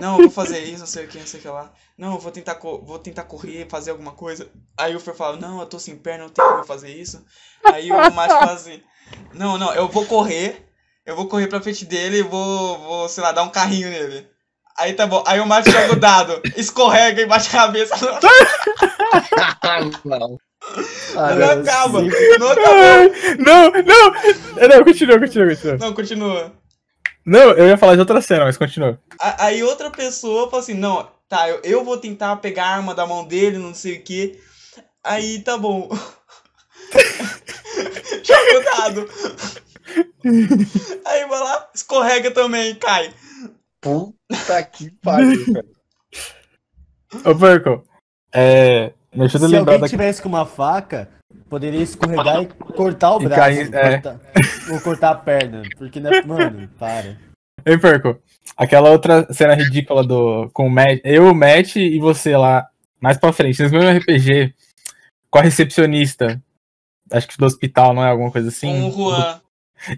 [0.00, 1.70] Não, eu vou fazer isso, não sei o que, não sei o que lá.
[1.98, 4.50] Não, eu vou tentar, co- vou tentar correr, fazer alguma coisa.
[4.76, 7.22] Aí o Fer falava, não, eu tô sem perna, não tem como eu fazer isso.
[7.62, 8.82] Aí o Mate fala assim,
[9.34, 10.64] não, não, eu vou correr,
[11.06, 14.26] eu vou correr pra frente dele e vou, vou, sei lá, dar um carrinho nele.
[14.78, 17.94] Aí tá bom, aí o Mate joga o dado, escorrega e bate a cabeça.
[20.04, 20.38] não.
[21.16, 23.08] Ah, Não não, acaba, não acaba.
[23.38, 24.68] Não, não!
[24.68, 25.76] Não, continua, continua, continua.
[25.76, 26.52] Não, continua.
[27.26, 28.98] Não, eu ia falar de outra cena, mas continua.
[29.38, 33.04] Aí outra pessoa fala assim, não, tá, eu, eu vou tentar pegar a arma da
[33.06, 34.40] mão dele, não sei o que.
[35.04, 35.88] Aí tá bom.
[38.22, 39.08] Joga o dado.
[41.06, 43.12] Aí vai lá, escorrega também, cai.
[43.80, 45.64] Puta que pariu, cara.
[47.24, 47.84] Ô, porco,
[48.34, 48.92] é.
[49.14, 49.88] Me ajuda a Se lembrar alguém da.
[49.88, 51.10] tivesse com uma faca,
[51.50, 53.40] poderia escorregar e cortar o E braço.
[53.40, 53.90] cair- é.
[54.00, 54.20] cortar-
[54.72, 55.62] Ou cortar a perna.
[55.76, 57.18] Porque, né, mano, para.
[57.66, 58.18] Ei, porco,
[58.56, 60.48] aquela outra cena ridícula do.
[60.54, 61.00] Com o Matt.
[61.04, 62.66] Eu, o Matt e você lá,
[63.00, 64.54] mais pra frente, nesse mesmo RPG,
[65.30, 66.40] com a recepcionista.
[67.12, 68.10] Acho que do hospital, não é?
[68.10, 68.68] Alguma coisa assim?
[68.68, 69.40] Com o Juan.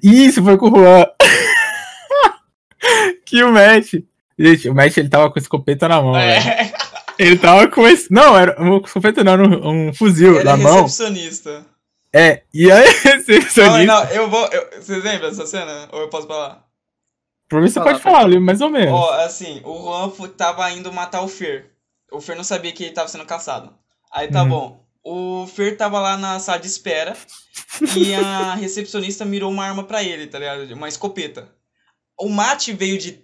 [0.03, 1.07] Isso, foi com o Juan.
[3.27, 3.95] que o Matt.
[4.39, 6.49] Gente, o Matt ele tava com escopeta na mão, velho.
[6.49, 6.73] É,
[7.19, 8.13] Ele tava com esse.
[8.13, 10.83] Não, era um escopeta não, era um, um fuzil ele é na mão.
[10.83, 11.65] recepcionista.
[12.13, 13.85] É, e aí, Não, recepcionista.
[13.87, 14.47] não, eu vou.
[14.47, 15.89] eu- vocês lembram dessa cena?
[15.93, 16.65] Ou eu posso falar?
[17.49, 18.93] Pra mim você Fala, pode falar, eu lembro mais ou menos.
[18.95, 21.71] Ó, assim, o Juan tava indo matar o Fer.
[22.11, 23.73] O Fer não sabia que ele tava sendo caçado.
[24.13, 24.49] Aí tá Uhum.
[24.49, 24.84] bom.
[25.05, 27.15] O Fer tava lá na sala de espera
[27.95, 30.73] e a recepcionista mirou uma arma pra ele, tá ligado?
[30.73, 31.53] Uma escopeta.
[32.19, 33.21] O Mate veio de,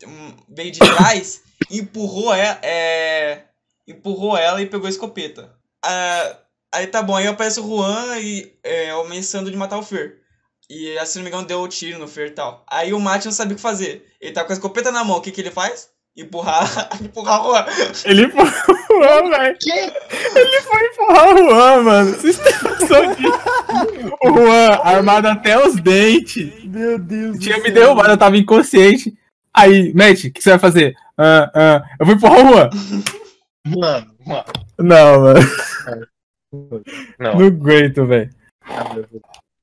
[0.48, 3.44] veio de trás e empurrou ela, é,
[3.89, 5.57] empurrou ela e pegou a escopeta.
[5.82, 6.36] Ah,
[6.74, 10.20] aí tá bom, aí aparece o Juan e, é, ameaçando de matar o Fer.
[10.69, 12.65] E, se não me engano, deu o tiro no Fer e tal.
[12.69, 14.07] Aí o Mate não sabia o que fazer.
[14.20, 15.90] Ele tá com a escopeta na mão, o que que ele faz?
[16.16, 16.66] Empurrar,
[17.01, 17.66] empurrar o Juan.
[18.05, 18.51] Ele empurrou
[18.91, 19.59] o Juan, velho.
[19.59, 19.70] Que?
[19.73, 22.11] Ele foi empurrar o Juan, mano.
[22.15, 24.16] Vocês têm noção disso?
[24.23, 26.65] O Juan, armado até os dentes.
[26.65, 27.74] Meu Deus Tinha do me céu.
[27.74, 29.16] derrubado, eu tava inconsciente.
[29.55, 30.95] Aí, Matt, o que você vai fazer?
[31.16, 32.70] Ah, ah, eu vou empurrar o Juan.
[33.66, 34.45] Mano, mano.
[34.78, 35.41] Não, mano.
[37.19, 37.35] Não.
[37.39, 38.31] Não aguento, velho.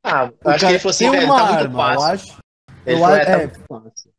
[0.03, 2.37] Ah, acho que ele fosse velho, uma tá arma, eu acho.
[2.85, 3.37] Ele eu falou, a- é, tá é.
[3.37, 3.91] muito fácil.
[3.91, 4.11] Tem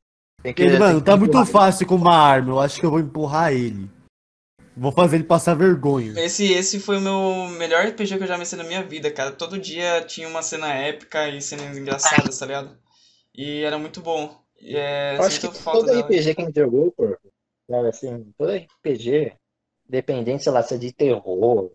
[0.42, 2.50] que- Ele, tem mano, que tá muito fácil com uma arma.
[2.52, 3.90] Eu acho que eu vou empurrar ele.
[4.76, 6.12] Vou fazer ele passar vergonha.
[6.20, 9.32] Esse, esse foi o meu melhor RPG que eu já mexi na minha vida, cara.
[9.32, 12.78] Todo dia tinha uma cena épica e cenas engraçadas, tá ligado?
[13.34, 14.40] E era muito bom.
[14.60, 16.00] E é, Eu acho que todo dela.
[16.00, 17.16] RPG que a gente jogou, pô,
[17.68, 19.32] sabe assim, todo RPG,
[19.88, 21.72] dependente, sei lá, se é de terror,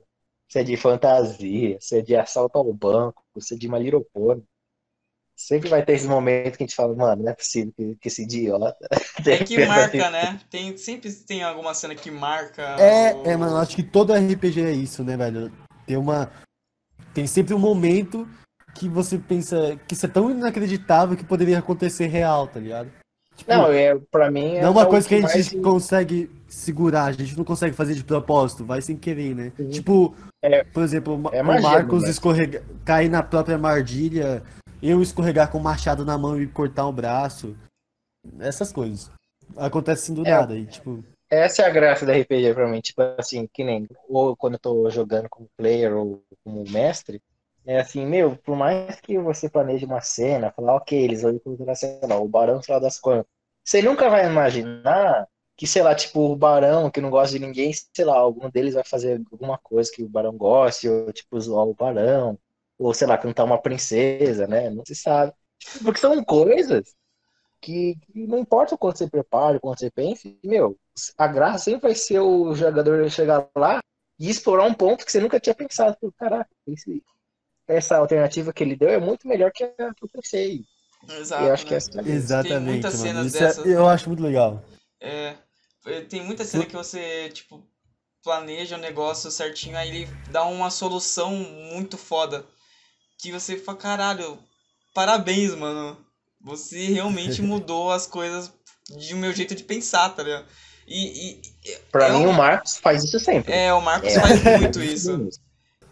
[0.49, 3.68] se é de fantasia, se é de assalto ao banco, se é de
[4.14, 4.44] Pony,
[5.35, 8.07] sempre vai ter esse momento que a gente fala, mano, não é possível que, que
[8.07, 8.76] esse idiota...
[9.26, 10.39] É que marca, né?
[10.49, 12.61] Tem, sempre tem alguma cena que marca.
[12.80, 15.51] É, o- é, mano, eu acho que todo RPG é isso, né, velho?
[15.88, 16.30] Tem uma.
[17.14, 18.27] Tem sempre um momento
[18.76, 22.89] que você pensa que isso é tão inacreditável que poderia acontecer real, tá ligado?
[23.35, 24.53] Tipo, Não, é, pra mim...
[24.60, 27.76] não é uma o coisa que a gente mais- consegue segurar, a gente não consegue
[27.76, 29.51] fazer de propósito, vai sem querer, né?
[29.57, 29.69] Uhum.
[29.69, 32.10] Tipo, É- por exemplo, é o magia, Marcos né?
[32.11, 34.43] escorregar, cair na própria armadilha,
[34.89, 37.55] eu escorregar com o machado na mão e cortar o braço.
[38.39, 39.11] Essas coisas.
[39.57, 40.31] Acontece assim do É.
[40.31, 40.55] nada.
[40.55, 44.35] E, tipo, Essa é a graça da RPG pra mim, tipo assim, que nem ou
[44.38, 47.22] quando eu tô jogando como player ou como mestre,
[47.65, 51.76] é assim, meu, por mais que você planeje uma cena, falar, ok, eles vão encontrar,
[51.76, 53.26] sei lá, o barão, sei lá das quantas,
[53.65, 55.27] você nunca vai imaginar
[55.57, 58.73] que, sei lá, tipo, o barão que não gosta de ninguém, sei lá, algum deles
[58.76, 62.38] vai fazer alguma coisa que o barão goste, ou tipo, zoar o barão,
[62.77, 64.69] ou sei lá, cantar uma princesa, né?
[64.69, 65.33] Não se sabe.
[65.83, 66.95] Porque são coisas
[67.61, 70.77] que, que não importa o quanto você prepare, o quanto você pense, meu,
[71.17, 73.81] a graça sempre vai ser o jogador chegar lá
[74.19, 75.97] e explorar um ponto que você nunca tinha pensado.
[76.17, 77.03] Caraca, esse-
[77.67, 80.65] essa alternativa que ele deu é muito melhor que a que eu pensei.
[81.09, 81.75] Exato, eu acho que né?
[81.75, 81.89] essa
[82.43, 83.19] é a exatamente, muitas mano.
[83.19, 83.65] cenas Isso dessas.
[83.65, 84.63] é, eu acho muito legal.
[84.99, 85.37] É,
[85.85, 87.63] é, tem muita cena que você, tipo,
[88.23, 92.47] planeja o negócio certinho, aí ele dá uma solução muito foda.
[93.23, 94.37] Que você fala, caralho,
[94.93, 95.95] parabéns, mano.
[96.43, 98.51] Você realmente mudou as coisas
[98.99, 100.45] de meu jeito de pensar, tá ligado?
[100.85, 101.41] E, e-
[101.89, 103.53] Pra é mim, um- o Marcos faz isso sempre.
[103.53, 104.19] é, o Marcos É.
[104.19, 105.29] faz muito isso.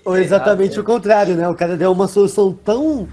[0.03, 1.47] Ou exatamente o contrário, né?
[1.47, 3.07] O cara deu uma solução tão,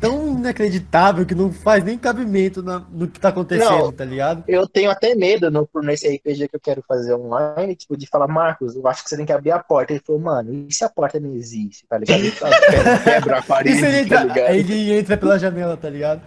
[0.00, 3.92] tão inacreditável que não faz nem cabimento na- no que tá acontecendo, Não.
[3.92, 4.44] tá ligado?
[4.46, 8.06] Eu tenho até medo no, por- nesse RPG que eu quero fazer online, tipo, de
[8.06, 9.92] falar, Marcos, eu acho que você tem que abrir a porta.
[9.92, 12.18] Ele falou, mano, e se a porta não existe, tá ligado?
[12.20, 12.48] Ele tá-
[13.04, 14.54] quebra a parede, ele, tá entra, ligado?
[14.54, 16.20] ele entra pela janela, tá ligado?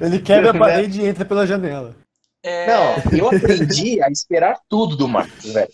[0.00, 1.94] Ele quebra a parede e entra pela janela.
[2.42, 5.68] É, Não, eu aprendi a esperar tudo do Marcos, velho.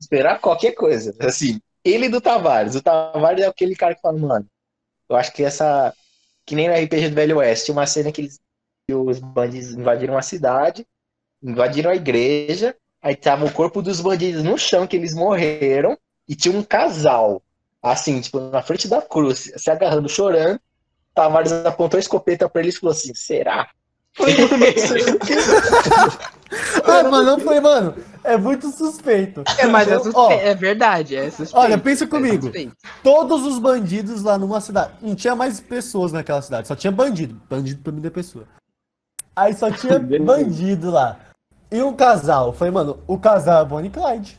[0.00, 1.14] Esperar qualquer coisa.
[1.20, 2.74] Assim, ele do Tavares.
[2.74, 4.46] O Tavares é aquele cara que fala, mano,
[5.10, 5.92] eu acho que essa.
[6.46, 8.40] Que nem no RPG do Velho Oeste, uma cena que, eles,
[8.86, 10.86] que os bandidos invadiram a cidade,
[11.42, 15.96] invadiram a igreja, aí tava o corpo dos bandidos no chão, que eles morreram,
[16.28, 17.42] e tinha um casal,
[17.82, 20.60] assim, tipo, na frente da cruz, se agarrando, chorando.
[21.14, 23.70] Tavares apontou a escopeta pra eles e falou assim: será?
[26.84, 29.44] Ah, mano, eu falei, mano, é muito suspeito.
[29.58, 30.12] É, mas é, suspe...
[30.14, 31.56] ó, é verdade, é suspeito.
[31.56, 32.44] Olha, pensa é comigo.
[32.44, 32.76] suspeito.
[33.02, 34.94] Todos os bandidos lá numa cidade.
[35.00, 37.40] Não tinha mais pessoas naquela cidade, só tinha bandido.
[37.48, 38.46] Bandido pra mim é pessoa.
[39.34, 41.18] Aí só tinha bandido lá.
[41.70, 42.48] E um casal.
[42.48, 44.38] Eu falei, mano, o casal é Bonnie Clyde.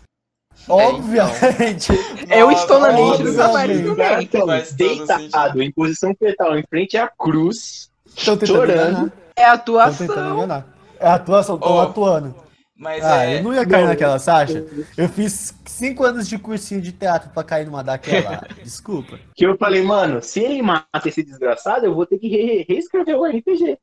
[0.67, 1.91] Obviamente.
[2.29, 3.37] Eu estou na mente do Obviamente.
[3.37, 3.95] Tavares Os também.
[3.95, 7.90] caras estão Faz todo deitados em posição fetal em frente à cruz.
[8.15, 8.89] Estão tentando Chorando.
[8.91, 9.11] enganar.
[9.35, 10.37] É a Estão tentando atuação.
[10.37, 10.67] enganar.
[10.99, 11.79] É a atuação, estão Oh.
[11.81, 12.35] atuando.
[12.75, 13.37] mas Ah, é.
[13.39, 13.89] eu não ia cair não.
[13.89, 14.65] naquela, Sasha.
[14.97, 18.41] Eu fiz cinco anos de cursinho de teatro pra cair numa daquela.
[18.63, 19.19] Desculpa.
[19.35, 23.15] Que eu falei, mano, se ele mata esse desgraçado, eu vou ter que re- reescrever
[23.17, 23.77] o RPG.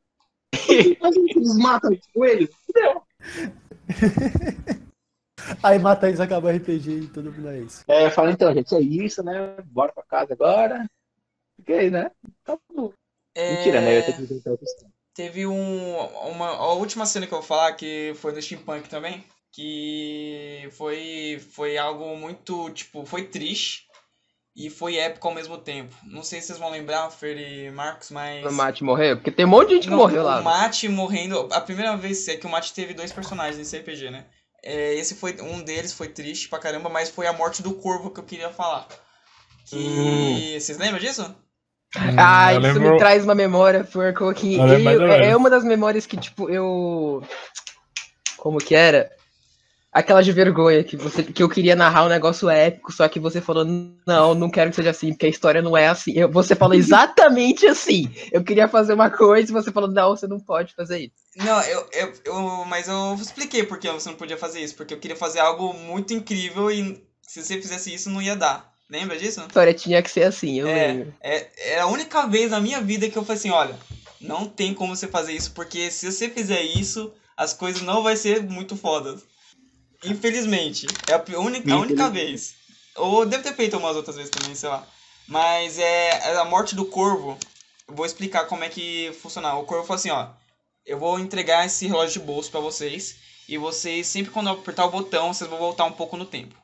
[1.01, 2.49] Mas eles matam tipo, ele.
[2.69, 3.03] Entendeu?
[5.63, 7.83] Aí mata eles, acaba o RPG e todo mundo é isso.
[7.89, 9.55] É, eu falo, então, gente, é isso, né?
[9.67, 10.87] Bora pra casa agora.
[11.57, 12.11] Fiquei, né?
[12.45, 12.93] Tá bom.
[13.39, 13.93] É, Mentira, né?
[13.93, 14.93] Eu ia ter que inventar outra história.
[15.15, 15.97] Teve um,
[16.28, 16.48] uma.
[16.48, 21.78] A última cena que eu vou falar, que foi no Steampunk também, que foi, foi
[21.78, 23.85] algo muito, tipo, foi triste
[24.56, 25.94] e foi épico ao mesmo tempo.
[26.02, 28.44] Não sei se vocês vão lembrar, Fer e Marcos, mas.
[28.44, 29.16] O Mate morreu?
[29.16, 30.40] Porque tem um monte de gente que Não, morreu lá.
[30.40, 31.48] O Mate morrendo.
[31.52, 34.27] A primeira vez é que o Mate teve dois personagens nesse RPG, né?
[34.65, 35.40] É, esse foi.
[35.40, 38.51] Um deles foi triste pra caramba, mas foi a morte do corvo que eu queria
[38.51, 38.89] falar.
[39.65, 40.59] Que.
[40.59, 41.32] Vocês lembram disso?
[41.97, 45.65] Ah, eu isso lembro- me traz uma memória, porque que Eu é, é uma das
[45.65, 47.23] memórias que, tipo, eu.
[48.36, 49.10] Como que era?
[49.90, 53.40] Aquela de vergonha que, você, que eu queria narrar um negócio épico, só que você
[53.40, 53.65] falou,
[54.06, 56.12] não, não quero que seja assim, porque a história não é assim.
[56.12, 58.12] Eu- você falou exatamente assim.
[58.31, 61.15] Eu queria fazer uma coisa e você falou, não, você não pode fazer isso.
[61.36, 62.65] Não, eu, eu, eu.
[62.66, 64.77] Mas eu expliquei por que você não podia fazer isso.
[64.77, 68.70] Porque eu queria fazer algo muito incrível e se você fizesse isso não ia dar.
[68.90, 69.40] Lembra disso?
[69.43, 71.15] História tinha que ser assim, eu É, lembro.
[71.20, 73.78] é, é a única vez na minha vida que eu falei assim, olha,
[74.20, 78.16] não tem como você fazer isso, porque se você fizer isso, as coisas não vai
[78.16, 79.23] ser muito fodas.
[80.05, 80.86] Infelizmente.
[81.09, 82.55] É a, única, a única vez.
[82.97, 84.86] Ou deve ter feito umas outras vezes também, sei lá.
[85.27, 87.36] Mas é, é a morte do corvo.
[87.86, 89.55] Eu vou explicar como é que funciona.
[89.56, 90.28] O corvo falou assim, ó.
[90.86, 93.16] Eu vou entregar esse relógio de bolso pra vocês.
[93.48, 96.55] E vocês, sempre quando eu apertar o botão, vocês vão voltar um pouco no tempo.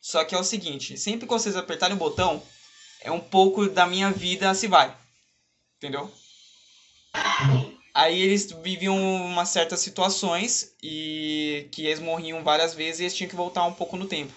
[0.00, 2.42] Só que é o seguinte, sempre que vocês apertarem o botão,
[3.02, 4.96] é um pouco da minha vida se vai.
[5.76, 6.10] Entendeu?
[7.94, 13.28] Aí eles viviam umas certas situações e que eles morriam várias vezes e eles tinham
[13.28, 14.32] que voltar um pouco no tempo.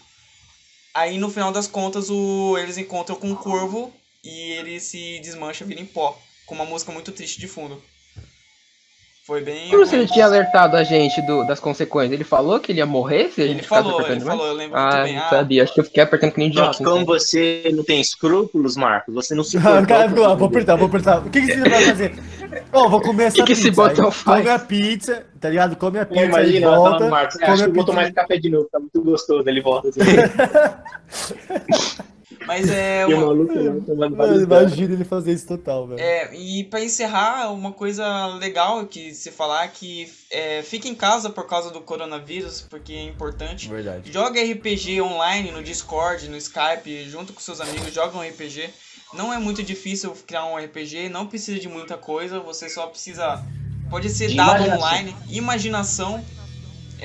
[0.94, 5.66] Aí no final das contas o, eles encontram com um corvo e ele se desmancha,
[5.66, 7.82] vira em pó, com uma música muito triste de fundo.
[9.26, 9.70] Foi bem.
[9.70, 12.12] Como se ele tinha alertado a gente do- das consequências?
[12.12, 14.38] Ele falou que ele ia morrer se a Ele gente falou, ele demais?
[14.38, 15.16] falou, eu lembro muito Ah, bem.
[15.16, 15.64] não Ah, sabia.
[15.64, 16.78] Acho que eu fiquei apertando que nem idiota.
[16.78, 17.06] que como então.
[17.06, 20.48] você não tem escrúpulos, Marcos, você não se Ah, o cara importou ficou lá, vou
[20.50, 21.20] apertar, vou apertar.
[21.26, 22.16] O que, que você vai fazer?
[22.74, 23.82] Ó, vou comer essa Que que esse pizza.
[23.82, 24.42] botão Aí faz?
[24.44, 25.76] Come a pizza, tá ligado?
[25.78, 26.92] Come a pizza imagina, e ela volta.
[26.98, 29.48] falando, Marcos, acho que eu vou tomar esse café de novo, tá muito gostoso.
[29.48, 30.02] Ele volta assim.
[32.46, 33.54] mas é o uma, maluco
[34.16, 36.00] vários imagina ele fazer isso total, velho.
[36.00, 40.96] É, e pra encerrar, uma coisa legal que se falar é que é, fique em
[40.96, 43.70] casa por causa do coronavírus, porque é importante.
[43.70, 44.12] Verdade.
[44.12, 48.70] Joga RPG online no Discord, no Skype, junto com seus amigos, joga um RPG.
[49.14, 53.44] Não é muito difícil criar um RPG, não precisa de muita coisa, você só precisa.
[53.90, 54.78] Pode ser dado imaginação.
[54.78, 56.26] online, imaginação.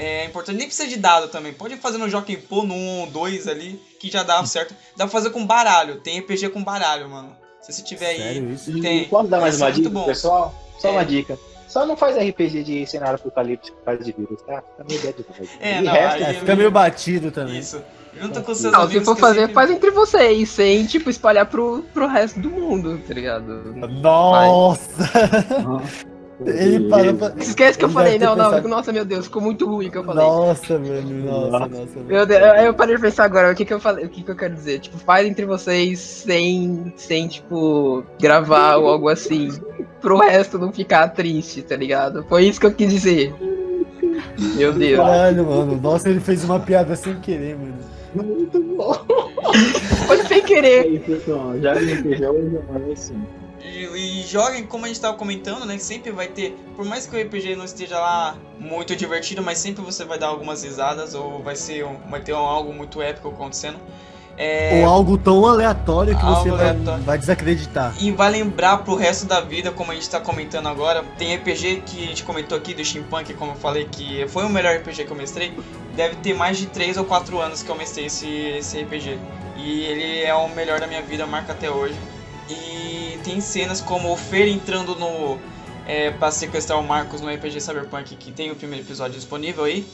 [0.00, 1.52] É importante, nem precisa de dado também.
[1.52, 4.74] Pode fazer no Jockey Pô, no 1 ou 2 ali, que já dá certo.
[4.96, 7.36] Dá pra fazer com baralho, tem RPG com baralho, mano.
[7.60, 8.18] Se você tiver aí.
[8.18, 8.70] Sério isso?
[8.78, 9.04] E Tem.
[9.08, 10.04] Posso dar mais Isso é uma muito dica, bom.
[10.06, 10.54] pessoal?
[10.78, 10.90] Só É.
[10.92, 11.36] uma dica.
[11.66, 14.62] Só não faz RPG de cenário apocalíptico por causa de vírus, tá?
[14.62, 15.50] Tá meio ideia de vírus.
[15.60, 17.58] É, não, resto, aí É, fica meio batido também.
[17.58, 17.82] Isso.
[18.18, 19.04] Junta com seus Não, se amigos.
[19.04, 22.48] for que eu fazer, sempre- faz entre vocês, sem, tipo, espalhar pro, pro resto do
[22.48, 23.74] mundo, tá ligado?
[24.00, 25.10] Nossa!
[26.46, 27.32] Ele parou pra...
[27.38, 29.90] Esquece que eu Ele falei, não, não, pensado- nossa, meu Deus, ficou muito ruim o
[29.90, 30.24] que eu falei.
[30.24, 31.68] Nossa, mano, nossa, nossa.
[31.68, 31.88] mano.
[32.06, 34.22] Meu Deus, eu- eu parei de pensar agora, o que que eu falei, o que
[34.22, 34.78] que eu quero dizer?
[34.78, 39.48] Tipo, faz entre vocês sem, sem, tipo, gravar ou algo assim,
[40.00, 42.24] pro resto não ficar triste, tá ligado?
[42.28, 43.34] Foi isso que eu quis dizer.
[44.56, 44.96] Meu Deus.
[45.00, 45.80] Caralho, mano.
[45.80, 47.74] Nossa, ele fez uma piada sem querer, mano.
[48.14, 48.94] Muito bom.
[50.06, 50.86] Foi sem É querer.
[50.86, 51.58] isso, pessoal.
[51.60, 53.14] Já me entendeu, mas assim.
[53.62, 55.78] E, e joguem, como a gente tava comentando, né?
[55.78, 56.56] Sempre vai ter.
[56.76, 60.28] Por mais que o RPG não esteja lá muito divertido, mas sempre você vai dar
[60.28, 63.78] algumas risadas ou vai ser um- vai ter um- algo muito épico acontecendo.
[64.40, 67.02] É, Ou algo tão aleatório que você Algo vai, aleatório.
[67.02, 67.92] vai desacreditar.
[67.98, 71.02] E vai lembrar pro resto da vida, como a gente tá comentando agora.
[71.18, 74.48] Tem RPG que a gente comentou aqui do Steampunk, como eu falei, que foi o
[74.48, 75.52] melhor RPG que eu mestrei.
[75.96, 79.18] Deve ter mais de 3 ou 4 anos que eu mestrei esse, esse RPG.
[79.56, 81.96] E ele é o melhor da minha vida, marca até hoje.
[82.48, 82.87] E
[83.28, 85.38] tem cenas como o Fer entrando no.
[85.86, 89.86] É, pra sequestrar o Marcos no RPG Cyberpunk, que tem o primeiro episódio disponível aí.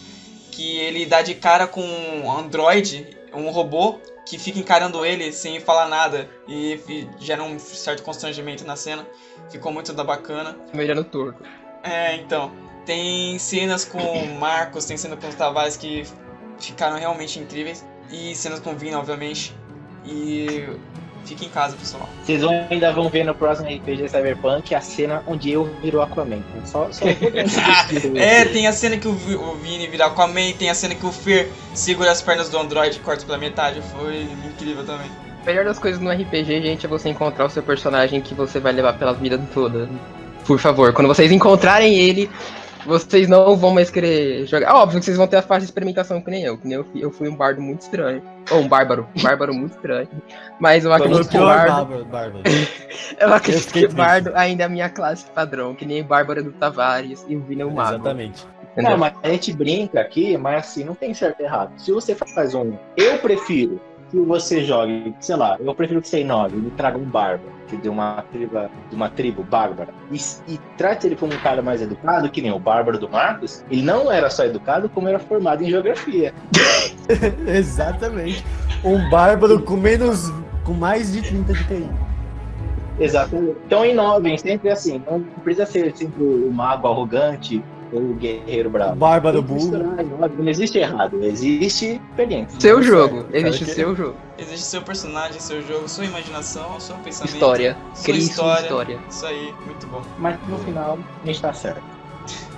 [0.51, 5.61] Que ele dá de cara com um android, um robô, que fica encarando ele sem
[5.61, 6.29] falar nada.
[6.47, 9.07] E, e gera um certo constrangimento na cena.
[9.51, 10.57] Ficou muito da bacana.
[10.73, 11.43] Melhor no turco.
[11.83, 12.53] É, então.
[12.87, 16.05] Tem cenas com o Marcos, tem cenas com os Tavares que
[16.61, 17.85] ficaram realmente incríveis.
[18.11, 19.57] E cenas com o Vina, obviamente.
[20.05, 20.69] E
[21.25, 22.09] fica em casa, pessoal.
[22.23, 26.43] Vocês vão- ainda vão ver no próximo RPG Cyberpunk a cena onde eu viro Aquaman.
[26.65, 30.75] Só, só esse É, tem a cena que o, o Vini vira Aquaman, tem a
[30.75, 33.81] cena que o Fer segura as pernas do Android e corta pela metade.
[33.97, 35.11] Foi incrível também.
[35.43, 38.59] A melhor das coisas no RPG, gente, é você encontrar o seu personagem que você
[38.59, 39.89] vai levar pela vida toda.
[40.47, 42.31] Por favor, quando vocês encontrarem ele,
[42.85, 44.75] vocês não vão mais querer jogar.
[44.75, 46.59] Óbvio que vocês vão ter a fase de experimentação que nem eu.
[46.59, 48.23] Que nem eu, fui- eu fui um bardo muito estranho.
[48.51, 49.07] Ou um bárbaro.
[49.17, 50.09] Um bárbaro muito estranho.
[50.61, 51.73] Mas eu acredito que o bardo.
[51.73, 52.05] bárbaro.
[52.05, 52.43] bárbaro.
[53.21, 55.75] Eu acredito que o bardo ainda é a minha classe padrão.
[55.75, 57.95] Que nem o Bárbara do Tavares e o Vina é o Mago.
[57.97, 58.47] Exatamente.
[58.73, 58.93] entendeu?
[58.93, 61.73] Não, mas a gente brinca aqui, mas assim, não tem certo e errado.
[61.77, 62.75] Se você faz um.
[62.97, 63.81] Eu prefiro
[64.11, 67.83] que você jogue, sei lá, eu prefiro que você inove, me traga um bárbaro, que
[67.83, 70.17] de uma tribo, de uma tribo bárbara, e,
[70.49, 73.65] e trate ele como um cara mais educado, que nem o bárbaro do Marcos.
[73.71, 76.33] Ele não era só educado, como era formado em geografia.
[77.47, 78.45] Exatamente.
[78.85, 80.33] Um bárbaro com menos.
[80.65, 81.91] com mais de 30 de TI.
[82.99, 83.57] Exatamente.
[83.67, 85.03] Então inovem, sempre assim.
[85.11, 87.63] Não precisa ser sempre o mago arrogante
[87.93, 88.97] ou o guerreiro bravo.
[88.97, 89.71] bárbaro burro.
[90.39, 92.61] Não existe errado, existe experiência.
[92.61, 93.27] Seu Não jogo.
[93.33, 94.17] Existe seu jogo.
[94.39, 97.35] Existe seu personagem, seu jogo, sua imaginação, seu pensamento.
[97.35, 97.77] História.
[97.95, 98.63] Sua Crie sua história.
[98.63, 98.99] história.
[99.09, 100.03] Isso aí, muito bom.
[100.19, 101.83] Mas no final, a gente tá certo.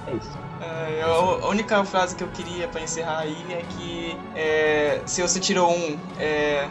[0.07, 0.31] É isso.
[0.61, 5.21] É, eu- a única frase que eu queria pra encerrar aí é que é, se
[5.21, 6.67] você tirou um, é,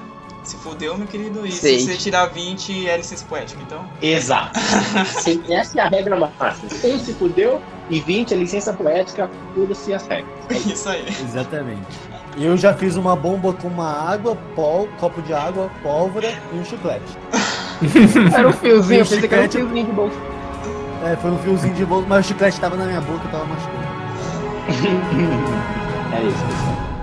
[0.45, 1.79] Se fudeu, meu querido, e Sei.
[1.79, 3.83] se você tirar 20, é licença poética, então?
[4.01, 4.59] Exato.
[5.19, 6.53] Se- Essa é a regra máxima.
[6.83, 7.59] Um se fudeu
[7.89, 10.29] e 20 é licença poética, tudo-se as regras.
[10.65, 11.03] Isso aí.
[11.07, 11.81] Exatamente.
[12.37, 16.57] E eu já fiz uma bomba com uma água, pol, copo de água, pólvora e
[16.59, 17.17] um chiclete.
[18.33, 20.15] Era um fiozinho, eu pensei que era um fiozinho de bolsa.
[21.03, 23.45] É, foi um fiozinho de bolsa, mas o chiclete tava na minha boca, eu tava
[23.45, 23.85] machucando.
[26.15, 26.94] É isso, pessoal.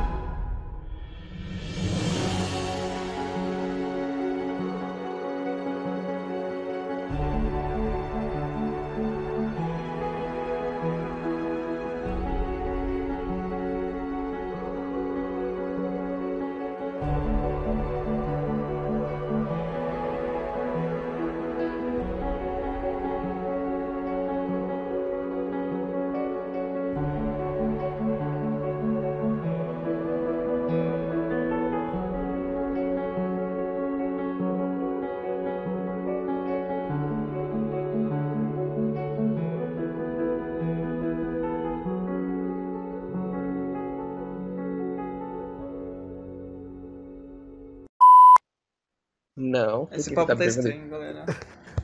[49.66, 49.88] Não.
[49.92, 50.68] Esse papo tá perguntando?
[50.68, 51.24] estranho, galera.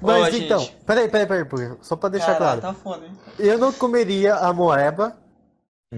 [0.00, 0.76] Mas então, gente.
[0.86, 2.76] peraí, peraí, peraí, peraí, só pra deixar Caralho, claro.
[2.76, 3.12] tá foda, hein?
[3.38, 5.16] Eu não comeria a moeba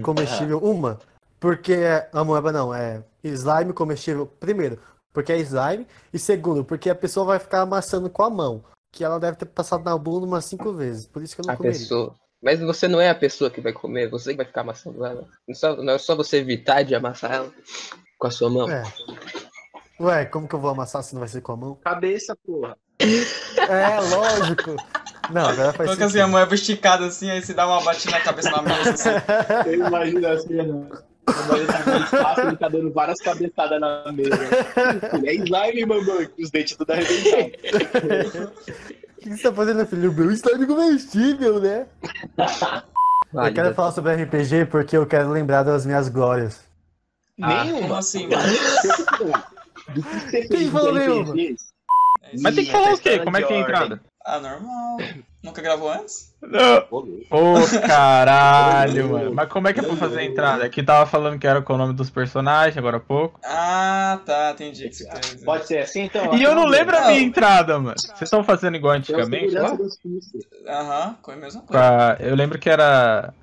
[0.01, 0.99] comestível, uma,
[1.39, 4.79] porque é- a moeba não, é slime comestível, primeiro,
[5.13, 9.03] porque é slime, e segundo, porque a pessoa vai ficar amassando com a mão, que
[9.03, 11.57] ela deve ter passado na bunda umas cinco vezes, por isso que eu não A
[11.57, 11.77] comeria.
[11.79, 12.15] pessoa.
[12.43, 15.27] Mas você não é a pessoa que vai comer, você que vai ficar amassando ela.
[15.47, 17.51] Não, só- não é só você evitar de amassar ela
[18.17, 18.67] com a sua mão.
[18.67, 18.81] É.
[20.01, 21.75] Ué, como que eu vou amassar se não vai ser com a mão?
[21.83, 22.75] Cabeça, porra.
[22.99, 24.75] É, lógico.
[25.29, 28.21] Não, agora faz Coloca assim a moeba esticada assim, aí você dá uma batida na
[28.21, 29.09] cabeça na mesa, assim.
[29.69, 30.87] Eu imagino assim, né?
[31.25, 34.35] Tá ele tá dando várias cabeçadas na mesa.
[35.23, 37.53] É slime, mamãe, com os dentes tudo arrebentados.
[39.17, 40.11] O que você tá fazendo, filho?
[40.11, 41.85] Meu slime comestível, né?
[42.37, 42.45] Eu
[43.31, 43.61] Válida.
[43.61, 46.59] quero falar sobre RPG porque eu quero lembrar das minhas glórias.
[47.41, 47.99] Ah, como Nenhuma.
[47.99, 48.43] assim, mano?
[49.93, 51.31] Do que você Quem falou nenhuma?
[51.31, 51.65] RPGs?
[52.41, 53.19] Mas tem que falar o quê?
[53.19, 54.01] Como é que é a entrada?
[54.23, 54.97] Ah, normal.
[55.43, 56.35] Nunca gravou antes?
[56.39, 56.85] Não.
[56.91, 56.99] Ô.
[57.31, 57.55] Ô,
[57.87, 59.33] caralho, mano.
[59.33, 60.63] Mas como é que é pra fazer a entrada?
[60.63, 63.39] Aqui tava falando que era com o nome dos personagens agora há pouco.
[63.43, 64.91] Ah, tá, entendi.
[65.43, 66.35] Pode ser assim, então?
[66.35, 67.97] E eu não lembro a minha entrada, mano.
[67.97, 69.55] Vocês estão fazendo igual antigamente.
[70.67, 72.17] Aham, com a mesma coisa.
[72.19, 73.33] Eu lembro que era.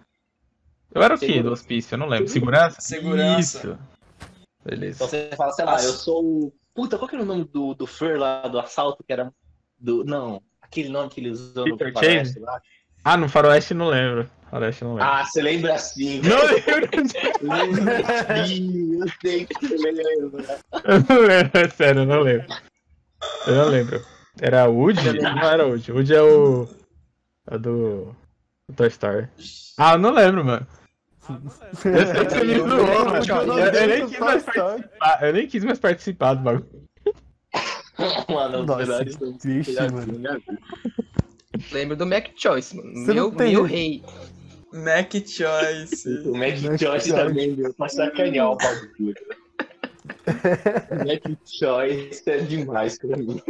[0.95, 1.95] Eu era o quê do hospício?
[1.95, 2.29] Eu não lembro.
[2.29, 2.81] Segurança?
[2.81, 3.41] Segurança.
[3.41, 3.79] Isso.
[4.69, 4.97] Beleza.
[4.97, 6.53] Então você fala, sei lá, eu sou o.
[6.75, 9.33] Puta, qual que era o nome do, do Fer lá do assalto que era.
[9.79, 10.05] Do...
[10.05, 12.61] Não, aquele nome que ele usou no Peter faroeste lá.
[13.03, 14.29] Ah, no Faroeste não lembro.
[14.51, 15.09] Faroeste não lembro.
[15.09, 16.91] Ah, você lembra assim, Não lembro.
[17.41, 20.03] Lembra sim, eu sei que você lembra.
[20.13, 22.47] Eu não lembro, é sério, eu não lembro.
[23.47, 24.05] Eu não lembro.
[24.41, 25.21] Era Woody?
[25.21, 25.93] Não era Woody.
[25.93, 26.69] Woody é o.
[27.51, 28.17] É o do.
[28.69, 29.29] do Toy Story.
[29.79, 30.67] Ah, eu não lembro, mano.
[31.85, 31.93] Eu
[33.89, 35.23] nem quis mais participar.
[35.23, 36.69] Eu nem quis mais participar do bagulho.
[38.29, 40.21] Mano, os Nossa, melhores que triste, mano.
[41.73, 42.93] Lembro do Mac Choice, mano.
[42.95, 44.03] Você Meu, tem- meu rei.
[44.73, 46.09] Mac Choice.
[46.29, 47.73] O Mac Mac Choice também, viu?
[47.75, 49.15] Pra sacanear o bagulho.
[51.07, 53.41] Mac Choice é demais pra mim.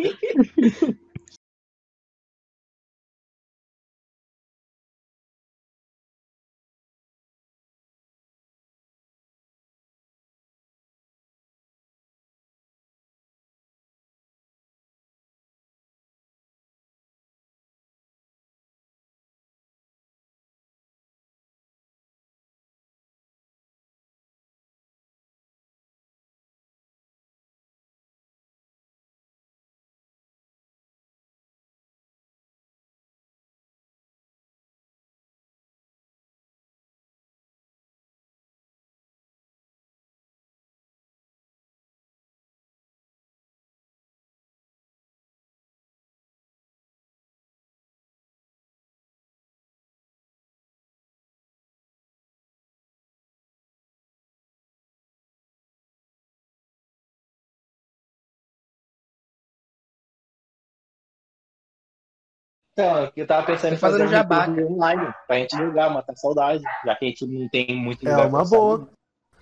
[62.79, 66.95] Então, eu tava pensando em fazer um jabá, online pra gente jogar, matar saudade, já
[66.95, 68.57] que a gente não tem muito É lugar uma pra sair.
[68.61, 68.89] boa.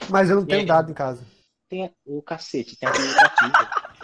[0.08, 0.64] Mas eu não tenho É.
[0.64, 1.22] dado em casa.
[1.68, 3.52] Tem o cacete, tem aplicativo.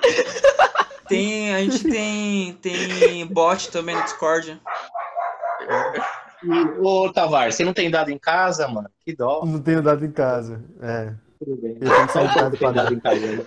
[1.09, 4.59] Tem, a gente tem, tem bot também no Discord.
[6.43, 6.51] E,
[6.81, 8.89] Ô, Tavares, você não tem dado em casa, mano?
[9.05, 9.45] Que dó.
[9.45, 10.63] Não tenho dado em casa.
[10.81, 11.13] É.
[11.39, 11.77] Tudo bem.
[11.81, 13.37] Eu tenho Só o tem dado em casa.
[13.37, 13.45] né?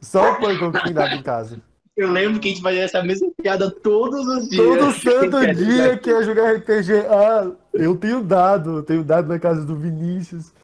[0.00, 1.60] Só o porcão que tem dado em casa.
[1.98, 4.64] Eu lembro que a gente fazia essa mesma piada todos os dias.
[4.64, 6.92] Todo santo dia que ia jogar RPG.
[7.10, 10.52] Ah, eu tenho dado, eu tenho dado na casa do Vinícius.